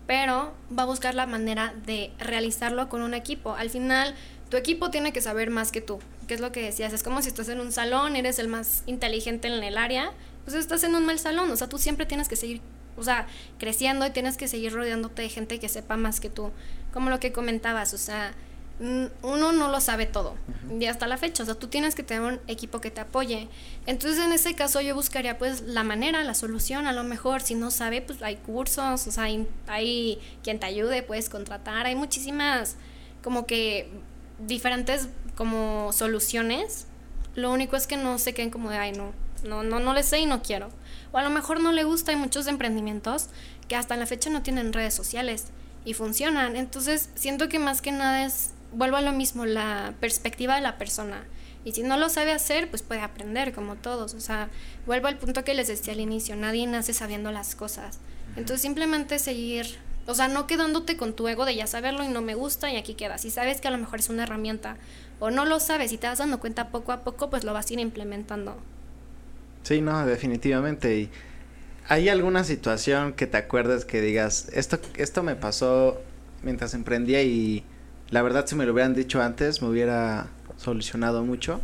pero 0.06 0.52
va 0.76 0.84
a 0.84 0.86
buscar 0.86 1.14
la 1.14 1.26
manera 1.26 1.74
de 1.86 2.10
realizarlo 2.18 2.88
con 2.88 3.02
un 3.02 3.14
equipo. 3.14 3.54
Al 3.54 3.70
final, 3.70 4.14
tu 4.48 4.56
equipo 4.56 4.90
tiene 4.90 5.12
que 5.12 5.20
saber 5.20 5.50
más 5.50 5.70
que 5.70 5.80
tú, 5.80 6.00
que 6.26 6.34
es 6.34 6.40
lo 6.40 6.52
que 6.52 6.62
decías, 6.62 6.92
es 6.92 7.02
como 7.02 7.22
si 7.22 7.28
estás 7.28 7.48
en 7.48 7.60
un 7.60 7.72
salón, 7.72 8.16
eres 8.16 8.38
el 8.38 8.48
más 8.48 8.82
inteligente 8.86 9.48
en 9.48 9.62
el 9.62 9.78
área, 9.78 10.12
pues 10.44 10.56
estás 10.56 10.82
en 10.82 10.94
un 10.94 11.06
mal 11.06 11.18
salón, 11.18 11.50
o 11.50 11.56
sea, 11.56 11.68
tú 11.68 11.78
siempre 11.78 12.06
tienes 12.06 12.28
que 12.28 12.36
seguir, 12.36 12.60
o 12.96 13.04
sea, 13.04 13.26
creciendo 13.58 14.06
y 14.06 14.10
tienes 14.10 14.36
que 14.36 14.48
seguir 14.48 14.72
rodeándote 14.72 15.22
de 15.22 15.28
gente 15.28 15.60
que 15.60 15.68
sepa 15.68 15.96
más 15.96 16.18
que 16.18 16.30
tú, 16.30 16.50
como 16.92 17.10
lo 17.10 17.20
que 17.20 17.30
comentabas, 17.30 17.94
o 17.94 17.98
sea, 17.98 18.32
uno 18.80 19.52
no 19.52 19.68
lo 19.68 19.80
sabe 19.80 20.06
todo 20.06 20.34
y 20.78 20.86
hasta 20.86 21.06
la 21.06 21.18
fecha, 21.18 21.42
o 21.42 21.46
sea, 21.46 21.54
tú 21.54 21.68
tienes 21.68 21.94
que 21.94 22.02
tener 22.02 22.22
un 22.22 22.40
equipo 22.46 22.80
que 22.80 22.90
te 22.90 23.00
apoye. 23.00 23.48
Entonces, 23.86 24.24
en 24.24 24.32
ese 24.32 24.54
caso 24.54 24.80
yo 24.80 24.94
buscaría 24.94 25.36
pues 25.36 25.62
la 25.62 25.84
manera, 25.84 26.24
la 26.24 26.34
solución, 26.34 26.86
a 26.86 26.92
lo 26.92 27.04
mejor 27.04 27.42
si 27.42 27.54
no 27.54 27.70
sabe, 27.70 28.00
pues 28.00 28.22
hay 28.22 28.36
cursos, 28.36 29.06
o 29.06 29.12
sea, 29.12 29.24
hay, 29.66 30.18
quien 30.42 30.58
te 30.58 30.66
ayude, 30.66 31.02
puedes 31.02 31.28
contratar, 31.28 31.86
hay 31.86 31.94
muchísimas 31.94 32.76
como 33.22 33.46
que 33.46 33.90
diferentes 34.38 35.08
como 35.36 35.92
soluciones. 35.92 36.86
Lo 37.34 37.52
único 37.52 37.76
es 37.76 37.86
que 37.86 37.96
no 37.96 38.18
se 38.18 38.32
queden 38.32 38.50
como 38.50 38.70
de, 38.70 38.78
ay, 38.78 38.92
no, 38.92 39.12
no, 39.44 39.62
no, 39.62 39.80
no 39.80 39.92
le 39.92 40.02
sé 40.02 40.20
y 40.20 40.26
no 40.26 40.42
quiero. 40.42 40.70
O 41.12 41.18
a 41.18 41.22
lo 41.22 41.30
mejor 41.30 41.60
no 41.60 41.72
le 41.72 41.84
gusta, 41.84 42.12
hay 42.12 42.16
muchos 42.16 42.46
emprendimientos 42.46 43.26
que 43.68 43.76
hasta 43.76 43.96
la 43.96 44.06
fecha 44.06 44.30
no 44.30 44.42
tienen 44.42 44.72
redes 44.72 44.94
sociales 44.94 45.46
y 45.84 45.94
funcionan. 45.94 46.56
Entonces, 46.56 47.10
siento 47.14 47.48
que 47.48 47.58
más 47.58 47.82
que 47.82 47.92
nada 47.92 48.24
es 48.24 48.52
vuelvo 48.72 48.96
a 48.96 49.00
lo 49.00 49.12
mismo, 49.12 49.46
la 49.46 49.94
perspectiva 50.00 50.56
de 50.56 50.60
la 50.60 50.78
persona. 50.78 51.24
Y 51.64 51.72
si 51.72 51.82
no 51.82 51.96
lo 51.98 52.08
sabe 52.08 52.32
hacer, 52.32 52.70
pues 52.70 52.82
puede 52.82 53.00
aprender 53.00 53.52
como 53.52 53.76
todos. 53.76 54.14
O 54.14 54.20
sea, 54.20 54.48
vuelvo 54.86 55.08
al 55.08 55.18
punto 55.18 55.44
que 55.44 55.54
les 55.54 55.68
decía 55.68 55.92
al 55.92 56.00
inicio, 56.00 56.36
nadie 56.36 56.66
nace 56.66 56.92
sabiendo 56.92 57.32
las 57.32 57.54
cosas. 57.54 57.98
Entonces 58.36 58.62
simplemente 58.62 59.18
seguir, 59.18 59.66
o 60.06 60.14
sea, 60.14 60.28
no 60.28 60.46
quedándote 60.46 60.96
con 60.96 61.14
tu 61.14 61.28
ego 61.28 61.44
de 61.44 61.56
ya 61.56 61.66
saberlo 61.66 62.04
y 62.04 62.08
no 62.08 62.22
me 62.22 62.34
gusta 62.34 62.72
y 62.72 62.76
aquí 62.76 62.94
queda. 62.94 63.18
Si 63.18 63.30
sabes 63.30 63.60
que 63.60 63.68
a 63.68 63.70
lo 63.72 63.78
mejor 63.78 63.98
es 63.98 64.08
una 64.08 64.22
herramienta 64.22 64.76
o 65.18 65.30
no 65.30 65.44
lo 65.44 65.60
sabes 65.60 65.92
y 65.92 65.98
te 65.98 66.06
vas 66.06 66.18
dando 66.18 66.40
cuenta 66.40 66.68
poco 66.68 66.92
a 66.92 67.02
poco, 67.02 67.28
pues 67.28 67.44
lo 67.44 67.52
vas 67.52 67.68
a 67.68 67.72
ir 67.74 67.80
implementando. 67.80 68.56
Sí, 69.64 69.82
no, 69.82 70.06
definitivamente. 70.06 70.96
Y 70.96 71.10
¿Hay 71.90 72.08
alguna 72.08 72.44
situación 72.44 73.14
que 73.14 73.26
te 73.26 73.36
acuerdes 73.36 73.84
que 73.84 74.00
digas, 74.00 74.48
esto, 74.52 74.78
esto 74.96 75.24
me 75.24 75.34
pasó 75.34 76.00
mientras 76.44 76.72
emprendía 76.74 77.20
y 77.24 77.64
la 78.10 78.22
verdad 78.22 78.46
si 78.46 78.54
me 78.54 78.66
lo 78.66 78.72
hubieran 78.72 78.94
dicho 78.94 79.22
antes 79.22 79.62
me 79.62 79.68
hubiera 79.68 80.28
solucionado 80.56 81.24
mucho? 81.24 81.60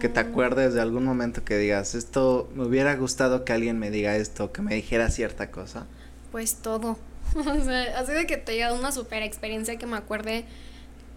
Que 0.00 0.08
te 0.08 0.22
mm. 0.22 0.28
acuerdes 0.28 0.74
de 0.74 0.80
algún 0.80 1.04
momento 1.04 1.44
que 1.44 1.58
digas, 1.58 1.94
esto 1.94 2.50
me 2.54 2.64
hubiera 2.64 2.96
gustado 2.96 3.44
que 3.44 3.52
alguien 3.52 3.78
me 3.78 3.90
diga 3.90 4.16
esto, 4.16 4.50
que 4.50 4.62
me 4.62 4.74
dijera 4.74 5.10
cierta 5.10 5.50
cosa. 5.50 5.86
Pues 6.32 6.56
todo. 6.56 6.98
o 7.34 7.64
sea, 7.64 7.98
así 7.98 8.12
de 8.12 8.26
que 8.26 8.38
te 8.38 8.52
diga 8.52 8.72
una 8.72 8.92
super 8.92 9.22
experiencia 9.22 9.76
que 9.76 9.86
me 9.86 9.96
acuerde. 9.98 10.46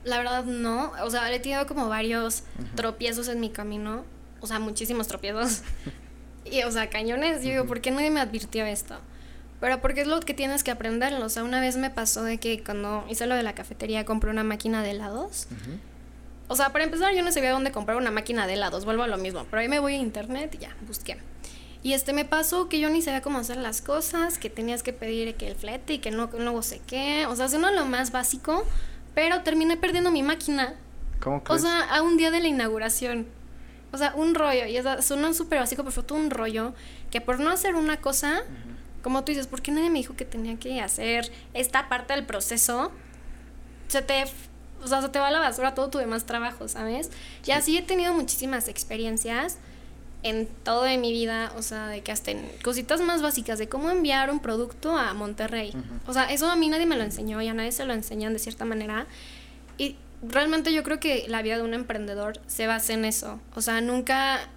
La 0.04 0.18
verdad 0.18 0.44
no. 0.44 0.92
O 1.04 1.10
sea, 1.10 1.34
he 1.34 1.40
tenido 1.40 1.66
como 1.66 1.88
varios 1.88 2.44
tropiezos 2.76 3.30
en 3.30 3.40
mi 3.40 3.50
camino. 3.52 4.04
O 4.42 4.48
sea, 4.48 4.60
muchísimos 4.60 5.08
tropiezos. 5.08 5.62
Y, 6.50 6.64
o 6.64 6.72
sea, 6.72 6.90
cañones, 6.90 7.44
yo 7.44 7.50
digo, 7.50 7.66
¿por 7.66 7.82
qué 7.82 7.92
nadie 7.92 8.10
me 8.10 8.22
advirtió 8.22 8.66
esto? 8.66 8.96
Pero 9.60 9.82
porque 9.82 10.02
es 10.02 10.08
lo 10.08 10.20
que 10.20 10.34
tienes 10.34 10.64
que 10.64 10.72
aprender. 10.72 11.14
O 11.16 11.30
sea, 11.30 11.44
una 11.44 11.60
vez 11.60 11.78
me 11.78 11.90
pasó 11.90 12.24
de 12.24 12.38
que 12.38 12.64
cuando 12.64 13.06
hice 13.10 13.26
lo 13.26 13.36
de 13.36 13.44
la 13.44 13.56
cafetería 13.56 14.06
compré 14.06 14.30
una 14.30 14.44
máquina 14.44 14.84
de 14.84 14.92
helados. 14.92 15.48
O 16.48 16.56
sea, 16.56 16.72
para 16.72 16.84
empezar 16.84 17.14
yo 17.14 17.24
no 17.24 17.32
sabía 17.32 17.52
dónde 17.52 17.72
comprar 17.72 17.98
una 17.98 18.12
máquina 18.12 18.48
de 18.48 18.54
helados, 18.54 18.86
vuelvo 18.86 19.04
a 19.04 19.08
lo 19.08 19.18
mismo. 19.18 19.46
Pero 19.50 19.62
ahí 19.62 19.68
me 19.68 19.80
voy 19.80 19.96
a 19.96 19.98
internet 19.98 20.54
y 20.56 20.60
ya, 20.60 20.76
busqué. 20.88 21.18
Y 21.84 21.94
este 21.94 22.14
me 22.14 22.26
pasó 22.26 22.70
que 22.70 22.80
yo 22.80 22.90
ni 22.90 23.02
sabía 23.02 23.22
cómo 23.22 23.40
hacer 23.40 23.58
las 23.58 23.82
cosas, 23.82 24.38
que 24.38 24.50
tenías 24.50 24.84
que 24.84 24.94
pedir 24.94 25.36
que 25.36 25.48
el 25.48 25.56
flete 25.56 25.94
y 25.94 26.00
que 26.00 26.12
no, 26.12 26.30
luego 26.38 26.62
sé 26.62 26.82
qué. 26.86 27.26
O 27.28 27.36
sea, 27.36 27.46
haciendo 27.46 27.72
lo 27.72 27.86
más 27.86 28.12
básico, 28.12 28.66
pero 29.14 29.42
terminé 29.44 29.78
perdiendo 29.78 30.12
mi 30.12 30.24
máquina. 30.24 30.74
¿Cómo 31.20 31.44
crees? 31.44 31.64
O 31.64 31.66
sea, 31.66 31.82
a 31.84 32.02
un 32.02 32.18
día 32.18 32.32
de 32.32 32.42
la 32.42 32.48
inauguración. 32.48 33.28
O 33.92 33.98
sea, 33.98 34.14
un 34.16 34.36
rollo. 34.36 34.66
Y 34.66 34.78
es 34.78 34.86
suena 35.06 35.34
súper 35.34 35.60
básico, 35.60 35.84
pero 35.84 35.92
fue 35.92 36.04
todo 36.04 36.18
un 36.18 36.30
rollo. 36.30 36.74
Que 37.10 37.22
por 37.22 37.40
no 37.40 37.50
hacer 37.50 37.76
una 37.76 38.02
cosa, 38.02 38.44
como 39.08 39.24
tú 39.24 39.32
dices, 39.32 39.48
¿por 39.48 39.62
qué 39.62 39.72
nadie 39.72 39.90
me 39.90 40.00
dijo 40.00 40.18
que 40.18 40.26
tenía 40.26 40.60
que 40.60 40.82
hacer 40.82 41.32
esta 41.54 41.88
parte 41.88 42.14
del 42.14 42.26
proceso? 42.26 42.92
Se 43.88 44.02
te. 44.02 44.26
O 44.84 44.88
sea, 44.90 45.02
se 45.02 45.08
te 45.08 45.18
va 45.18 45.30
a 45.30 45.32
la 45.32 45.40
basura 45.40 45.74
todo 45.74 45.90
tu 45.90 45.98
demás 45.98 46.26
trabajo, 46.26 46.68
¿sabes? 46.68 47.10
Y 47.46 47.52
así 47.52 47.78
he 47.78 47.82
tenido 47.82 48.14
muchísimas 48.14 48.68
experiencias 48.68 49.60
en 50.24 50.46
todo 50.66 50.84
de 50.84 50.98
mi 50.98 51.14
vida, 51.14 51.54
o 51.56 51.62
sea, 51.62 51.88
de 51.88 52.02
que 52.02 52.12
hasta 52.12 52.32
en 52.32 52.52
cositas 52.66 53.00
más 53.00 53.22
básicas, 53.22 53.58
de 53.60 53.70
cómo 53.70 53.90
enviar 53.90 54.30
un 54.30 54.42
producto 54.42 54.98
a 54.98 55.14
Monterrey. 55.14 55.74
O 56.06 56.12
sea, 56.12 56.26
eso 56.26 56.52
a 56.52 56.58
mí 56.58 56.68
nadie 56.68 56.86
me 56.86 56.98
lo 56.98 57.04
enseñó 57.04 57.42
y 57.42 57.48
a 57.48 57.54
nadie 57.54 57.72
se 57.72 57.86
lo 57.86 57.94
enseñan 57.94 58.34
de 58.34 58.40
cierta 58.40 58.66
manera. 58.66 59.08
Y 59.78 59.96
realmente 60.22 60.74
yo 60.74 60.84
creo 60.84 61.00
que 61.00 61.30
la 61.30 61.42
vida 61.42 61.56
de 61.56 61.64
un 61.64 61.74
emprendedor 61.74 62.42
se 62.48 62.68
basa 62.68 62.92
en 62.92 63.06
eso. 63.06 63.40
O 63.56 63.62
sea, 63.62 63.80
nunca 63.80 64.50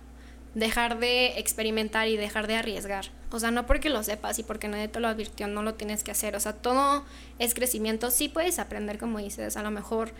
dejar 0.54 0.98
de 0.98 1.38
experimentar 1.38 2.08
y 2.08 2.16
dejar 2.16 2.46
de 2.46 2.56
arriesgar. 2.56 3.06
O 3.30 3.38
sea, 3.38 3.50
no 3.50 3.66
porque 3.66 3.90
lo 3.90 4.02
sepas 4.02 4.38
y 4.38 4.42
porque 4.42 4.68
nadie 4.68 4.88
te 4.88 5.00
lo 5.00 5.08
advirtió, 5.08 5.46
no 5.46 5.62
lo 5.62 5.74
tienes 5.74 6.02
que 6.02 6.10
hacer. 6.10 6.34
O 6.34 6.40
sea, 6.40 6.52
todo 6.52 7.04
es 7.38 7.54
crecimiento. 7.54 8.10
Sí 8.10 8.28
puedes 8.28 8.58
aprender, 8.58 8.98
como 8.98 9.18
dices, 9.18 9.56
a 9.56 9.62
lo 9.62 9.70
mejor 9.70 10.12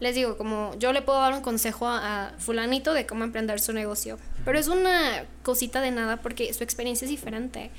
les 0.00 0.14
digo, 0.14 0.36
como 0.36 0.76
yo 0.78 0.92
le 0.92 1.02
puedo 1.02 1.18
dar 1.20 1.32
un 1.32 1.40
consejo 1.40 1.88
a, 1.88 2.32
fulanito 2.38 2.92
de 2.92 3.06
cómo 3.06 3.24
emprender 3.24 3.60
su 3.60 3.72
negocio, 3.72 4.18
pero 4.44 4.58
es 4.58 4.68
una 4.68 5.24
cosita 5.42 5.80
de 5.80 5.90
nada 5.90 6.18
porque 6.18 6.52
su 6.54 6.62
experiencia 6.62 7.04
es 7.04 7.10
diferente. 7.10 7.70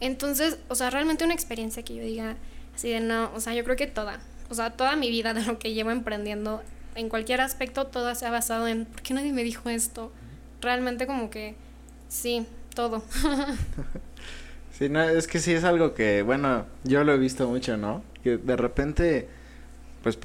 Entonces, 0.00 0.58
o 0.68 0.74
sea, 0.74 0.90
realmente 0.90 1.24
una 1.24 1.34
experiencia 1.34 1.84
que 1.84 1.94
yo 1.94 2.02
diga 2.02 2.36
así 2.74 2.88
de 2.88 3.00
no, 3.00 3.30
o 3.34 3.40
sea, 3.40 3.54
yo 3.54 3.64
creo 3.64 3.76
que 3.76 3.86
toda, 3.86 4.20
o 4.50 4.54
sea, 4.54 4.70
toda 4.70 4.96
mi 4.96 5.10
vida 5.10 5.34
de 5.34 5.42
lo 5.42 5.58
que 5.58 5.72
llevo 5.72 5.90
emprendiendo, 5.90 6.62
en 6.94 7.08
cualquier 7.08 7.40
aspecto, 7.40 7.86
todo 7.86 8.12
se 8.14 8.26
ha 8.26 8.30
basado 8.30 8.66
en, 8.66 8.84
¿por 8.84 9.02
qué 9.02 9.14
nadie 9.14 9.32
me 9.32 9.44
dijo 9.44 9.68
esto? 9.68 10.12
Realmente 10.60 11.06
como 11.06 11.30
que, 11.30 11.54
sí, 12.08 12.46
todo. 12.74 13.02
sí, 14.72 14.88
no, 14.88 15.02
es 15.02 15.26
que 15.26 15.38
sí 15.38 15.52
es 15.52 15.64
algo 15.64 15.94
que, 15.94 16.22
bueno, 16.22 16.66
yo 16.84 17.04
lo 17.04 17.12
he 17.12 17.18
visto 17.18 17.48
mucho, 17.48 17.76
¿no? 17.76 18.02
Que 18.22 18.36
de 18.36 18.56
repente, 18.56 19.28
pues, 20.02 20.18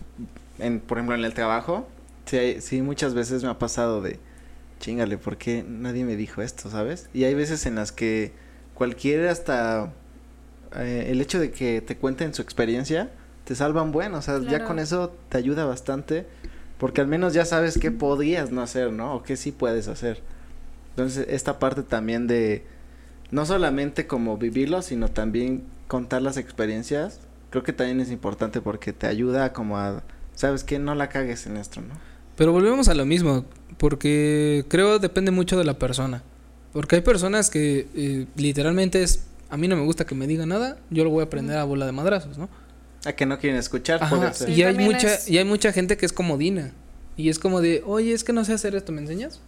en, 0.59 0.79
por 0.79 0.97
ejemplo, 0.97 1.15
en 1.15 1.25
el 1.25 1.33
trabajo, 1.33 1.87
sí, 2.25 2.61
sí 2.61 2.81
muchas 2.81 3.13
veces 3.13 3.43
me 3.43 3.49
ha 3.49 3.59
pasado 3.59 4.01
de, 4.01 4.19
chingale, 4.79 5.17
¿por 5.17 5.37
qué 5.37 5.63
nadie 5.67 6.03
me 6.03 6.15
dijo 6.15 6.41
esto, 6.41 6.69
sabes? 6.69 7.09
Y 7.13 7.23
hay 7.23 7.33
veces 7.33 7.65
en 7.65 7.75
las 7.75 7.91
que 7.91 8.33
cualquier 8.73 9.27
hasta 9.27 9.93
eh, 10.75 11.07
el 11.09 11.21
hecho 11.21 11.39
de 11.39 11.51
que 11.51 11.81
te 11.81 11.97
cuenten 11.97 12.33
su 12.33 12.41
experiencia, 12.41 13.11
te 13.45 13.55
salvan 13.55 13.91
bueno, 13.91 14.17
o 14.17 14.21
sea, 14.21 14.39
ya 14.39 14.65
con 14.65 14.79
eso 14.79 15.15
te 15.29 15.37
ayuda 15.37 15.65
bastante, 15.65 16.25
porque 16.83 16.99
al 16.99 17.07
menos 17.07 17.33
ya 17.33 17.45
sabes 17.45 17.77
qué 17.77 17.91
podrías 17.91 18.51
no 18.51 18.61
hacer, 18.61 18.91
¿no? 18.91 19.15
O 19.15 19.23
qué 19.23 19.37
sí 19.37 19.53
puedes 19.53 19.87
hacer. 19.87 20.21
Entonces, 20.89 21.25
esta 21.29 21.57
parte 21.57 21.81
también 21.81 22.27
de 22.27 22.65
no 23.31 23.45
solamente 23.45 24.05
como 24.05 24.37
vivirlo, 24.37 24.81
sino 24.81 25.07
también 25.07 25.63
contar 25.87 26.21
las 26.21 26.35
experiencias, 26.35 27.21
creo 27.51 27.63
que 27.63 27.71
también 27.71 28.01
es 28.01 28.11
importante 28.11 28.59
porque 28.59 28.91
te 28.91 29.07
ayuda 29.07 29.53
como 29.53 29.77
a, 29.77 30.03
sabes 30.35 30.65
que 30.65 30.77
no 30.77 30.93
la 30.93 31.07
cagues 31.07 31.45
en 31.47 31.55
esto, 31.55 31.79
¿no? 31.79 31.93
Pero 32.35 32.51
volvemos 32.51 32.89
a 32.89 32.95
lo 32.95 33.05
mismo, 33.05 33.45
porque 33.77 34.65
creo 34.67 34.99
depende 34.99 35.31
mucho 35.31 35.57
de 35.57 35.63
la 35.63 35.79
persona. 35.79 36.21
Porque 36.73 36.97
hay 36.97 37.01
personas 37.01 37.49
que 37.49 37.87
eh, 37.95 38.27
literalmente 38.35 39.03
es, 39.03 39.23
a 39.49 39.55
mí 39.55 39.69
no 39.69 39.77
me 39.77 39.85
gusta 39.85 40.03
que 40.03 40.15
me 40.15 40.27
diga 40.27 40.45
nada, 40.45 40.77
yo 40.89 41.05
lo 41.05 41.11
voy 41.11 41.21
a 41.21 41.27
aprender 41.27 41.55
a 41.55 41.63
bola 41.63 41.85
de 41.85 41.93
madrazos, 41.93 42.37
¿no? 42.37 42.49
A 43.05 43.13
que 43.13 43.25
no 43.25 43.37
quieren 43.39 43.59
escuchar, 43.59 44.01
y 44.47 44.63
hay 44.63 44.77
mucha, 44.77 45.19
y 45.27 45.37
hay 45.37 45.45
mucha 45.45 45.73
gente 45.73 45.97
que 45.97 46.05
es 46.05 46.13
comodina. 46.13 46.71
Y 47.17 47.29
es 47.29 47.37
como 47.37 47.61
de, 47.61 47.83
oye, 47.85 48.13
es 48.13 48.23
que 48.23 48.33
no 48.33 48.43
sé 48.45 48.53
hacer 48.53 48.75
esto, 48.75 48.91
¿me 48.91 49.01
enseñas? 49.01 49.39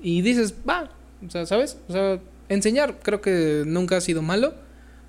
Y 0.00 0.22
dices, 0.22 0.54
va, 0.68 0.90
o 1.26 1.30
sea, 1.30 1.46
¿sabes? 1.46 1.76
O 1.88 1.92
sea, 1.92 2.18
enseñar 2.48 2.98
creo 3.02 3.20
que 3.20 3.64
nunca 3.66 3.96
ha 3.96 4.00
sido 4.00 4.22
malo. 4.22 4.54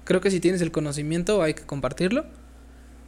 Creo 0.03 0.21
que 0.21 0.31
si 0.31 0.39
tienes 0.39 0.61
el 0.61 0.71
conocimiento 0.71 1.41
hay 1.41 1.53
que 1.53 1.63
compartirlo. 1.63 2.25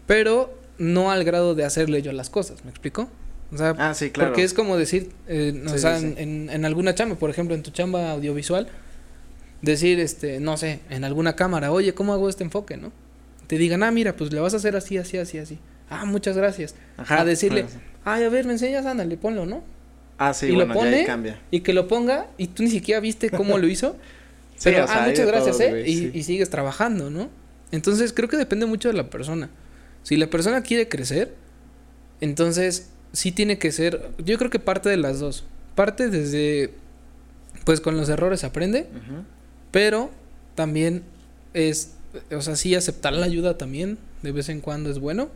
Pero 0.07 0.57
no 0.77 1.11
al 1.11 1.23
grado 1.23 1.55
de 1.55 1.65
hacerle 1.65 2.01
yo 2.01 2.11
las 2.13 2.29
cosas, 2.29 2.63
¿me 2.63 2.69
explico? 2.69 3.09
O 3.51 3.57
sea, 3.57 3.75
ah, 3.77 3.93
sí, 3.93 4.09
claro. 4.09 4.31
porque 4.31 4.43
es 4.43 4.53
como 4.53 4.77
decir, 4.77 5.11
eh, 5.27 5.63
o 5.67 5.77
sea, 5.77 5.97
En, 5.99 6.49
en, 6.49 6.65
alguna 6.65 6.95
chamba, 6.95 7.15
por 7.15 7.29
ejemplo, 7.29 7.55
en 7.55 7.63
tu 7.63 7.71
chamba 7.71 8.11
audiovisual, 8.11 8.67
decir, 9.61 9.99
este, 9.99 10.39
no 10.39 10.57
sé, 10.57 10.79
en 10.89 11.03
alguna 11.03 11.35
cámara, 11.35 11.71
oye, 11.71 11.93
¿cómo 11.93 12.13
hago 12.13 12.27
este 12.27 12.43
enfoque, 12.43 12.77
no? 12.77 12.91
Te 13.47 13.57
digan, 13.57 13.83
ah, 13.83 13.91
mira, 13.91 14.15
pues 14.15 14.31
le 14.31 14.39
vas 14.39 14.53
a 14.53 14.57
hacer 14.57 14.75
así, 14.75 14.97
así, 14.97 15.17
así, 15.17 15.37
así. 15.37 15.59
Ah, 15.89 16.05
muchas 16.05 16.35
gracias. 16.35 16.75
Ajá, 16.97 17.21
a 17.21 17.25
decirle, 17.25 17.65
ay, 18.03 18.23
a 18.23 18.29
ver, 18.29 18.45
me 18.45 18.53
enseñas, 18.53 18.85
ándale, 18.85 19.17
ponlo, 19.17 19.45
¿no? 19.45 19.63
Ah, 20.17 20.33
sí, 20.33 20.47
y 20.47 20.55
bueno, 20.55 20.73
lo 20.73 20.79
pone, 20.79 21.01
ya 21.01 21.05
cambia. 21.05 21.41
Y 21.51 21.59
que 21.59 21.73
lo 21.73 21.87
ponga, 21.87 22.27
y 22.37 22.47
tú 22.47 22.63
ni 22.63 22.69
siquiera 22.69 22.99
viste 22.99 23.29
cómo 23.29 23.57
lo 23.57 23.67
hizo. 23.67 23.97
pero, 24.63 24.85
ah, 24.87 25.05
muchas 25.07 25.27
gracias, 25.27 25.59
¿eh? 25.59 25.83
y, 25.85 26.17
y 26.17 26.23
sigues 26.23 26.49
trabajando, 26.49 27.09
¿no? 27.09 27.29
Entonces, 27.71 28.13
creo 28.13 28.29
que 28.29 28.37
depende 28.37 28.65
mucho 28.65 28.87
de 28.87 28.95
la 28.95 29.09
persona. 29.09 29.49
Si 30.03 30.17
la 30.17 30.29
persona 30.29 30.61
quiere 30.61 30.87
crecer, 30.87 31.33
entonces 32.21 32.89
sí 33.11 33.31
tiene 33.31 33.57
que 33.57 33.71
ser, 33.71 34.11
yo 34.23 34.37
creo 34.37 34.49
que 34.49 34.59
parte 34.59 34.89
de 34.89 34.97
las 34.97 35.19
dos. 35.19 35.45
Parte 35.73 36.09
desde, 36.09 36.71
pues 37.63 37.81
con 37.81 37.97
los 37.97 38.07
errores 38.09 38.43
aprende, 38.43 38.87
pero 39.71 40.11
también 40.53 41.03
es, 41.53 41.94
o 42.31 42.41
sea, 42.41 42.55
sí 42.55 42.75
aceptar 42.75 43.13
la 43.13 43.25
ayuda 43.25 43.57
también, 43.57 43.97
de 44.21 44.31
vez 44.31 44.49
en 44.49 44.61
cuando 44.61 44.89
es 44.89 44.99
bueno, 44.99 45.29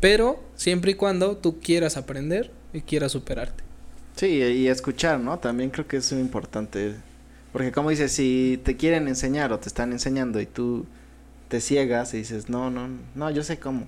pero 0.00 0.42
siempre 0.54 0.92
y 0.92 0.94
cuando 0.94 1.36
tú 1.36 1.60
quieras 1.60 1.96
aprender 1.96 2.50
y 2.72 2.82
quieras 2.82 3.12
superarte. 3.12 3.64
Sí, 4.16 4.26
y 4.26 4.68
escuchar, 4.68 5.20
¿no? 5.20 5.38
También 5.38 5.70
creo 5.70 5.86
que 5.86 5.98
es 5.98 6.12
muy 6.12 6.20
importante. 6.20 6.94
Porque 7.52 7.72
como 7.72 7.90
dices, 7.90 8.12
si 8.12 8.60
te 8.64 8.76
quieren 8.76 9.08
enseñar 9.08 9.52
o 9.52 9.58
te 9.58 9.68
están 9.68 9.92
enseñando 9.92 10.40
y 10.40 10.46
tú 10.46 10.86
te 11.48 11.60
ciegas 11.60 12.14
y 12.14 12.18
dices, 12.18 12.48
no, 12.48 12.70
no, 12.70 12.88
no, 13.14 13.30
yo 13.30 13.42
sé 13.42 13.58
cómo. 13.58 13.86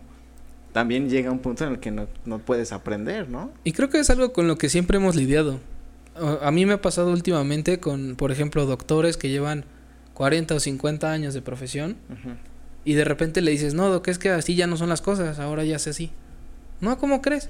También 0.73 1.11
llega 1.11 1.31
un 1.31 1.41
punto 1.41 1.65
en 1.65 1.73
el 1.73 1.81
que 1.81 1.91
no, 1.91 2.07
no 2.25 2.39
puedes 2.39 2.73
aprender, 2.73 3.29
¿no? 3.29 3.51
Y 3.65 3.73
creo 3.73 3.91
que 3.91 3.99
es 3.99 4.09
algo 4.09 4.33
con 4.33 4.47
lo 4.47 4.57
que 4.57 4.69
siempre 4.69 4.99
hemos 4.99 5.17
lidiado. 5.17 5.59
A 6.43 6.51
mí 6.51 6.65
me 6.65 6.75
ha 6.75 6.83
pasado 6.83 7.13
últimamente 7.13 7.81
con, 7.81 8.15
por 8.17 8.31
ejemplo, 8.31 8.67
doctores 8.67 9.17
que 9.17 9.31
llevan 9.31 9.65
40 10.21 10.55
o 10.55 10.61
50 10.61 11.11
años 11.11 11.33
de 11.33 11.41
profesión 11.41 11.97
y 12.85 12.93
de 12.93 13.05
repente 13.05 13.41
le 13.41 13.53
dices, 13.53 13.73
no, 13.73 13.89
Doc, 13.89 14.07
es 14.09 14.18
que 14.18 14.29
así 14.29 14.55
ya 14.55 14.66
no 14.66 14.77
son 14.77 14.91
las 14.91 15.01
cosas, 15.01 15.39
ahora 15.39 15.64
ya 15.64 15.79
sé 15.79 15.89
así. 15.89 16.11
No, 16.83 16.99
¿cómo 16.99 17.23
crees? 17.23 17.49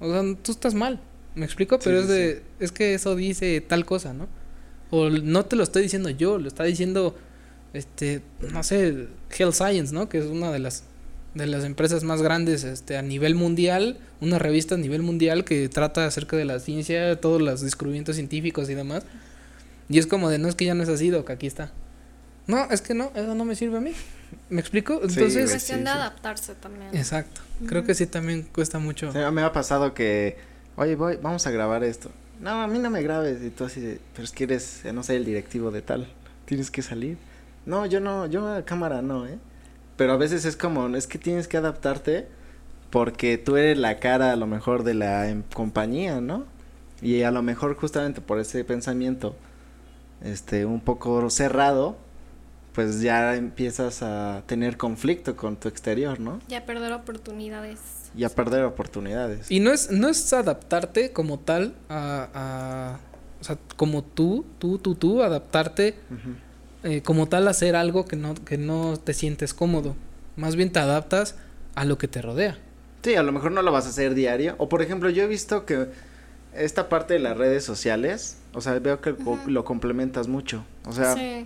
O 0.00 0.10
sea, 0.10 0.22
tú 0.40 0.50
estás 0.50 0.72
mal, 0.72 0.98
¿me 1.34 1.44
explico? 1.44 1.78
Pero 1.78 2.00
es 2.00 2.08
de, 2.08 2.42
es 2.58 2.72
que 2.72 2.94
eso 2.94 3.16
dice 3.16 3.60
tal 3.60 3.84
cosa, 3.84 4.14
¿no? 4.14 4.28
O 4.88 5.10
no 5.10 5.44
te 5.44 5.56
lo 5.56 5.62
estoy 5.62 5.82
diciendo 5.82 6.08
yo, 6.08 6.38
lo 6.38 6.48
está 6.48 6.64
diciendo 6.64 7.14
este, 7.74 8.22
no 8.50 8.62
sé, 8.62 9.08
Health 9.38 9.52
Science, 9.52 9.92
¿no? 9.92 10.08
Que 10.08 10.16
es 10.16 10.24
una 10.24 10.50
de 10.50 10.60
las 10.60 10.84
de 11.34 11.46
las 11.46 11.64
empresas 11.64 12.02
más 12.02 12.22
grandes 12.22 12.64
este, 12.64 12.96
a 12.96 13.02
nivel 13.02 13.34
mundial, 13.34 13.98
una 14.22 14.38
revista 14.38 14.76
a 14.76 14.78
nivel 14.78 15.02
mundial 15.02 15.44
que 15.44 15.68
trata 15.68 16.06
acerca 16.06 16.34
de 16.38 16.46
la 16.46 16.60
ciencia, 16.60 17.20
todos 17.20 17.42
los 17.42 17.60
descubrimientos 17.60 18.16
científicos 18.16 18.70
y 18.70 18.74
demás. 18.74 19.04
Y 19.90 19.98
es 19.98 20.06
como 20.06 20.30
de, 20.30 20.38
no 20.38 20.48
es 20.48 20.54
que 20.54 20.64
ya 20.64 20.74
no 20.74 20.82
es 20.82 20.88
así, 20.88 21.10
que 21.10 21.32
aquí 21.32 21.46
está. 21.46 21.74
No, 22.46 22.64
es 22.70 22.80
que 22.80 22.94
no, 22.94 23.10
eso 23.14 23.34
no 23.34 23.44
me 23.44 23.56
sirve 23.56 23.78
a 23.78 23.80
mí. 23.80 23.92
¿Me 24.48 24.60
explico? 24.60 24.94
Entonces... 24.94 25.36
es 25.36 25.50
cuestión 25.50 25.84
de 25.84 25.90
adaptarse 25.90 26.54
también. 26.54 26.94
Exacto. 26.94 27.40
Creo 27.66 27.84
que 27.84 27.94
sí 27.94 28.06
también 28.06 28.42
cuesta 28.42 28.78
mucho. 28.78 29.12
me 29.32 29.42
ha 29.42 29.52
pasado 29.52 29.94
que, 29.94 30.36
oye, 30.76 30.94
voy, 30.94 31.16
vamos 31.16 31.46
a 31.46 31.50
grabar 31.50 31.82
esto. 31.84 32.10
No, 32.40 32.62
a 32.62 32.66
mí 32.66 32.78
no 32.78 32.90
me 32.90 33.02
grabes. 33.02 33.42
Y 33.42 33.50
tú 33.50 33.64
así, 33.64 33.98
pero 34.12 34.24
es 34.24 34.32
que 34.32 34.44
eres, 34.44 34.82
no 34.92 35.02
sé, 35.02 35.16
el 35.16 35.24
directivo 35.24 35.70
de 35.70 35.82
tal. 35.82 36.06
Tienes 36.44 36.70
que 36.70 36.82
salir. 36.82 37.18
No, 37.64 37.86
yo 37.86 38.00
no, 38.00 38.26
yo 38.26 38.46
a 38.46 38.64
cámara 38.64 39.02
no, 39.02 39.26
¿eh? 39.26 39.38
Pero 39.96 40.12
a 40.12 40.16
veces 40.16 40.44
es 40.44 40.56
como, 40.56 40.94
es 40.94 41.06
que 41.06 41.18
tienes 41.18 41.48
que 41.48 41.56
adaptarte 41.56 42.28
porque 42.90 43.38
tú 43.38 43.56
eres 43.56 43.78
la 43.78 43.98
cara 43.98 44.32
a 44.32 44.36
lo 44.36 44.46
mejor 44.46 44.84
de 44.84 44.94
la 44.94 45.28
em, 45.28 45.42
compañía, 45.54 46.20
¿no? 46.20 46.44
Y 47.02 47.22
a 47.22 47.30
lo 47.30 47.42
mejor 47.42 47.74
justamente 47.74 48.20
por 48.20 48.38
ese 48.38 48.62
pensamiento, 48.64 49.34
este, 50.22 50.64
un 50.64 50.80
poco 50.80 51.28
cerrado, 51.30 51.96
pues 52.76 53.00
ya 53.00 53.36
empiezas 53.36 54.02
a 54.02 54.42
tener 54.44 54.76
conflicto 54.76 55.34
con 55.34 55.56
tu 55.56 55.66
exterior, 55.66 56.20
¿no? 56.20 56.40
Y 56.46 56.54
a 56.56 56.66
perder 56.66 56.92
oportunidades. 56.92 57.80
Y 58.14 58.22
a 58.24 58.28
perder 58.28 58.64
oportunidades. 58.64 59.50
Y 59.50 59.60
no 59.60 59.72
es, 59.72 59.90
no 59.90 60.10
es 60.10 60.30
adaptarte 60.34 61.10
como 61.10 61.38
tal 61.38 61.74
a, 61.88 62.28
a 62.34 62.98
o 63.40 63.44
sea, 63.44 63.56
como 63.76 64.04
tú, 64.04 64.44
tú, 64.58 64.76
tú, 64.76 64.94
tú, 64.94 65.22
adaptarte 65.22 65.94
eh, 66.84 67.00
como 67.00 67.30
tal 67.30 67.48
hacer 67.48 67.76
algo 67.76 68.04
que 68.04 68.16
no, 68.16 68.34
que 68.34 68.58
no 68.58 68.98
te 68.98 69.14
sientes 69.14 69.54
cómodo. 69.54 69.96
Más 70.36 70.54
bien 70.54 70.70
te 70.70 70.78
adaptas 70.78 71.34
a 71.76 71.86
lo 71.86 71.96
que 71.96 72.08
te 72.08 72.20
rodea. 72.20 72.58
Sí, 73.02 73.14
a 73.14 73.22
lo 73.22 73.32
mejor 73.32 73.52
no 73.52 73.62
lo 73.62 73.72
vas 73.72 73.86
a 73.86 73.88
hacer 73.88 74.12
diario. 74.12 74.54
O 74.58 74.68
por 74.68 74.82
ejemplo, 74.82 75.08
yo 75.08 75.22
he 75.22 75.28
visto 75.28 75.64
que 75.64 75.86
esta 76.52 76.90
parte 76.90 77.14
de 77.14 77.20
las 77.20 77.38
redes 77.38 77.64
sociales, 77.64 78.36
o 78.52 78.60
sea, 78.60 78.78
veo 78.80 79.00
que 79.00 79.14
lo 79.46 79.64
complementas 79.64 80.28
mucho. 80.28 80.66
O 80.84 80.92
sea, 80.92 81.14
sí. 81.14 81.42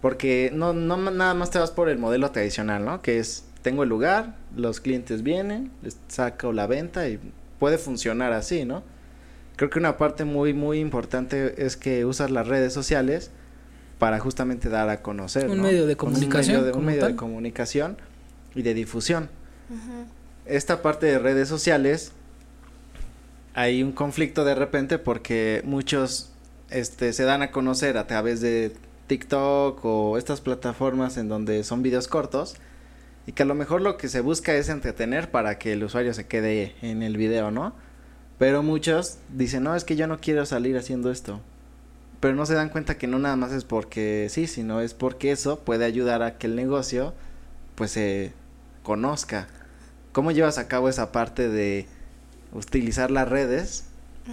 Porque 0.00 0.50
no, 0.54 0.72
no 0.72 0.96
nada 1.10 1.34
más 1.34 1.50
te 1.50 1.58
vas 1.58 1.70
por 1.70 1.88
el 1.88 1.98
modelo 1.98 2.30
tradicional, 2.30 2.84
¿no? 2.84 3.02
Que 3.02 3.18
es, 3.18 3.44
tengo 3.62 3.82
el 3.82 3.88
lugar, 3.88 4.36
los 4.56 4.80
clientes 4.80 5.22
vienen, 5.22 5.72
les 5.82 5.98
saco 6.08 6.52
la 6.52 6.66
venta 6.66 7.08
y 7.08 7.18
puede 7.58 7.78
funcionar 7.78 8.32
así, 8.32 8.64
¿no? 8.64 8.82
Creo 9.56 9.70
que 9.70 9.78
una 9.80 9.96
parte 9.96 10.24
muy, 10.24 10.54
muy 10.54 10.78
importante 10.78 11.64
es 11.64 11.76
que 11.76 12.04
usas 12.04 12.30
las 12.30 12.46
redes 12.46 12.72
sociales 12.72 13.32
para 13.98 14.20
justamente 14.20 14.68
dar 14.68 14.88
a 14.88 15.02
conocer. 15.02 15.50
Un 15.50 15.60
medio 15.60 15.86
de 15.86 15.96
comunicación. 15.96 16.58
Un 16.58 16.62
medio 16.62 16.72
de, 16.72 16.78
un 16.78 16.84
medio 16.84 17.06
de 17.06 17.16
comunicación 17.16 17.96
y 18.54 18.62
de 18.62 18.74
difusión. 18.74 19.28
Esta 20.46 20.80
parte 20.80 21.06
de 21.06 21.18
redes 21.18 21.48
sociales, 21.48 22.12
hay 23.54 23.82
un 23.82 23.92
conflicto 23.92 24.44
de 24.44 24.54
repente 24.54 24.98
porque 24.98 25.62
muchos 25.64 26.30
este, 26.70 27.12
se 27.12 27.24
dan 27.24 27.42
a 27.42 27.50
conocer 27.50 27.98
a 27.98 28.06
través 28.06 28.40
de 28.40 28.72
TikTok 29.08 29.84
o 29.84 30.18
estas 30.18 30.40
plataformas 30.40 31.16
en 31.16 31.28
donde 31.28 31.64
son 31.64 31.82
videos 31.82 32.06
cortos 32.06 32.56
y 33.26 33.32
que 33.32 33.42
a 33.42 33.46
lo 33.46 33.54
mejor 33.54 33.82
lo 33.82 33.96
que 33.96 34.08
se 34.08 34.20
busca 34.20 34.54
es 34.54 34.68
entretener 34.68 35.30
para 35.30 35.58
que 35.58 35.72
el 35.72 35.84
usuario 35.84 36.14
se 36.14 36.26
quede 36.26 36.74
en 36.80 37.02
el 37.02 37.16
video, 37.16 37.50
¿no? 37.50 37.74
Pero 38.38 38.62
muchos 38.62 39.18
dicen, 39.34 39.64
no, 39.64 39.74
es 39.74 39.84
que 39.84 39.96
yo 39.96 40.06
no 40.06 40.18
quiero 40.18 40.46
salir 40.46 40.78
haciendo 40.78 41.10
esto. 41.10 41.40
Pero 42.20 42.34
no 42.34 42.46
se 42.46 42.54
dan 42.54 42.68
cuenta 42.68 42.96
que 42.96 43.06
no 43.06 43.18
nada 43.18 43.36
más 43.36 43.52
es 43.52 43.64
porque 43.64 44.28
sí, 44.30 44.46
sino 44.46 44.80
es 44.80 44.94
porque 44.94 45.30
eso 45.30 45.60
puede 45.60 45.84
ayudar 45.84 46.22
a 46.22 46.38
que 46.38 46.46
el 46.46 46.56
negocio 46.56 47.14
pues 47.74 47.90
se 47.90 48.32
conozca. 48.82 49.48
¿Cómo 50.12 50.30
llevas 50.30 50.58
a 50.58 50.68
cabo 50.68 50.88
esa 50.88 51.12
parte 51.12 51.48
de 51.48 51.86
utilizar 52.52 53.10
las 53.10 53.28
redes 53.28 53.84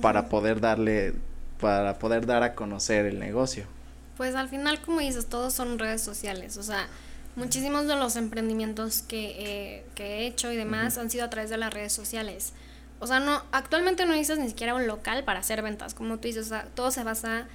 para 0.02 0.30
poder 0.30 0.62
darle, 0.62 1.14
para 1.60 2.00
poder 2.00 2.26
dar 2.26 2.44
a 2.44 2.56
conocer 2.56 3.06
el 3.06 3.20
negocio? 3.20 3.75
Pues 4.18 4.36
al 4.36 4.50
final, 4.50 4.82
como 4.82 5.00
dices, 5.00 5.28
todos 5.28 5.54
son 5.54 5.78
redes 5.78 6.02
sociales. 6.02 6.58
O 6.58 6.64
sea, 6.64 6.88
muchísimos 7.36 7.88
de 7.88 7.96
los 7.96 8.16
emprendimientos 8.16 9.02
que, 9.02 9.84
he 9.98 10.26
hecho 10.26 10.52
y 10.52 10.56
demás 10.56 10.98
han 10.98 11.10
sido 11.10 11.26
a 11.26 11.30
través 11.30 11.50
de 11.50 11.58
las 11.58 11.74
redes 11.74 11.94
sociales. 11.94 12.54
O 13.00 13.08
sea, 13.08 13.20
no, 13.20 13.44
actualmente 13.52 14.06
no 14.06 14.12
necesitas 14.14 14.40
ni 14.40 14.48
siquiera 14.48 14.74
un 14.74 14.88
local 14.88 15.24
para 15.24 15.40
hacer 15.40 15.62
ventas. 15.62 15.94
Como 15.94 16.18
tú 16.18 16.28
dices, 16.28 16.46
o 16.46 16.50
sea, 16.50 16.66
todo 16.76 16.92
se 16.92 17.04
basa 17.04 17.48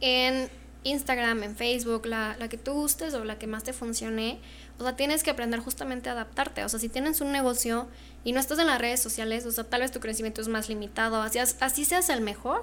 en 0.00 0.48
Instagram, 0.84 1.42
en 1.42 1.56
Facebook, 1.56 2.06
la, 2.06 2.36
la 2.38 2.48
que 2.48 2.58
tú 2.58 2.72
gustes 2.72 3.14
o 3.14 3.24
la 3.24 3.38
que 3.38 3.46
más 3.46 3.64
te 3.64 3.72
funcione. 3.72 4.38
O 4.78 4.82
sea, 4.82 4.96
tienes 4.96 5.22
que 5.22 5.30
aprender 5.30 5.60
justamente 5.60 6.08
a 6.08 6.12
adaptarte. 6.12 6.64
O 6.64 6.68
sea, 6.68 6.78
si 6.78 6.88
tienes 6.88 7.20
un 7.20 7.32
negocio 7.32 7.88
y 8.22 8.32
no 8.32 8.40
estás 8.40 8.58
en 8.58 8.66
las 8.66 8.78
redes 8.78 9.00
sociales, 9.00 9.46
o 9.46 9.52
sea, 9.52 9.64
tal 9.64 9.80
vez 9.80 9.92
tu 9.92 10.00
crecimiento 10.00 10.40
es 10.40 10.48
más 10.48 10.68
limitado, 10.68 11.20
así, 11.22 11.38
así 11.38 11.84
seas 11.84 12.08
el 12.08 12.20
mejor, 12.20 12.62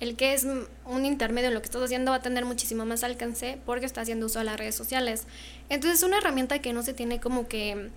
el 0.00 0.16
que 0.16 0.34
es 0.34 0.46
un 0.84 1.04
intermedio 1.04 1.48
en 1.48 1.54
lo 1.54 1.60
que 1.60 1.66
estás 1.66 1.82
haciendo 1.82 2.10
va 2.10 2.18
a 2.18 2.22
tener 2.22 2.44
muchísimo 2.44 2.84
más 2.84 3.04
alcance 3.04 3.58
porque 3.64 3.86
está 3.86 4.02
haciendo 4.02 4.26
uso 4.26 4.38
de 4.38 4.46
las 4.46 4.58
redes 4.58 4.74
sociales. 4.74 5.26
Entonces, 5.68 5.98
es 5.98 6.04
una 6.04 6.18
herramienta 6.18 6.58
que 6.60 6.72
no 6.72 6.82
se 6.82 6.94
tiene 6.94 7.20
como 7.20 7.48
que 7.48 7.90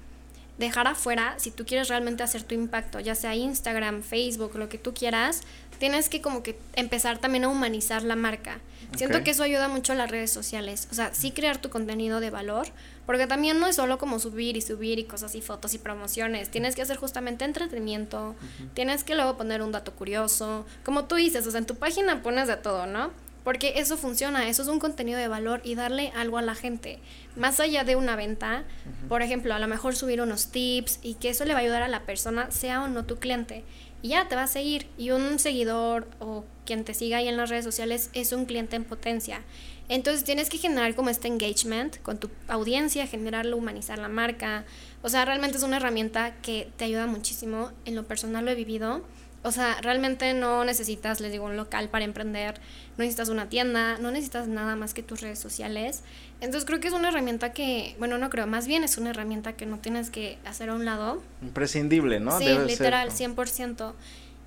dejar 0.57 0.87
afuera 0.87 1.35
si 1.37 1.51
tú 1.51 1.65
quieres 1.65 1.87
realmente 1.87 2.23
hacer 2.23 2.43
tu 2.43 2.55
impacto, 2.55 2.99
ya 2.99 3.15
sea 3.15 3.35
Instagram, 3.35 4.01
Facebook, 4.01 4.55
lo 4.55 4.69
que 4.69 4.77
tú 4.77 4.93
quieras, 4.93 5.41
tienes 5.79 6.09
que 6.09 6.21
como 6.21 6.43
que 6.43 6.59
empezar 6.73 7.17
también 7.19 7.45
a 7.45 7.49
humanizar 7.49 8.03
la 8.03 8.15
marca. 8.15 8.59
Siento 8.95 9.23
que 9.23 9.31
eso 9.31 9.43
ayuda 9.43 9.67
mucho 9.67 9.91
a 9.91 9.95
las 9.95 10.09
redes 10.09 10.31
sociales. 10.31 10.87
O 10.91 10.95
sea, 10.95 11.13
sí 11.13 11.31
crear 11.31 11.57
tu 11.57 11.69
contenido 11.69 12.19
de 12.19 12.29
valor, 12.29 12.67
porque 13.05 13.27
también 13.27 13.59
no 13.59 13.67
es 13.67 13.75
solo 13.75 13.97
como 13.97 14.19
subir 14.19 14.55
y 14.55 14.61
subir 14.61 14.97
y 14.97 15.03
cosas 15.03 15.35
y 15.35 15.41
fotos 15.41 15.73
y 15.73 15.77
promociones. 15.77 16.49
Tienes 16.49 16.75
que 16.75 16.81
hacer 16.81 16.97
justamente 16.97 17.45
entretenimiento, 17.45 18.35
tienes 18.73 19.03
que 19.03 19.15
luego 19.15 19.37
poner 19.37 19.61
un 19.61 19.71
dato 19.71 19.93
curioso. 19.93 20.65
Como 20.83 21.05
tú 21.05 21.15
dices, 21.15 21.45
o 21.45 21.51
sea, 21.51 21.59
en 21.59 21.65
tu 21.65 21.75
página 21.75 22.23
pones 22.23 22.47
de 22.47 22.55
todo, 22.55 22.85
¿no? 22.85 23.11
Porque 23.43 23.73
eso 23.77 23.95
funciona, 23.95 24.49
eso 24.49 24.61
es 24.61 24.67
un 24.67 24.79
contenido 24.79 25.17
de 25.17 25.29
valor 25.29 25.61
y 25.63 25.75
darle 25.75 26.11
algo 26.17 26.37
a 26.37 26.41
la 26.41 26.53
gente. 26.53 26.99
Más 27.37 27.61
allá 27.61 27.85
de 27.85 27.95
una 27.95 28.17
venta, 28.17 28.65
por 29.07 29.21
ejemplo, 29.21 29.53
a 29.53 29.59
lo 29.59 29.67
mejor 29.67 29.95
subir 29.95 30.21
unos 30.21 30.47
tips 30.47 30.99
y 31.01 31.13
que 31.13 31.29
eso 31.29 31.45
le 31.45 31.53
va 31.53 31.59
a 31.59 31.61
ayudar 31.61 31.81
a 31.81 31.87
la 31.87 32.01
persona, 32.01 32.51
sea 32.51 32.83
o 32.83 32.89
no 32.89 33.05
tu 33.05 33.19
cliente 33.19 33.63
y 34.01 34.09
ya 34.09 34.27
te 34.27 34.35
va 34.35 34.43
a 34.43 34.47
seguir. 34.47 34.87
Y 34.97 35.11
un 35.11 35.39
seguidor 35.39 36.07
o 36.19 36.45
quien 36.65 36.83
te 36.83 36.93
siga 36.93 37.17
ahí 37.17 37.27
en 37.27 37.37
las 37.37 37.49
redes 37.49 37.65
sociales 37.65 38.09
es 38.13 38.31
un 38.31 38.45
cliente 38.45 38.75
en 38.75 38.83
potencia. 38.83 39.41
Entonces 39.89 40.23
tienes 40.23 40.49
que 40.49 40.57
generar 40.57 40.95
como 40.95 41.09
este 41.09 41.27
engagement 41.27 42.01
con 42.01 42.17
tu 42.17 42.29
audiencia, 42.47 43.07
generarlo, 43.07 43.55
humanizar 43.55 43.97
la 43.99 44.09
marca. 44.09 44.65
O 45.01 45.09
sea, 45.09 45.23
realmente 45.23 45.57
es 45.57 45.63
una 45.63 45.77
herramienta 45.77 46.35
que 46.41 46.69
te 46.75 46.85
ayuda 46.85 47.07
muchísimo. 47.07 47.71
En 47.85 47.95
lo 47.95 48.05
personal 48.05 48.43
lo 48.43 48.51
he 48.51 48.55
vivido. 48.55 49.03
O 49.43 49.51
sea, 49.51 49.79
realmente 49.81 50.33
no 50.33 50.65
necesitas, 50.65 51.21
les 51.21 51.31
digo, 51.31 51.45
un 51.45 51.55
local 51.55 51.89
para 51.89 52.03
emprender, 52.03 52.59
no 52.97 53.03
necesitas 53.03 53.29
una 53.29 53.47
tienda, 53.47 53.97
no 53.97 54.11
necesitas 54.11 54.47
nada 54.49 54.75
más 54.75 54.93
que 54.93 55.03
tus 55.03 55.21
redes 55.21 55.39
sociales. 55.39 56.03
Entonces 56.39 56.65
creo 56.65 56.79
que 56.79 56.87
es 56.87 56.93
una 56.93 57.09
herramienta 57.09 57.51
que, 57.51 57.95
bueno, 57.97 58.17
no 58.17 58.29
creo, 58.29 58.45
más 58.45 58.67
bien 58.67 58.83
es 58.83 58.97
una 58.97 59.09
herramienta 59.09 59.53
que 59.53 59.65
no 59.65 59.79
tienes 59.79 60.09
que 60.09 60.37
hacer 60.45 60.69
a 60.69 60.75
un 60.75 60.85
lado. 60.85 61.21
Imprescindible, 61.41 62.19
¿no? 62.19 62.37
Sí, 62.37 62.47
literal, 62.67 63.09
100%. 63.09 63.93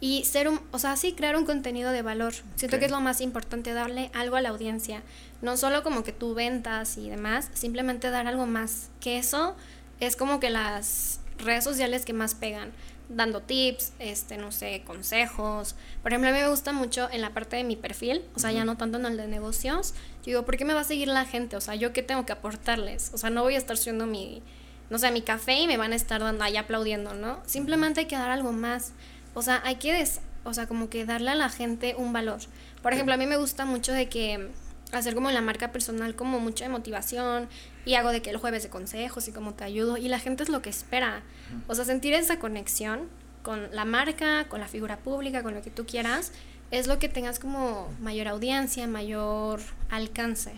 Y 0.02 0.24
ser 0.24 0.48
un, 0.48 0.60
o 0.70 0.78
sea, 0.78 0.96
sí, 0.96 1.12
crear 1.12 1.36
un 1.36 1.44
contenido 1.44 1.90
de 1.90 2.02
valor. 2.02 2.32
Siento 2.54 2.78
que 2.78 2.86
es 2.86 2.90
lo 2.90 3.00
más 3.00 3.20
importante, 3.20 3.74
darle 3.74 4.10
algo 4.14 4.36
a 4.36 4.40
la 4.40 4.48
audiencia. 4.48 5.02
No 5.42 5.56
solo 5.56 5.82
como 5.82 6.04
que 6.04 6.12
tú 6.12 6.34
ventas 6.34 6.96
y 6.96 7.10
demás, 7.10 7.50
simplemente 7.52 8.08
dar 8.08 8.26
algo 8.26 8.46
más. 8.46 8.88
Que 9.00 9.18
eso 9.18 9.56
es 9.98 10.16
como 10.16 10.40
que 10.40 10.48
las 10.48 11.20
redes 11.38 11.64
sociales 11.64 12.04
que 12.04 12.12
más 12.12 12.34
pegan 12.34 12.70
dando 13.10 13.42
tips, 13.42 13.92
este, 13.98 14.38
no 14.38 14.52
sé, 14.52 14.82
consejos. 14.86 15.74
Por 16.02 16.12
ejemplo, 16.12 16.30
a 16.30 16.32
mí 16.32 16.38
me 16.38 16.48
gusta 16.48 16.72
mucho 16.72 17.08
en 17.12 17.20
la 17.20 17.30
parte 17.30 17.56
de 17.56 17.64
mi 17.64 17.76
perfil, 17.76 18.22
o 18.34 18.38
sea, 18.38 18.52
ya 18.52 18.64
no 18.64 18.76
tanto 18.76 18.98
en 18.98 19.04
el 19.04 19.16
de 19.16 19.26
negocios. 19.26 19.94
Yo 20.18 20.26
digo, 20.26 20.44
¿por 20.44 20.56
qué 20.56 20.64
me 20.64 20.74
va 20.74 20.80
a 20.80 20.84
seguir 20.84 21.08
la 21.08 21.24
gente? 21.24 21.56
O 21.56 21.60
sea, 21.60 21.74
¿yo 21.74 21.92
qué 21.92 22.02
tengo 22.02 22.24
que 22.24 22.32
aportarles? 22.32 23.10
O 23.12 23.18
sea, 23.18 23.28
no 23.28 23.42
voy 23.42 23.56
a 23.56 23.58
estar 23.58 23.76
subiendo 23.76 24.06
mi, 24.06 24.42
no 24.88 24.98
sé, 24.98 25.10
mi 25.10 25.22
café 25.22 25.60
y 25.60 25.66
me 25.66 25.76
van 25.76 25.92
a 25.92 25.96
estar 25.96 26.20
dando 26.20 26.44
ahí 26.44 26.56
aplaudiendo, 26.56 27.14
¿no? 27.14 27.40
Simplemente 27.46 28.00
hay 28.00 28.06
que 28.06 28.16
dar 28.16 28.30
algo 28.30 28.52
más. 28.52 28.92
O 29.34 29.42
sea, 29.42 29.60
hay 29.64 29.76
que, 29.76 30.06
o 30.44 30.54
sea, 30.54 30.66
como 30.66 30.88
que 30.88 31.04
darle 31.04 31.30
a 31.30 31.34
la 31.34 31.48
gente 31.48 31.94
un 31.98 32.12
valor. 32.12 32.40
Por 32.82 32.92
ejemplo, 32.92 33.14
a 33.14 33.16
mí 33.16 33.26
me 33.26 33.36
gusta 33.36 33.64
mucho 33.64 33.92
de 33.92 34.08
que 34.08 34.50
hacer 34.92 35.14
como 35.14 35.30
la 35.30 35.40
marca 35.40 35.72
personal 35.72 36.14
como 36.14 36.40
mucha 36.40 36.68
motivación 36.68 37.48
y 37.84 37.94
hago 37.94 38.10
de 38.10 38.22
que 38.22 38.30
el 38.30 38.36
jueves 38.36 38.62
de 38.62 38.68
consejos 38.68 39.28
y 39.28 39.32
cómo 39.32 39.54
te 39.54 39.64
ayudo 39.64 39.96
y 39.96 40.08
la 40.08 40.18
gente 40.18 40.42
es 40.42 40.48
lo 40.48 40.62
que 40.62 40.70
espera. 40.70 41.22
O 41.66 41.74
sea, 41.74 41.84
sentir 41.84 42.14
esa 42.14 42.38
conexión 42.38 43.08
con 43.42 43.74
la 43.74 43.84
marca, 43.84 44.46
con 44.48 44.60
la 44.60 44.68
figura 44.68 44.98
pública, 44.98 45.42
con 45.42 45.54
lo 45.54 45.62
que 45.62 45.70
tú 45.70 45.86
quieras, 45.86 46.32
es 46.70 46.86
lo 46.86 46.98
que 46.98 47.08
tengas 47.08 47.38
como 47.38 47.92
mayor 48.00 48.28
audiencia, 48.28 48.86
mayor 48.86 49.60
alcance. 49.88 50.52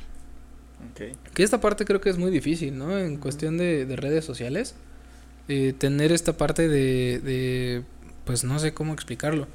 Que 1.34 1.42
esta 1.42 1.60
parte 1.60 1.84
creo 1.84 2.00
que 2.00 2.10
es 2.10 2.18
muy 2.18 2.30
difícil, 2.30 2.76
¿no? 2.76 2.98
En 2.98 3.16
cuestión 3.16 3.56
de, 3.56 3.86
redes 3.96 4.24
sociales. 4.24 4.74
Eh, 5.48 5.74
tener 5.76 6.12
esta 6.12 6.36
parte 6.36 6.68
de, 6.68 7.20
de, 7.20 7.82
pues 8.24 8.44
no 8.44 8.58
sé 8.58 8.74
cómo 8.74 8.92
explicarlo. 8.92 9.46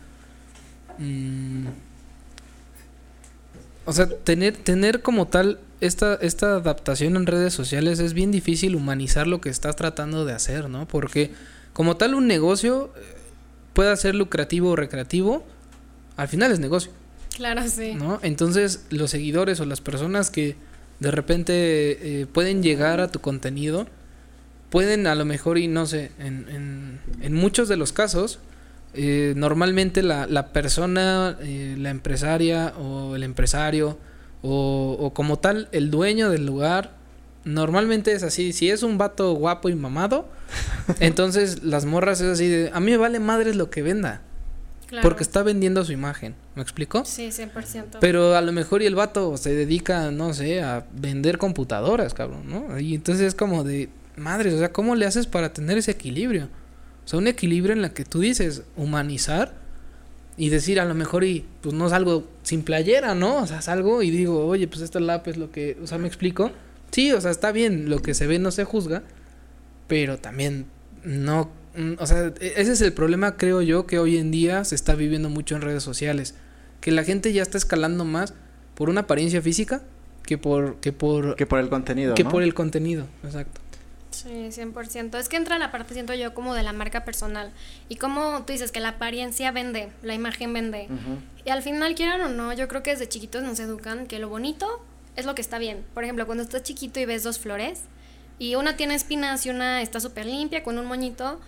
Mm, 0.98 1.68
o 3.86 3.94
sea, 3.94 4.08
tener, 4.08 4.58
tener 4.58 5.02
como 5.02 5.28
tal 5.28 5.60
esta, 5.82 6.16
esta 6.16 6.56
adaptación 6.56 7.16
en 7.16 7.26
redes 7.26 7.54
sociales 7.54 8.00
es 8.00 8.14
bien 8.14 8.32
difícil 8.32 8.76
humanizar 8.76 9.28
lo 9.28 9.42
que 9.42 9.50
estás 9.50 9.76
tratando 9.76 10.26
de 10.26 10.34
hacer, 10.34 10.70
¿no? 10.70 10.88
Porque 10.88 11.32
como 11.74 11.98
tal 11.98 12.16
un 12.16 12.28
negocio 12.28 12.92
eh, 12.96 13.02
pueda 13.74 13.96
ser 13.96 14.16
lucrativo 14.16 14.72
o 14.72 14.76
recreativo, 14.76 15.46
al 16.16 16.28
final 16.28 16.52
es 16.52 16.60
negocio. 16.60 16.92
Claro, 17.36 17.62
sí. 17.68 17.94
¿No? 17.94 18.20
Entonces 18.24 18.86
los 18.90 19.12
seguidores 19.12 19.60
o 19.60 19.66
las 19.66 19.82
personas 19.82 20.32
que 20.32 20.56
de 21.00 21.12
repente 21.12 21.52
eh, 22.22 22.26
pueden 22.26 22.64
llegar 22.64 23.00
a 23.00 23.10
tu 23.10 23.20
contenido, 23.20 23.88
pueden 24.70 25.06
a 25.06 25.16
lo 25.16 25.26
mejor, 25.26 25.58
y 25.58 25.68
no 25.68 25.86
sé, 25.86 26.12
en, 26.18 26.48
en, 26.50 27.00
en 27.22 27.34
muchos 27.34 27.70
de 27.70 27.78
los 27.78 27.94
casos, 27.94 28.40
eh, 28.94 29.34
normalmente 29.36 30.02
la, 30.02 30.26
la 30.26 30.48
persona, 30.48 31.38
eh, 31.42 31.76
la 31.78 31.92
empresaria 31.92 32.74
o 32.80 33.16
el 33.16 33.22
empresario 33.22 34.00
o, 34.42 34.98
o, 35.00 35.14
como 35.14 35.40
tal 35.40 35.68
el 35.72 35.92
dueño 35.92 36.30
del 36.30 36.46
lugar, 36.46 36.96
normalmente 37.44 38.12
es 38.12 38.24
así, 38.24 38.54
si 38.54 38.70
es 38.70 38.84
un 38.84 38.98
vato 38.98 39.34
guapo 39.34 39.70
y 39.70 39.76
mamado, 39.76 40.28
entonces 41.00 41.64
las 41.64 41.86
morras 41.86 42.22
es 42.22 42.28
así 42.28 42.48
de, 42.48 42.72
a 42.74 42.80
mí 42.80 42.92
me 42.92 42.98
vale 42.98 43.20
madres 43.20 43.56
lo 43.56 43.70
que 43.70 43.82
venda. 43.82 44.22
Claro. 44.88 45.04
Porque 45.04 45.22
está 45.22 45.44
vendiendo 45.44 45.84
su 45.84 45.92
imagen, 45.92 46.34
¿me 46.56 46.62
explico? 46.62 47.04
Sí, 47.04 47.28
100%. 47.28 47.98
Pero 48.00 48.38
a 48.38 48.42
lo 48.42 48.54
mejor 48.54 48.82
y 48.82 48.86
el 48.86 48.96
vato 48.96 49.36
se 49.36 49.54
dedica, 49.54 50.12
no 50.12 50.34
sé, 50.34 50.62
a 50.62 50.86
vender 50.94 51.38
computadoras, 51.38 52.14
cabrón, 52.14 52.44
¿no? 52.50 52.80
Y 52.80 52.96
entonces 52.96 53.28
es 53.28 53.36
como 53.36 53.66
de, 53.66 53.90
madres, 54.16 54.54
o 54.54 54.60
sea, 54.60 54.72
¿cómo 54.72 54.96
le 54.96 55.06
haces 55.06 55.28
para 55.28 55.52
tener 55.52 55.78
ese 55.78 55.92
equilibrio? 55.92 56.46
O 57.06 57.08
sea, 57.08 57.20
un 57.20 57.28
equilibrio 57.28 57.74
en 57.74 57.82
la 57.82 57.94
que 57.94 58.06
tú 58.06 58.22
dices 58.22 58.64
humanizar 58.78 59.54
y 60.38 60.50
decir 60.50 60.80
a 60.80 60.86
lo 60.86 60.94
mejor 60.94 61.24
y 61.24 61.46
pues 61.62 61.74
no 61.74 61.90
salgo 61.90 62.28
sin 62.44 62.62
playera, 62.62 63.16
¿no? 63.16 63.42
O 63.42 63.48
sea, 63.48 63.62
salgo 63.62 64.04
y 64.04 64.12
digo, 64.12 64.46
oye, 64.46 64.68
pues 64.68 64.82
esta 64.82 65.00
es 65.00 65.38
lo 65.38 65.52
que, 65.52 65.78
o 65.82 65.88
sea, 65.88 65.98
me 65.98 66.08
explico. 66.08 66.52
Sí, 66.92 67.12
o 67.12 67.20
sea, 67.20 67.32
está 67.32 67.52
bien, 67.52 67.90
lo 67.90 68.02
que 68.02 68.14
se 68.14 68.28
ve 68.28 68.40
no 68.40 68.52
se 68.52 68.64
juzga, 68.64 69.04
pero 69.88 70.18
también 70.20 70.68
no, 71.04 71.52
o 72.00 72.08
sea, 72.08 72.34
ese 72.40 72.72
es 72.72 72.82
el 72.82 72.94
problema, 72.94 73.36
creo 73.36 73.62
yo, 73.62 73.88
que 73.88 74.00
hoy 74.00 74.18
en 74.18 74.32
día 74.32 74.64
se 74.64 74.76
está 74.76 74.96
viviendo 74.96 75.30
mucho 75.30 75.56
en 75.56 75.62
redes 75.62 75.84
sociales, 75.84 76.36
que 76.82 76.92
la 76.92 77.04
gente 77.04 77.34
ya 77.34 77.42
está 77.42 77.58
escalando 77.58 78.06
más 78.06 78.34
por 78.76 78.90
una 78.90 79.02
apariencia 79.02 79.42
física 79.42 79.82
que 80.24 80.38
por 80.38 80.76
que 80.82 80.92
por 80.92 81.36
que 81.36 81.46
por 81.46 81.60
el 81.60 81.70
contenido, 81.70 82.14
que 82.14 82.24
¿no? 82.24 82.30
por 82.30 82.44
el 82.44 82.54
contenido, 82.54 83.08
exacto. 83.24 83.62
Sí, 84.12 84.50
100%. 84.52 85.18
Es 85.20 85.30
que 85.30 85.38
entra 85.38 85.60
la 85.60 85.72
parte, 85.72 85.94
siento 85.94 86.14
yo, 86.14 86.34
como 86.34 86.54
de 86.54 86.64
la 86.64 86.74
marca 86.74 87.04
personal. 87.04 87.52
Y 87.90 87.98
como 87.98 88.44
tú 88.46 88.54
dices 88.54 88.72
que 88.72 88.80
la 88.80 88.90
apariencia 88.90 89.52
vende, 89.52 89.92
la 90.02 90.14
imagen 90.14 90.54
vende. 90.54 90.88
Uh 90.90 90.94
-huh. 90.94 91.20
Y 91.46 91.50
al 91.50 91.62
final, 91.62 91.96
quieran 91.96 92.22
o 92.22 92.30
no, 92.30 92.54
yo 92.54 92.68
creo 92.68 92.84
que 92.84 92.92
desde 92.92 93.08
chiquitos 93.08 93.44
nos 93.44 93.60
educan 93.60 94.08
que 94.08 94.20
lo 94.20 94.30
bonito 94.30 94.82
es 95.16 95.26
lo 95.26 95.36
que 95.36 95.42
está 95.42 95.58
bien. 95.58 95.86
Por 95.94 96.04
ejemplo, 96.04 96.26
cuando 96.26 96.44
estás 96.44 96.64
chiquito 96.64 97.00
y 97.00 97.06
ves 97.06 97.24
dos 97.24 97.40
flores, 97.40 97.82
y 98.40 98.56
una 98.56 98.78
tiene 98.78 98.96
espinas 98.96 99.46
y 99.46 99.50
una 99.50 99.82
está 99.82 100.00
súper 100.00 100.26
limpia 100.26 100.64
con 100.64 100.78
un 100.78 100.86
moñito, 100.86 101.40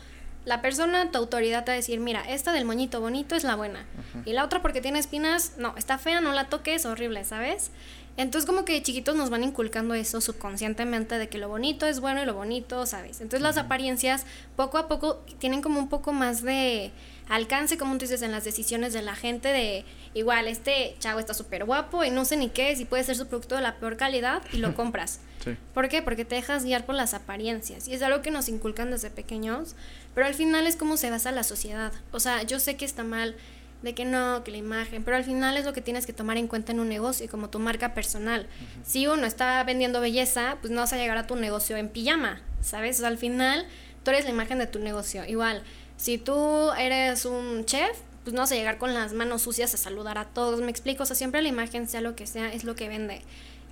la 0.45 0.61
persona, 0.61 1.11
tu 1.11 1.17
autoridad 1.17 1.63
te 1.63 1.71
va 1.71 1.73
a 1.73 1.75
decir, 1.75 1.99
mira, 1.99 2.21
esta 2.21 2.51
del 2.53 2.65
moñito 2.65 2.99
bonito 3.01 3.35
es 3.35 3.43
la 3.43 3.55
buena. 3.55 3.81
Uh 3.81 4.17
-huh. 4.17 4.21
Y 4.25 4.33
la 4.33 4.43
otra 4.43 4.61
porque 4.61 4.81
tiene 4.81 4.97
espinas, 4.97 5.53
no, 5.57 5.75
está 5.77 5.97
fea, 5.97 6.21
no 6.21 6.31
la 6.33 6.45
toques, 6.45 6.85
horrible, 6.85 7.23
¿sabes? 7.25 7.71
Entonces 8.19 8.45
como 8.45 8.65
que 8.65 8.83
chiquitos 8.83 9.15
nos 9.15 9.29
van 9.29 9.45
inculcando 9.45 9.93
eso 9.93 10.19
subconscientemente 10.19 11.17
de 11.17 11.29
que 11.29 11.37
lo 11.37 11.47
bonito 11.47 11.85
es 11.85 12.01
bueno 12.01 12.21
y 12.21 12.25
lo 12.25 12.33
bonito, 12.33 12.85
¿sabes? 12.85 13.21
Entonces 13.21 13.41
las 13.41 13.55
apariencias 13.55 14.25
poco 14.57 14.77
a 14.77 14.89
poco 14.89 15.23
tienen 15.39 15.61
como 15.61 15.79
un 15.79 15.87
poco 15.87 16.11
más 16.11 16.43
de 16.43 16.91
alcance, 17.29 17.77
como 17.77 17.93
tú 17.93 17.99
dices, 17.99 18.21
en 18.21 18.33
las 18.33 18.43
decisiones 18.43 18.91
de 18.91 19.03
la 19.03 19.15
gente 19.15 19.47
de 19.47 19.85
igual, 20.13 20.49
este 20.49 20.97
chavo 20.99 21.19
está 21.19 21.33
súper 21.33 21.63
guapo 21.63 22.03
y 22.03 22.09
no 22.09 22.25
sé 22.25 22.35
ni 22.35 22.49
qué 22.49 22.71
es 22.71 22.81
y 22.81 22.85
puede 22.85 23.05
ser 23.05 23.15
su 23.15 23.25
producto 23.25 23.55
de 23.55 23.61
la 23.61 23.77
peor 23.77 23.95
calidad 23.95 24.41
y 24.51 24.57
lo 24.57 24.75
compras. 24.75 25.21
Sí. 25.41 25.55
¿Por 25.73 25.87
qué? 25.87 26.01
Porque 26.01 26.25
te 26.25 26.35
dejas 26.35 26.65
guiar 26.65 26.85
por 26.85 26.95
las 26.95 27.13
apariencias 27.13 27.87
y 27.87 27.93
es 27.93 28.01
algo 28.01 28.21
que 28.21 28.31
nos 28.31 28.49
inculcan 28.49 28.91
desde 28.91 29.11
pequeños, 29.11 29.75
pero 30.13 30.27
al 30.27 30.33
final 30.33 30.67
es 30.67 30.75
como 30.75 30.97
se 30.97 31.09
basa 31.09 31.31
la 31.31 31.43
sociedad. 31.43 31.93
O 32.11 32.19
sea, 32.19 32.43
yo 32.43 32.59
sé 32.59 32.75
que 32.75 32.83
está 32.83 33.05
mal 33.05 33.37
de 33.81 33.93
que 33.93 34.05
no, 34.05 34.43
que 34.43 34.51
la 34.51 34.57
imagen, 34.57 35.03
pero 35.03 35.15
al 35.17 35.23
final 35.23 35.55
es 35.57 35.65
lo 35.65 35.73
que 35.73 35.81
tienes 35.81 36.05
que 36.05 36.13
tomar 36.13 36.37
en 36.37 36.47
cuenta 36.47 36.71
en 36.71 36.79
un 36.79 36.89
negocio, 36.89 37.27
como 37.29 37.49
tu 37.49 37.59
marca 37.59 37.93
personal. 37.93 38.41
Uh 38.41 38.63
-huh. 38.63 38.85
Si 38.85 39.07
uno 39.07 39.25
está 39.25 39.63
vendiendo 39.63 40.01
belleza, 40.01 40.57
pues 40.61 40.71
no 40.71 40.81
vas 40.81 40.93
a 40.93 40.97
llegar 40.97 41.17
a 41.17 41.27
tu 41.27 41.35
negocio 41.35 41.77
en 41.77 41.89
pijama, 41.89 42.41
¿sabes? 42.61 42.97
O 42.97 42.99
sea, 42.99 43.07
al 43.07 43.17
final 43.17 43.65
tú 44.03 44.11
eres 44.11 44.25
la 44.25 44.31
imagen 44.31 44.59
de 44.59 44.67
tu 44.67 44.79
negocio. 44.79 45.25
Igual, 45.25 45.63
si 45.97 46.17
tú 46.17 46.71
eres 46.77 47.25
un 47.25 47.65
chef, 47.65 47.97
pues 48.23 48.33
no 48.33 48.43
a 48.43 48.45
llegar 48.45 48.77
con 48.77 48.93
las 48.93 49.13
manos 49.13 49.41
sucias 49.41 49.73
a 49.73 49.77
saludar 49.77 50.17
a 50.17 50.25
todos, 50.25 50.61
me 50.61 50.69
explico, 50.69 51.03
o 51.03 51.05
sea, 51.05 51.15
siempre 51.15 51.41
la 51.41 51.47
imagen, 51.47 51.87
sea 51.87 52.01
lo 52.01 52.15
que 52.15 52.27
sea, 52.27 52.51
es 52.53 52.63
lo 52.63 52.75
que 52.75 52.87
vende. 52.87 53.21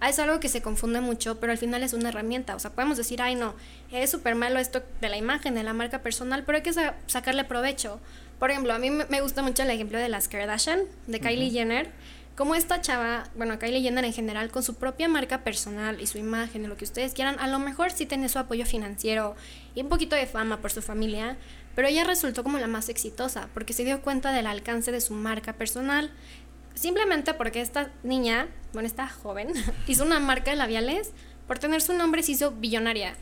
Es 0.08 0.20
algo 0.20 0.40
que 0.40 0.48
se 0.48 0.62
confunde 0.62 1.02
mucho, 1.02 1.40
pero 1.40 1.52
al 1.52 1.58
final 1.58 1.82
es 1.82 1.94
una 1.94 2.10
herramienta. 2.10 2.56
O 2.56 2.60
sea, 2.60 2.72
podemos 2.72 2.98
decir, 2.98 3.20
ay, 3.22 3.34
no, 3.34 3.56
es 3.92 4.12
súper 4.12 4.36
malo 4.36 4.60
esto 4.60 4.84
de 5.02 5.10
la 5.10 5.18
imagen, 5.18 5.56
de 5.56 5.64
la 5.64 5.74
marca 5.74 6.04
personal, 6.04 6.44
pero 6.44 6.58
hay 6.58 6.62
que 6.62 6.72
sa 6.72 6.96
sacarle 7.08 7.44
provecho. 7.46 8.00
Por 8.38 8.52
ejemplo, 8.52 8.74
a 8.74 8.80
mí 8.80 8.92
me 8.92 9.22
gusta 9.22 9.42
mucho 9.42 9.64
el 9.64 9.72
ejemplo 9.72 9.98
de 9.98 10.10
las 10.10 10.28
Kardashian, 10.28 10.82
de 11.08 11.20
Kylie 11.20 11.48
uh 11.48 11.50
-huh. 11.50 11.54
Jenner. 11.54 11.92
Como 12.36 12.54
esta 12.54 12.80
chava, 12.82 13.24
bueno, 13.36 13.58
Kylie 13.58 13.82
Jenner 13.82 14.06
en 14.06 14.14
general, 14.14 14.52
con 14.52 14.62
su 14.62 14.76
propia 14.76 15.08
marca 15.08 15.44
personal 15.44 16.00
y 16.00 16.06
su 16.06 16.20
imagen 16.20 16.70
lo 16.70 16.78
que 16.78 16.86
ustedes 16.86 17.16
quieran, 17.16 17.40
a 17.40 17.48
lo 17.48 17.58
mejor 17.58 17.90
sí 17.92 18.06
tiene 18.06 18.30
su 18.30 18.38
apoyo 18.38 18.64
financiero 18.68 19.36
y 19.74 19.82
un 19.82 19.90
poquito 19.90 20.16
de 20.16 20.28
fama 20.28 20.58
por 20.58 20.70
su 20.70 20.84
familia, 20.84 21.36
pero 21.78 21.90
ella 21.90 22.06
resultó 22.06 22.44
como 22.44 22.58
la 22.58 22.66
más 22.66 22.90
exitosa 22.90 23.50
porque 23.54 23.72
se 23.72 23.86
dio 23.86 24.02
cuenta 24.02 24.32
del 24.32 24.48
alcance 24.48 24.92
de 24.92 25.00
su 25.00 25.14
marca 25.14 25.54
personal. 25.54 26.10
Simplemente 26.74 27.36
porque 27.36 27.62
esta 27.62 27.92
niña, 28.02 28.48
bueno, 28.74 28.88
esta 28.88 29.08
joven, 29.08 29.50
hizo 29.88 30.04
una 30.04 30.20
marca 30.20 30.50
de 30.50 30.58
labiales, 30.58 31.12
por 31.46 31.60
tener 31.60 31.84
su 31.84 31.94
nombre 31.94 32.24
se 32.24 32.32
hizo 32.32 32.50
billonaria. 32.50 33.14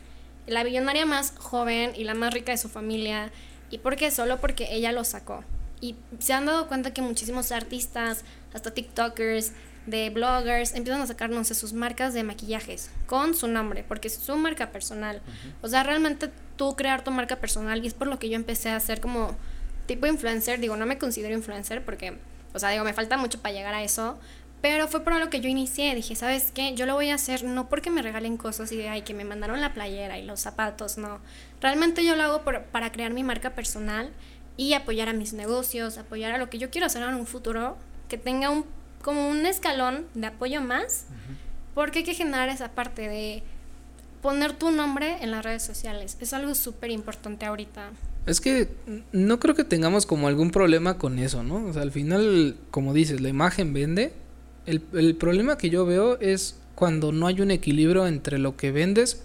La 0.48 0.64
billonaria 0.64 1.06
más 1.06 1.34
joven 1.38 1.92
y 1.98 2.06
la 2.06 2.14
más 2.14 2.34
rica 2.34 2.54
de 2.54 2.58
su 2.58 2.70
familia. 2.70 3.30
¿Y 3.72 3.80
por 3.80 3.98
qué? 3.98 4.10
Solo 4.10 4.40
porque 4.40 4.74
ella 4.74 4.94
lo 4.94 5.04
sacó. 5.04 5.44
Y 5.82 5.98
se 6.20 6.32
han 6.32 6.46
dado 6.46 6.70
cuenta 6.70 6.94
que 6.94 7.02
muchísimos 7.02 7.52
artistas, 7.52 8.24
hasta 8.54 8.74
TikTokers, 8.74 9.52
de 9.86 10.10
bloggers, 10.12 10.76
empiezan 10.76 11.02
a 11.02 11.08
sacar, 11.08 11.30
no 11.30 11.44
sé, 11.44 11.56
sus 11.56 11.74
marcas 11.74 12.14
de 12.14 12.24
maquillajes 12.24 12.90
con 13.06 13.36
su 13.36 13.50
nombre, 13.50 13.84
porque 13.86 14.08
es 14.08 14.16
su 14.16 14.38
marca 14.38 14.72
personal. 14.72 15.18
Uh 15.18 15.30
-huh. 15.30 15.54
O 15.64 15.68
sea, 15.68 15.84
realmente 15.84 16.32
tú 16.56 16.76
crear 16.76 17.04
tu 17.04 17.12
marca 17.12 17.38
personal, 17.38 17.84
y 17.84 17.88
es 17.88 17.94
por 17.94 18.08
lo 18.08 18.20
que 18.20 18.30
yo 18.30 18.36
empecé 18.36 18.70
a 18.70 18.76
hacer 18.76 19.02
como 19.02 19.36
tipo 19.86 20.08
influencer. 20.08 20.60
Digo, 20.60 20.76
no 20.78 20.86
me 20.86 20.98
considero 20.98 21.34
influencer 21.34 21.84
porque, 21.84 22.18
o 22.54 22.60
sea, 22.60 22.70
digo, 22.70 22.84
me 22.84 22.94
falta 22.94 23.18
mucho 23.18 23.42
para 23.42 23.54
llegar 23.54 23.74
a 23.74 23.84
eso. 23.84 24.18
Pero 24.62 24.88
fue 24.88 25.02
por 25.02 25.14
lo 25.20 25.30
que 25.30 25.42
yo 25.42 25.50
inicié. 25.50 25.94
Dije, 25.94 26.16
¿sabes 26.16 26.52
qué? 26.52 26.74
Yo 26.74 26.88
lo 26.88 26.96
voy 26.96 27.12
a 27.12 27.16
hacer 27.16 27.44
no 27.44 27.70
porque 27.70 27.92
me 27.92 28.02
regalen 28.02 28.36
cosas 28.36 28.72
y 28.72 28.78
de, 28.78 28.90
ay, 28.90 29.04
que 29.04 29.14
me 29.14 29.24
mandaron 29.24 29.62
la 29.62 29.74
playera 29.74 30.18
y 30.18 30.26
los 30.26 30.40
zapatos, 30.40 30.98
no. 30.98 31.20
Realmente 31.62 32.04
yo 32.04 32.16
lo 32.16 32.24
hago 32.24 32.42
por, 32.42 32.64
para 32.64 32.92
crear 32.92 33.14
mi 33.14 33.24
marca 33.24 33.52
personal 33.52 34.12
y 34.58 34.74
apoyar 34.74 35.08
a 35.08 35.14
mis 35.14 35.34
negocios, 35.34 36.00
apoyar 36.00 36.32
a 36.32 36.38
lo 36.40 36.50
que 36.50 36.58
yo 36.58 36.72
quiero 36.72 36.88
hacer 36.88 37.04
en 37.04 37.14
un 37.14 37.28
futuro, 37.28 37.78
que 38.10 38.18
tenga 38.18 38.50
un 38.50 38.66
como 39.04 39.30
un 39.30 39.46
escalón 39.46 40.08
de 40.16 40.26
apoyo 40.26 40.62
más, 40.62 41.06
uh 41.10 41.14
-huh. 41.14 41.36
porque 41.76 42.00
hay 42.00 42.06
que 42.06 42.16
generar 42.16 42.50
esa 42.50 42.70
parte 42.72 43.08
de 43.08 43.44
poner 44.26 44.54
tu 44.54 44.72
nombre 44.72 45.18
en 45.22 45.30
las 45.30 45.46
redes 45.46 45.62
sociales. 45.62 46.18
Es 46.20 46.34
algo 46.34 46.56
súper 46.56 46.90
importante 46.90 47.46
ahorita. 47.46 47.92
Es 48.26 48.42
que 48.42 48.70
no 49.12 49.40
creo 49.40 49.54
que 49.54 49.64
tengamos 49.64 50.08
como 50.08 50.28
algún 50.28 50.50
problema 50.50 50.98
con 50.98 51.20
eso, 51.20 51.44
¿no? 51.44 51.64
O 51.68 51.74
sea, 51.74 51.84
al 51.84 51.92
final, 51.92 52.56
como 52.72 52.96
dices, 52.96 53.22
la 53.22 53.30
imagen 53.30 53.72
vende. 53.72 54.14
El, 54.66 54.82
el 54.94 55.16
problema 55.16 55.60
que 55.60 55.70
yo 55.70 55.86
veo 55.86 56.20
es 56.20 56.56
cuando 56.74 57.12
no 57.12 57.28
hay 57.28 57.40
un 57.40 57.52
equilibrio 57.52 58.08
entre 58.08 58.40
lo 58.40 58.58
que 58.58 58.72
vendes 58.72 59.22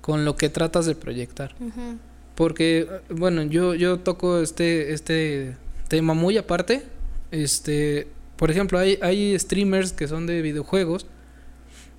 con 0.00 0.24
lo 0.24 0.34
que 0.34 0.48
tratas 0.48 0.86
de 0.86 0.96
proyectar. 0.96 1.54
Uh 1.60 1.66
-huh. 1.66 1.98
Porque, 2.34 2.88
bueno, 3.10 3.44
yo, 3.44 3.76
yo 3.76 4.00
toco 4.00 4.40
este, 4.40 4.92
este 4.92 5.54
tema 5.86 6.14
muy 6.14 6.36
aparte. 6.36 6.82
Este, 7.30 8.08
por 8.36 8.50
ejemplo, 8.50 8.80
hay, 8.80 8.98
hay 9.02 9.38
streamers 9.38 9.92
que 9.92 10.08
son 10.08 10.26
de 10.26 10.42
videojuegos, 10.42 11.06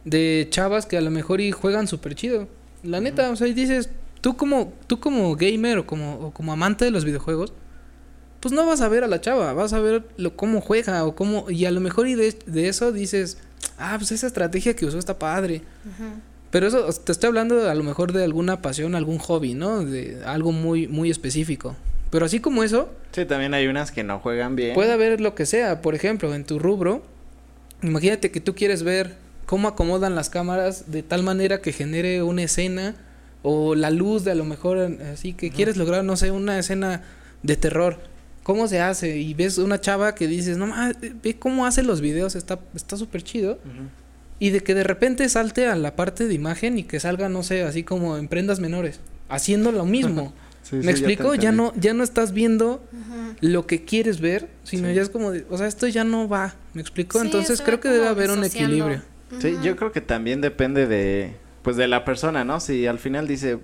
de 0.06 0.48
chavas 0.50 0.86
que 0.86 0.98
a 0.98 1.02
lo 1.02 1.12
mejor 1.12 1.42
y 1.42 1.52
juegan 1.52 1.88
súper 1.88 2.16
chido. 2.16 2.48
La 2.84 3.00
neta, 3.00 3.24
uh 3.24 3.26
-huh. 3.28 3.34
o 3.34 3.36
sea, 3.36 3.48
y 3.48 3.54
dices, 3.54 3.90
tú 4.22 4.36
como, 4.36 4.74
tú 4.88 5.00
como 5.00 5.36
gamer 5.36 5.80
o 5.80 5.88
como, 5.88 6.16
o 6.16 6.32
como 6.32 6.54
amante 6.54 6.86
de 6.86 6.92
los 6.92 7.06
videojuegos, 7.06 7.54
pues 8.40 8.54
no 8.54 8.66
vas 8.66 8.82
a 8.82 8.90
ver 8.90 9.04
a 9.04 9.08
la 9.08 9.22
chava, 9.22 9.54
vas 9.54 9.72
a 9.74 9.80
ver 9.80 10.04
lo, 10.18 10.36
cómo 10.36 10.60
juega 10.60 11.06
o 11.06 11.16
cómo, 11.16 11.50
y 11.50 11.66
a 11.66 11.72
lo 11.72 11.80
mejor 11.80 12.08
y 12.08 12.16
de, 12.16 12.36
de 12.46 12.68
eso 12.68 12.92
dices, 12.92 13.38
ah, 13.78 13.96
pues 13.98 14.12
esa 14.12 14.28
estrategia 14.28 14.76
que 14.76 14.86
usó 14.86 15.00
está 15.00 15.18
padre. 15.18 15.62
Uh 15.86 15.90
-huh. 15.90 16.22
Pero 16.52 16.68
eso, 16.68 16.88
te 16.94 17.12
estoy 17.12 17.30
hablando 17.30 17.68
a 17.68 17.74
lo 17.74 17.84
mejor 17.84 18.14
de 18.14 18.24
alguna 18.24 18.62
pasión, 18.62 18.94
algún 18.94 19.18
hobby, 19.18 19.56
¿no? 19.56 19.84
De 19.84 20.22
algo 20.24 20.52
muy, 20.52 20.88
muy 20.88 21.10
específico. 21.10 21.76
Pero 22.12 22.28
así 22.28 22.42
como 22.42 22.64
eso... 22.64 22.92
Sí, 23.12 23.26
también 23.26 23.56
hay 23.56 23.66
unas 23.66 23.92
que 23.92 24.04
no 24.04 24.20
juegan 24.20 24.56
bien. 24.56 24.76
Puede 24.76 24.92
haber 24.92 25.20
lo 25.20 25.34
que 25.34 25.48
sea. 25.48 25.82
Por 25.82 25.96
ejemplo, 25.96 26.36
en 26.36 26.44
tu 26.44 26.60
rubro, 26.60 27.02
imagínate 27.82 28.30
que 28.30 28.40
tú 28.40 28.54
quieres 28.54 28.84
ver 28.84 29.16
cómo 29.46 29.68
acomodan 29.68 30.16
las 30.16 30.30
cámaras 30.30 30.92
de 30.92 31.04
tal 31.04 31.24
manera 31.24 31.62
que 31.62 31.72
genere 31.72 32.24
una 32.24 32.44
escena 32.44 32.96
o 33.42 33.76
la 33.76 33.90
luz 33.90 34.24
de 34.24 34.32
a 34.32 34.36
lo 34.36 34.46
mejor 34.46 34.78
así 35.14 35.34
que 35.34 35.48
uh 35.48 35.50
-huh. 35.50 35.56
quieres 35.56 35.78
lograr, 35.78 36.04
no 36.04 36.16
sé, 36.16 36.32
una 36.32 36.58
escena 36.60 37.02
de 37.44 37.56
terror. 37.58 37.98
¿Cómo 38.44 38.68
se 38.68 38.82
hace? 38.82 39.18
Y 39.18 39.34
ves 39.34 39.58
una 39.58 39.80
chava 39.80 40.16
que 40.16 40.28
dices, 40.28 40.58
no 40.58 40.68
mames, 40.68 40.98
ve 41.22 41.38
cómo 41.38 41.66
hace 41.66 41.82
los 41.84 42.02
videos, 42.02 42.36
está 42.36 42.60
está 42.76 42.98
súper 42.98 43.24
chido. 43.24 43.54
Uh 43.54 43.56
-huh. 43.56 43.90
y 44.40 44.50
de 44.50 44.60
que 44.62 44.74
de 44.76 44.84
repente 44.84 45.28
salte 45.30 45.68
a 45.68 45.76
la 45.76 45.96
parte 45.96 46.28
de 46.28 46.34
imagen 46.34 46.78
y 46.78 46.84
que 46.84 47.00
salga, 47.00 47.30
no 47.30 47.44
sé, 47.44 47.64
así 47.64 47.84
como 47.84 48.18
en 48.18 48.28
prendas 48.28 48.60
menores, 48.60 49.00
haciendo 49.30 49.72
lo 49.72 49.86
mismo. 49.86 50.34
Sí, 50.64 50.78
¿Me 50.78 50.84
sí, 50.84 50.90
explico? 50.92 51.36
Ya 51.36 51.52
no, 51.52 51.74
ya 51.76 51.94
no 51.94 52.06
estás 52.06 52.32
viendo 52.32 52.82
lo 53.42 53.68
que 53.68 53.84
quieres 53.84 54.22
ver, 54.22 54.48
sino 54.64 54.88
Sí. 54.88 54.94
ya 54.96 55.02
es 55.02 55.10
como 55.10 55.32
de, 55.32 55.46
o 55.50 55.58
sea, 55.58 55.68
esto 55.68 55.88
ya 55.88 56.06
no 56.06 56.30
va. 56.30 56.56
¿Me 56.74 56.80
explico? 56.82 57.20
Sí, 57.20 57.26
Entonces 57.26 57.62
creo 57.62 57.82
que 57.82 57.90
debe 57.90 58.08
haber 58.08 58.32
un 58.32 58.46
equilibrio. 58.46 59.02
Sí, 59.40 59.58
yo 59.62 59.76
creo 59.76 59.92
que 59.92 60.02
también 60.02 60.42
depende 60.42 60.88
de, 60.88 61.36
pues 61.62 61.76
de 61.76 61.88
la 61.88 62.06
persona, 62.06 62.44
¿no? 62.44 62.60
Si 62.60 62.88
al 62.88 63.00
final 63.00 63.28
dice, 63.28 63.60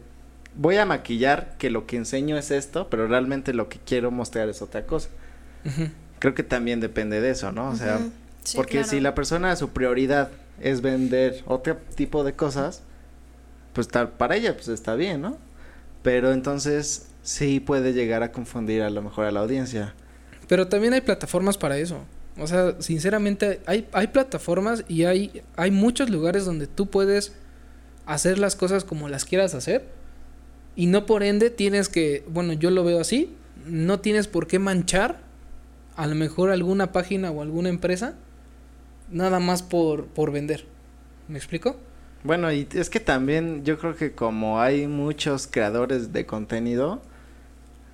voy 0.55 0.77
a 0.77 0.85
maquillar 0.85 1.55
que 1.57 1.69
lo 1.69 1.85
que 1.85 1.97
enseño 1.97 2.37
es 2.37 2.51
esto, 2.51 2.89
pero 2.89 3.07
realmente 3.07 3.53
lo 3.53 3.69
que 3.69 3.79
quiero 3.79 4.11
mostrar 4.11 4.49
es 4.49 4.61
otra 4.61 4.85
cosa. 4.85 5.09
Creo 6.19 6.33
que 6.33 6.43
también 6.43 6.79
depende 6.79 7.21
de 7.21 7.31
eso, 7.31 7.51
¿no? 7.51 7.69
O 7.69 7.75
sea. 7.75 7.99
Sí, 8.43 8.55
porque 8.55 8.77
claro. 8.77 8.87
si 8.87 8.99
la 8.99 9.15
persona 9.15 9.55
su 9.55 9.69
prioridad 9.69 10.31
es 10.61 10.81
vender 10.81 11.43
otro 11.45 11.77
tipo 11.95 12.23
de 12.23 12.33
cosas, 12.33 12.81
pues 13.73 13.87
tal, 13.87 14.09
para 14.09 14.35
ella 14.35 14.53
pues 14.53 14.69
está 14.69 14.95
bien, 14.95 15.21
¿no? 15.21 15.37
Pero 16.03 16.31
entonces 16.31 17.07
sí 17.21 17.59
puede 17.59 17.93
llegar 17.93 18.23
a 18.23 18.31
confundir 18.31 18.81
a 18.81 18.89
lo 18.89 19.01
mejor 19.01 19.25
a 19.25 19.31
la 19.31 19.41
audiencia. 19.41 19.93
Pero 20.47 20.67
también 20.67 20.93
hay 20.93 21.01
plataformas 21.01 21.57
para 21.57 21.77
eso. 21.77 22.03
O 22.39 22.47
sea, 22.47 22.75
sinceramente, 22.79 23.61
hay, 23.65 23.87
hay 23.91 24.07
plataformas 24.07 24.83
y 24.87 25.03
hay, 25.03 25.43
hay 25.55 25.71
muchos 25.71 26.09
lugares 26.09 26.45
donde 26.45 26.67
tú 26.67 26.89
puedes 26.89 27.33
hacer 28.05 28.39
las 28.39 28.55
cosas 28.55 28.83
como 28.83 29.09
las 29.09 29.25
quieras 29.25 29.53
hacer. 29.53 29.85
Y 30.75 30.87
no 30.87 31.05
por 31.05 31.23
ende 31.23 31.49
tienes 31.49 31.89
que, 31.89 32.23
bueno, 32.29 32.53
yo 32.53 32.71
lo 32.71 32.83
veo 32.83 32.99
así, 32.99 33.35
no 33.65 33.99
tienes 33.99 34.27
por 34.27 34.47
qué 34.47 34.59
manchar 34.59 35.19
a 35.95 36.07
lo 36.07 36.15
mejor 36.15 36.49
alguna 36.49 36.91
página 36.93 37.29
o 37.31 37.41
alguna 37.41 37.69
empresa 37.69 38.15
nada 39.11 39.39
más 39.39 39.63
por, 39.63 40.05
por 40.05 40.31
vender. 40.31 40.65
¿Me 41.27 41.37
explico? 41.37 41.75
Bueno, 42.23 42.51
y 42.51 42.67
es 42.73 42.89
que 42.89 42.99
también 42.99 43.63
yo 43.63 43.77
creo 43.77 43.95
que 43.95 44.13
como 44.13 44.61
hay 44.61 44.87
muchos 44.87 45.47
creadores 45.47 46.11
de 46.11 46.25
contenido, 46.25 47.01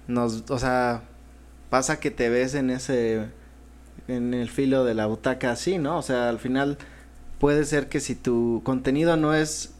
nos, 0.08 0.50
o 0.50 0.60
sea, 0.60 1.04
pasa 1.70 2.00
que 2.00 2.12
te 2.12 2.30
ves 2.30 2.56
en 2.56 2.70
ese, 2.70 3.26
en 4.08 4.34
el 4.34 4.50
filo 4.50 4.84
de 4.86 4.94
la 4.94 5.06
butaca 5.08 5.52
así, 5.52 5.78
¿no? 5.78 5.98
O 5.98 6.02
sea, 6.02 6.30
al 6.30 6.40
final 6.40 6.78
puede 7.40 7.66
ser 7.66 7.88
que 7.90 8.00
si 8.00 8.16
tu 8.16 8.62
contenido 8.64 9.18
no 9.18 9.34
es 9.34 9.72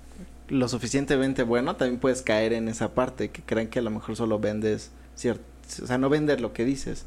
lo 0.48 0.68
suficientemente 0.68 1.44
bueno, 1.44 1.76
también 1.76 2.00
puedes 2.00 2.22
caer 2.22 2.54
en 2.54 2.68
esa 2.68 2.94
parte, 2.94 3.30
que 3.30 3.42
creen 3.42 3.68
que 3.70 3.80
a 3.80 3.82
lo 3.82 3.90
mejor 3.92 4.16
solo 4.16 4.40
vendes 4.40 4.92
cierto, 5.16 5.44
o 5.82 5.88
sea, 5.88 5.98
no 5.98 6.10
vender 6.10 6.42
lo 6.42 6.54
que 6.54 6.66
dices. 6.66 7.06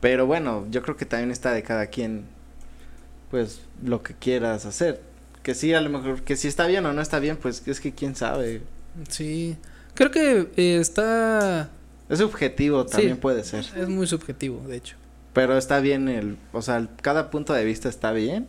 Pero 0.00 0.26
bueno, 0.26 0.66
yo 0.70 0.82
creo 0.82 0.96
que 0.96 1.06
también 1.06 1.30
está 1.30 1.52
de 1.52 1.62
cada 1.62 1.86
quien, 1.86 2.24
pues, 3.30 3.60
lo 3.82 4.02
que 4.02 4.14
quieras 4.14 4.66
hacer. 4.66 5.00
Que 5.42 5.54
sí, 5.54 5.72
a 5.74 5.80
lo 5.80 5.90
mejor, 5.90 6.22
que 6.22 6.36
si 6.36 6.46
está 6.48 6.66
bien 6.66 6.84
o 6.86 6.92
no 6.92 7.00
está 7.02 7.18
bien, 7.18 7.36
pues 7.36 7.66
es 7.66 7.80
que 7.80 7.92
quién 7.92 8.14
sabe. 8.14 8.62
Sí. 9.08 9.56
Creo 9.94 10.10
que 10.10 10.48
eh, 10.56 10.78
está... 10.80 11.70
Es 12.08 12.18
subjetivo, 12.18 12.84
también 12.84 13.14
Sí. 13.14 13.20
puede 13.20 13.44
ser. 13.44 13.64
Es 13.76 13.88
muy 13.88 14.06
subjetivo, 14.06 14.60
de 14.68 14.76
hecho. 14.76 14.96
Pero 15.34 15.58
está 15.58 15.80
bien 15.80 16.08
el, 16.08 16.38
o 16.52 16.62
sea, 16.62 16.76
el- 16.78 16.88
cada 17.02 17.30
punto 17.30 17.52
de 17.52 17.64
vista 17.64 17.88
está 17.90 18.12
bien, 18.12 18.46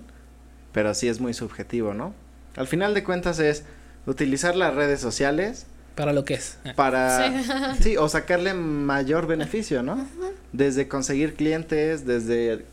pero 0.72 0.94
sí 0.94 1.08
es 1.10 1.20
muy 1.20 1.34
subjetivo, 1.34 1.94
¿no? 1.94 2.14
Al 2.56 2.68
final 2.68 2.94
de 2.94 3.04
cuentas 3.04 3.40
es 3.40 3.64
utilizar 4.06 4.56
las 4.56 4.74
redes 4.76 5.02
sociales 5.02 5.66
Para 5.96 6.14
lo 6.14 6.24
que 6.26 6.36
es. 6.36 6.58
para, 6.76 7.76
sí, 7.82 7.98
o 7.98 8.08
sacarle 8.08 8.54
mayor 8.54 9.28
beneficio, 9.28 9.82
¿no? 9.84 10.08
Desde 10.54 10.88
conseguir 10.88 11.34
clientes, 11.36 12.06
desde 12.06 12.66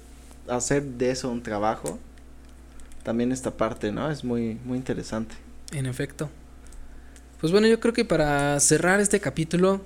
hacer 0.48 0.82
de 0.82 1.10
eso 1.10 1.30
un 1.30 1.42
trabajo. 1.42 1.98
También 3.04 3.32
esta 3.32 3.50
parte, 3.52 3.90
¿no? 3.92 4.10
Es 4.10 4.22
muy, 4.24 4.58
muy 4.64 4.76
interesante. 4.78 5.34
En 5.72 5.86
efecto. 5.86 6.28
Pues 7.40 7.50
bueno, 7.50 7.66
yo 7.66 7.80
creo 7.80 7.92
que 7.94 8.04
para 8.04 8.60
cerrar 8.60 9.00
este 9.00 9.18
capítulo 9.20 9.80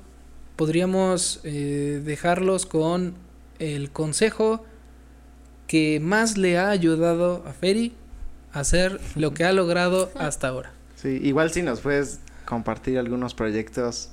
podríamos 0.56 1.40
eh, 1.44 2.02
dejarlos 2.04 2.66
con 2.66 3.14
el 3.58 3.90
consejo 3.90 4.64
que 5.66 6.00
más 6.00 6.36
le 6.38 6.58
ha 6.58 6.70
ayudado 6.70 7.42
a 7.46 7.52
Ferry 7.52 7.92
a 8.52 8.60
hacer 8.60 9.00
lo 9.16 9.34
que 9.34 9.44
ha 9.44 9.52
logrado 9.52 10.10
hasta 10.18 10.48
ahora. 10.48 10.72
Sí, 10.96 11.20
igual 11.22 11.50
si 11.50 11.62
nos 11.62 11.80
puedes 11.80 12.20
compartir 12.44 12.98
algunos 12.98 13.34
proyectos 13.34 14.10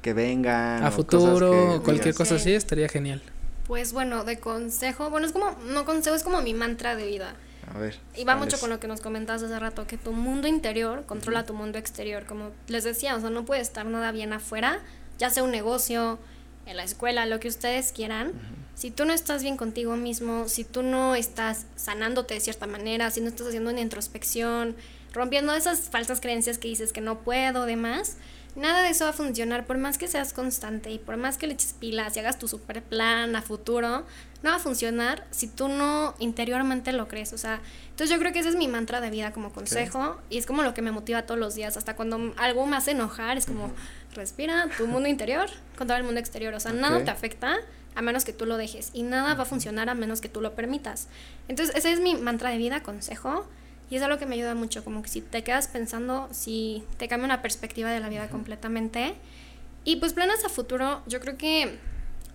que 0.00 0.12
vengan. 0.14 0.82
A 0.84 0.88
o 0.88 0.92
futuro, 0.92 1.50
cosas 1.50 1.78
que 1.78 1.84
cualquier 1.84 2.04
digas, 2.14 2.16
cosa 2.16 2.36
Sí. 2.38 2.42
así, 2.42 2.54
estaría 2.54 2.88
genial. 2.88 3.22
Pues 3.66 3.92
bueno, 3.92 4.24
de 4.24 4.38
consejo, 4.38 5.10
bueno, 5.10 5.26
es 5.26 5.32
como, 5.32 5.56
no 5.72 5.84
consejo, 5.84 6.16
es 6.16 6.22
como 6.24 6.40
mi 6.42 6.54
mantra 6.54 6.96
de 6.96 7.06
vida. 7.06 7.34
A 7.72 7.78
ver. 7.78 7.96
Y 8.16 8.24
va 8.24 8.32
¿cuál 8.34 8.38
mucho 8.44 8.56
es? 8.56 8.60
con 8.60 8.70
lo 8.70 8.80
que 8.80 8.88
nos 8.88 9.00
comentabas 9.00 9.42
hace 9.42 9.58
rato, 9.58 9.86
que 9.86 9.96
tu 9.96 10.12
mundo 10.12 10.48
interior 10.48 11.04
controla 11.06 11.44
tu 11.46 11.54
mundo 11.54 11.78
exterior. 11.78 12.24
Como 12.26 12.50
les 12.66 12.84
decía, 12.84 13.14
o 13.16 13.20
sea, 13.20 13.30
no 13.30 13.44
puede 13.44 13.60
estar 13.60 13.86
nada 13.86 14.10
bien 14.12 14.32
afuera, 14.32 14.80
ya 15.18 15.30
sea 15.30 15.42
un 15.44 15.52
negocio, 15.52 16.18
en 16.66 16.76
la 16.76 16.84
escuela, 16.84 17.26
lo 17.26 17.40
que 17.40 17.48
ustedes 17.48 17.92
quieran. 17.92 18.32
Si 18.74 18.90
tú 18.90 19.04
no 19.04 19.12
estás 19.12 19.42
bien 19.42 19.56
contigo 19.56 19.96
mismo, 19.96 20.48
si 20.48 20.64
tú 20.64 20.82
no 20.82 21.14
estás 21.14 21.66
sanándote 21.76 22.34
de 22.34 22.40
cierta 22.40 22.66
manera, 22.66 23.10
si 23.10 23.20
no 23.20 23.28
estás 23.28 23.48
haciendo 23.48 23.70
una 23.70 23.80
introspección, 23.80 24.74
rompiendo 25.12 25.54
esas 25.54 25.90
falsas 25.90 26.20
creencias 26.20 26.58
que 26.58 26.68
dices 26.68 26.92
que 26.92 27.00
no 27.00 27.20
puedo, 27.20 27.66
demás, 27.66 28.16
nada 28.56 28.82
de 28.82 28.90
eso 28.90 29.04
va 29.04 29.10
a 29.10 29.14
funcionar 29.14 29.66
por 29.66 29.78
más 29.78 29.98
que 29.98 30.08
seas 30.08 30.32
constante 30.32 30.90
y 30.90 30.98
por 30.98 31.16
más 31.16 31.38
que 31.38 31.46
le 31.46 31.54
eches 31.54 31.74
pilas 31.74 32.16
y 32.16 32.20
hagas 32.20 32.38
tu 32.38 32.48
super 32.48 32.82
plan 32.82 33.34
a 33.36 33.42
futuro, 33.42 34.04
no 34.42 34.50
va 34.50 34.56
a 34.56 34.58
funcionar 34.58 35.26
si 35.30 35.46
tú 35.46 35.68
no 35.68 36.14
interiormente 36.18 36.92
lo 36.92 37.08
crees. 37.08 37.32
O 37.32 37.38
sea, 37.38 37.60
entonces 37.90 38.10
yo 38.10 38.18
creo 38.18 38.32
que 38.32 38.40
ese 38.40 38.48
es 38.48 38.56
mi 38.56 38.68
mantra 38.68 39.00
de 39.00 39.10
vida 39.10 39.32
como 39.32 39.52
consejo 39.52 40.18
y 40.28 40.38
es 40.38 40.46
como 40.46 40.62
lo 40.62 40.74
que 40.74 40.82
me 40.82 40.90
motiva 40.90 41.22
todos 41.22 41.38
los 41.38 41.54
días. 41.54 41.76
Hasta 41.76 41.94
cuando 41.94 42.34
algo 42.36 42.66
me 42.66 42.76
hace 42.76 42.90
enojar, 42.90 43.38
es 43.38 43.46
como 43.46 43.70
respira 44.14 44.68
tu 44.76 44.86
mundo 44.86 45.08
interior 45.08 45.48
contra 45.76 45.96
el 45.96 46.04
mundo 46.04 46.20
exterior. 46.20 46.54
O 46.54 46.60
sea, 46.60 46.72
nada 46.72 47.04
te 47.04 47.10
afecta 47.10 47.58
a 47.94 48.02
menos 48.02 48.24
que 48.24 48.32
tú 48.32 48.46
lo 48.46 48.56
dejes 48.56 48.90
y 48.92 49.02
nada 49.02 49.34
va 49.34 49.42
a 49.42 49.46
funcionar 49.46 49.88
a 49.88 49.94
menos 49.94 50.20
que 50.20 50.28
tú 50.28 50.40
lo 50.40 50.54
permitas. 50.54 51.08
Entonces, 51.48 51.74
ese 51.76 51.92
es 51.92 52.00
mi 52.00 52.14
mantra 52.14 52.50
de 52.50 52.58
vida, 52.58 52.82
consejo. 52.82 53.46
Y 53.90 53.96
es 53.96 54.02
algo 54.02 54.18
que 54.18 54.24
me 54.24 54.36
ayuda 54.36 54.54
mucho, 54.54 54.82
como 54.84 55.02
que 55.02 55.10
si 55.10 55.20
te 55.20 55.44
quedas 55.44 55.68
pensando, 55.68 56.26
si 56.32 56.82
te 56.96 57.08
cambia 57.08 57.26
una 57.26 57.42
perspectiva 57.42 57.90
de 57.90 58.00
la 58.00 58.08
vida 58.08 58.28
completamente. 58.28 59.14
Y 59.84 59.96
pues 59.96 60.14
planes 60.14 60.44
a 60.44 60.48
futuro, 60.48 61.02
yo 61.06 61.20
creo 61.20 61.36
que 61.36 61.78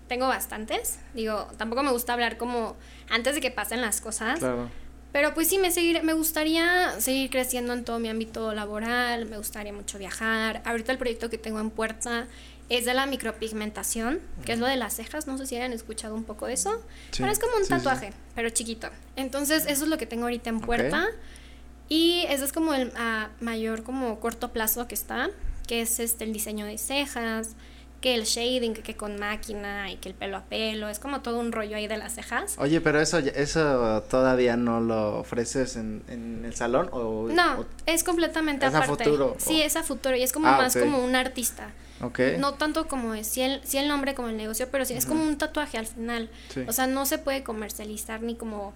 tengo 0.07 0.27
bastantes. 0.27 0.99
Digo, 1.15 1.47
tampoco 1.57 1.81
me 1.81 1.91
gusta 1.91 2.13
hablar 2.13 2.37
como 2.37 2.75
antes 3.09 3.33
de 3.33 3.41
que 3.41 3.49
pasen 3.49 3.81
las 3.81 4.01
cosas. 4.01 4.37
Claro. 4.37 4.69
Pero 5.11 5.33
pues 5.33 5.47
sí, 5.47 5.57
me, 5.57 5.71
seguir, 5.71 6.03
me 6.03 6.13
gustaría 6.13 6.99
seguir 6.99 7.29
creciendo 7.29 7.73
en 7.73 7.83
todo 7.83 7.97
mi 7.99 8.09
ámbito 8.09 8.53
laboral, 8.53 9.25
me 9.25 9.37
gustaría 9.37 9.73
mucho 9.73 9.97
viajar. 9.97 10.61
Ahorita 10.65 10.91
el 10.91 10.97
proyecto 10.97 11.29
que 11.29 11.37
tengo 11.37 11.59
en 11.59 11.69
puerta 11.69 12.27
es 12.69 12.85
de 12.85 12.93
la 12.93 13.05
micropigmentación, 13.05 14.19
que 14.45 14.53
es 14.53 14.59
lo 14.59 14.67
de 14.67 14.75
las 14.75 14.95
cejas, 14.95 15.25
no 15.25 15.37
sé 15.37 15.47
si 15.47 15.55
hayan 15.55 15.71
escuchado 15.71 16.13
un 16.13 16.25
poco 16.25 16.47
de 16.47 16.53
eso. 16.53 16.83
Sí, 17.11 17.19
Pero 17.19 17.31
es 17.31 17.39
como 17.39 17.53
un 17.53 17.63
sí, 17.63 17.69
sí, 17.69 17.73
sí. 17.73 17.77
tatuaje, 17.77 18.13
pero 18.35 18.49
chiquito. 18.49 18.89
Entonces 19.15 19.65
eso 19.67 19.85
es 19.85 19.89
lo 19.89 19.97
que 19.97 20.05
tengo 20.05 20.23
ahorita 20.23 20.49
en 20.49 20.59
puerta. 20.59 21.07
Y 21.89 22.25
ese 22.27 22.43
es 22.43 22.51
como 22.51 22.73
el 22.73 22.91
a 22.97 23.29
mayor 23.39 23.83
como 23.83 24.19
corto 24.19 24.51
plazo 24.51 24.87
que 24.89 24.95
está, 24.95 25.29
que 25.67 25.81
es 25.81 25.99
este 26.01 26.25
el 26.25 26.33
diseño 26.33 26.65
de 26.65 26.77
cejas, 26.77 27.55
que 28.01 28.13
el 28.13 28.25
shading, 28.25 28.73
que, 28.75 28.95
con 28.95 29.19
máquina 29.19 29.91
y 29.91 29.95
que 29.97 30.09
el 30.09 30.15
pelo 30.15 30.37
a 30.37 30.43
pelo, 30.43 30.87
es 30.87 30.99
como 30.99 31.21
todo 31.21 31.39
un 31.39 31.51
rollo 31.51 31.75
ahí 31.77 31.87
de 31.87 31.97
las 31.97 32.13
cejas. 32.13 32.55
Oye, 32.59 32.79
pero 32.79 33.01
eso, 33.01 33.17
eso 33.17 34.03
todavía 34.09 34.55
no 34.55 34.79
lo 34.81 35.17
ofreces 35.19 35.75
en, 35.77 36.03
en 36.07 36.45
el 36.45 36.53
salón 36.55 36.89
o 36.91 37.27
No, 37.29 37.61
o- 37.61 37.65
es 37.87 38.03
completamente 38.03 38.67
¿Es 38.67 38.73
a 38.75 38.77
aparte. 38.77 39.03
futuro, 39.05 39.35
Sí, 39.39 39.61
o? 39.61 39.65
es 39.65 39.75
a 39.75 39.83
futuro 39.83 40.15
y 40.15 40.21
es 40.21 40.31
como 40.31 40.47
Ah, 40.47 40.57
más 40.57 40.77
como 40.77 40.99
un 41.03 41.15
artista. 41.15 41.71
ok. 42.01 42.19
No 42.37 42.53
tanto 42.53 42.87
como 42.87 43.15
es, 43.15 43.25
sí 43.27 43.41
el, 43.41 43.61
sí 43.63 43.79
el 43.79 43.87
nombre 43.87 44.13
como 44.13 44.29
el 44.29 44.37
negocio, 44.37 44.67
pero 44.71 44.85
sí 44.85 44.93
es 44.93 45.07
como 45.07 45.23
un 45.23 45.37
tatuaje 45.39 45.79
al 45.79 45.87
final. 45.87 46.29
Sí. 46.53 46.65
O 46.67 46.73
sea, 46.73 46.85
no 46.85 47.07
se 47.07 47.17
puede 47.17 47.41
comercializar 47.43 48.21
ni 48.21 48.35
como, 48.35 48.73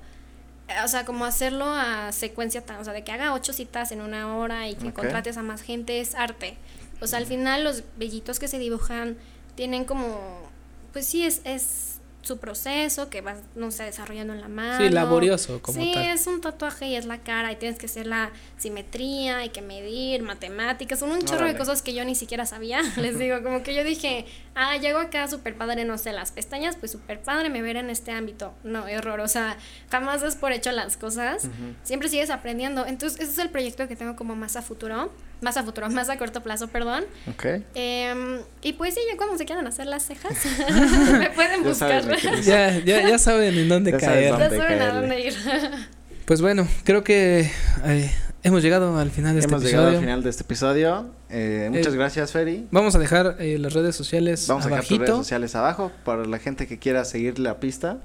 eh, 0.68 0.74
o 0.84 0.88
sea, 0.88 1.06
como 1.06 1.26
hacerlo 1.26 1.66
a 1.68 2.12
secuencia 2.12 2.66
tan, 2.66 2.80
o 2.80 2.84
sea, 2.84 2.94
de 2.94 3.04
que 3.04 3.12
haga 3.12 3.34
ocho 3.34 3.54
citas 3.54 3.92
en 3.92 4.02
una 4.02 4.36
hora 4.36 4.68
y 4.68 4.74
que 4.74 4.92
contrates 4.94 5.38
a 5.38 5.44
más 5.44 5.62
gente 5.62 6.00
es 6.02 6.16
arte. 6.16 6.58
O 7.02 7.08
sea, 7.08 7.20
al 7.20 7.26
final 7.26 7.64
los 7.64 7.84
bellitos 7.98 8.40
que 8.40 8.48
se 8.48 8.60
dibujan 8.60 9.18
tienen 9.56 9.86
como, 9.86 10.50
pues 10.94 11.08
sí, 11.08 11.26
es, 11.26 11.42
es 11.44 11.92
su 12.22 12.38
proceso 12.38 13.10
que 13.10 13.22
vas, 13.22 13.40
no 13.56 13.72
sé, 13.72 13.84
desarrollando 13.84 14.34
en 14.34 14.42
la 14.42 14.48
mano. 14.48 14.86
Sí, 14.86 14.90
laborioso 14.90 15.60
como 15.62 15.80
sí, 15.80 15.92
tal. 15.94 16.06
es 16.06 16.28
un 16.28 16.40
tatuaje 16.40 16.88
y 16.88 16.96
es 16.96 17.06
la 17.06 17.18
cara 17.18 17.52
y 17.52 17.56
tienes 17.56 17.80
que 17.80 17.88
hacer 17.88 18.06
la 18.06 18.32
simetría, 18.58 19.38
hay 19.38 19.50
que 19.50 19.62
medir, 19.62 20.22
matemáticas, 20.22 21.00
son 21.00 21.12
un 21.12 21.22
chorro 21.24 21.48
de 21.48 21.58
cosas 21.58 21.82
que 21.82 21.94
yo 21.94 22.06
ni 22.06 22.16
siquiera 22.16 22.46
sabía. 22.46 22.82
Les 22.98 23.18
digo, 23.18 23.42
como 23.42 23.64
que 23.64 23.74
yo 23.74 23.84
dije, 23.84 24.26
ah, 24.54 24.78
llego 24.78 25.00
acá 25.00 25.28
súper 25.28 25.56
padre, 25.56 25.84
no 25.84 25.98
sé, 25.98 26.14
las 26.14 26.32
pestañas, 26.32 26.76
pues 26.76 26.92
súper 26.92 27.22
padre 27.22 27.50
me 27.50 27.62
ver 27.62 27.78
en 27.78 27.90
este 27.90 28.12
ámbito. 28.12 28.54
No, 28.64 28.88
error, 28.88 29.20
o 29.20 29.28
sea, 29.28 29.58
jamás 29.90 30.22
das 30.22 30.36
por 30.36 30.52
hecho 30.52 30.72
las 30.72 30.98
cosas, 30.98 31.48
siempre 31.84 32.08
sigues 32.08 32.30
aprendiendo. 32.30 32.86
Entonces, 32.86 33.20
ese 33.20 33.32
es 33.32 33.38
el 33.40 33.50
proyecto 33.50 33.88
que 33.88 33.96
tengo 33.96 34.16
como 34.16 34.36
más 34.36 34.56
a 34.56 34.62
futuro, 34.62 35.12
más 35.42 35.58
a 35.58 35.64
futuro, 35.64 35.90
más 35.90 36.10
a 36.10 36.18
corto 36.18 36.42
plazo, 36.42 36.68
perdón. 36.68 37.04
Ok. 37.30 37.46
Em, 37.76 38.40
y 38.62 38.74
pues 38.74 38.94
sí, 38.94 39.02
ya 39.10 39.18
cuando 39.18 39.38
se 39.38 39.46
quieran 39.46 39.66
hacer 39.68 39.88
las 39.88 40.04
cejas, 40.06 40.34
me 41.20 41.30
pueden 41.32 41.64
buscar. 41.64 42.04
Ya, 42.44 42.80
ya, 42.80 43.08
ya 43.10 43.18
saben 43.18 43.58
en 43.58 43.68
dónde 43.70 43.92
Ya 43.92 43.98
caer. 43.98 44.32
dónde. 44.32 44.50
Ya 44.50 44.58
saben 44.58 44.82
a 44.82 44.94
dónde 44.94 45.20
ir. 45.22 45.34
Pues 46.26 46.40
bueno, 46.40 46.66
creo 46.86 47.04
que 47.04 47.52
eh, 47.84 48.12
hemos 48.44 48.62
llegado 48.64 48.98
al 48.98 49.12
final 49.12 49.34
de 49.34 49.40
este 49.42 49.52
Hemos 49.52 49.64
episodio. 49.64 49.82
llegado 49.82 49.98
al 49.98 50.04
final 50.04 50.24
de 50.24 50.30
este 50.30 50.44
episodio. 50.44 51.10
Eh, 51.30 51.68
muchas 51.72 51.94
Eh, 51.94 51.98
gracias, 51.98 52.32
Feri. 52.32 52.68
Vamos 52.72 52.96
a 52.96 53.00
dejar 53.00 53.36
eh, 53.40 53.58
las 53.60 53.74
redes 53.74 53.96
sociales 53.98 54.48
Vamos 54.48 54.66
a 54.66 54.70
dejar 54.70 54.84
tus 54.84 54.92
abajito. 54.92 55.12
redes 55.14 55.26
sociales 55.26 55.56
abajo. 55.56 55.92
Para 56.06 56.24
la 56.24 56.38
gente 56.40 56.68
que 56.68 56.80
quiera 56.80 57.04
seguir 57.04 57.38
la 57.38 57.60
pista, 57.60 57.98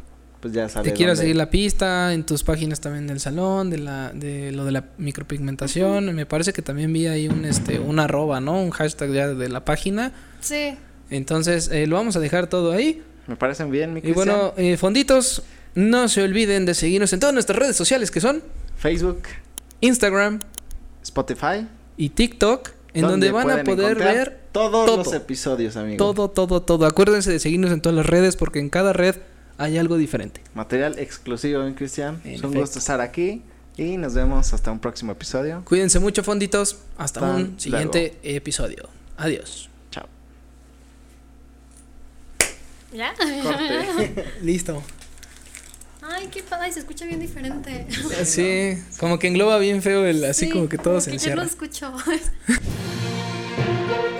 pues 0.46 0.54
ya 0.54 0.68
sabe. 0.68 0.88
Te 0.90 0.94
quiero 0.94 1.10
dónde- 1.12 1.22
seguir 1.22 1.36
la 1.36 1.50
pista, 1.50 2.12
en 2.14 2.24
tus 2.24 2.42
páginas 2.42 2.80
también 2.80 3.06
del 3.06 3.20
salón, 3.20 3.70
de 3.70 3.78
la, 3.78 4.12
de 4.12 4.52
lo 4.52 4.64
de 4.64 4.72
la 4.72 4.84
micropigmentación. 4.98 6.14
Me 6.14 6.26
parece 6.26 6.52
que 6.52 6.62
también 6.62 6.92
vi 6.92 7.06
ahí 7.06 7.28
un 7.28 7.44
este, 7.44 7.78
un 7.78 7.98
arroba, 7.98 8.40
¿no? 8.40 8.60
Un 8.62 8.70
hashtag 8.70 9.10
ya 9.12 9.28
de 9.28 9.48
la 9.48 9.64
página. 9.64 10.12
Sí. 10.40 10.76
Entonces, 11.10 11.68
eh, 11.72 11.86
lo 11.86 11.96
vamos 11.96 12.16
a 12.16 12.20
dejar 12.20 12.46
todo 12.48 12.72
ahí. 12.72 13.02
Me 13.26 13.36
parecen 13.36 13.70
bien, 13.70 13.92
mi 13.92 14.00
Y 14.02 14.12
bueno, 14.12 14.54
eh, 14.56 14.76
fonditos, 14.76 15.42
no 15.74 16.08
se 16.08 16.22
olviden 16.22 16.64
de 16.66 16.74
seguirnos 16.74 17.12
en 17.12 17.20
todas 17.20 17.32
nuestras 17.34 17.58
redes 17.58 17.76
sociales 17.76 18.10
que 18.10 18.20
son 18.20 18.42
Facebook, 18.76 19.22
Instagram 19.80 20.40
Spotify. 21.02 21.66
y 21.96 22.10
TikTok, 22.10 22.70
en 22.94 23.02
donde, 23.02 23.30
van 23.30 23.50
a 23.50 23.64
poder 23.64 23.96
ver 23.96 24.40
todos 24.52 24.86
todo. 24.86 24.96
los 24.98 25.12
episodios, 25.12 25.76
amigos. 25.76 25.98
todo, 25.98 26.30
todo, 26.30 26.62
todo. 26.62 26.86
Acuérdense 26.86 27.30
de 27.30 27.38
seguirnos 27.38 27.72
en 27.72 27.80
todas 27.80 27.96
las 27.96 28.06
redes 28.06 28.36
porque 28.36 28.58
en 28.58 28.70
cada 28.70 28.92
red 28.92 29.16
hay 29.58 29.78
algo 29.78 29.96
diferente. 29.96 30.40
Material 30.54 30.98
exclusivo, 30.98 31.62
mi 31.64 31.74
Cristian. 31.74 32.20
En 32.24 32.34
Es 32.34 32.42
un 32.42 32.54
gusto 32.54 32.78
estar 32.78 33.00
aquí. 33.00 33.42
Y 33.76 33.98
nos 33.98 34.14
vemos 34.14 34.54
hasta 34.54 34.72
un 34.72 34.78
próximo 34.78 35.12
episodio. 35.12 35.62
Cuídense 35.66 35.98
mucho, 35.98 36.22
fonditos. 36.22 36.78
Hasta 36.96 37.20
un 37.22 37.60
siguiente 37.60 38.16
episodio. 38.22 38.88
Adiós. 39.18 39.68
Chao. 39.90 40.06
¿Ya? 42.92 43.12
Corte. 43.14 44.24
Listo. 44.42 44.82
Ay, 46.00 46.28
qué 46.30 46.42
padre, 46.42 46.72
se 46.72 46.78
escucha 46.78 47.04
bien 47.04 47.20
diferente. 47.20 47.86
Sí, 48.24 48.78
como 48.98 49.18
que 49.18 49.26
engloba 49.26 49.58
bien 49.58 49.82
feo 49.82 50.06
el 50.06 50.24
así 50.24 50.46
Sí, 50.46 50.52
como 50.52 50.68
que 50.68 50.78
todo 50.78 51.00
se 51.00 51.10
que 51.10 51.18
yo 51.18 51.26
encierra. 51.32 51.42
lo 51.42 51.48
escucho. 51.48 51.92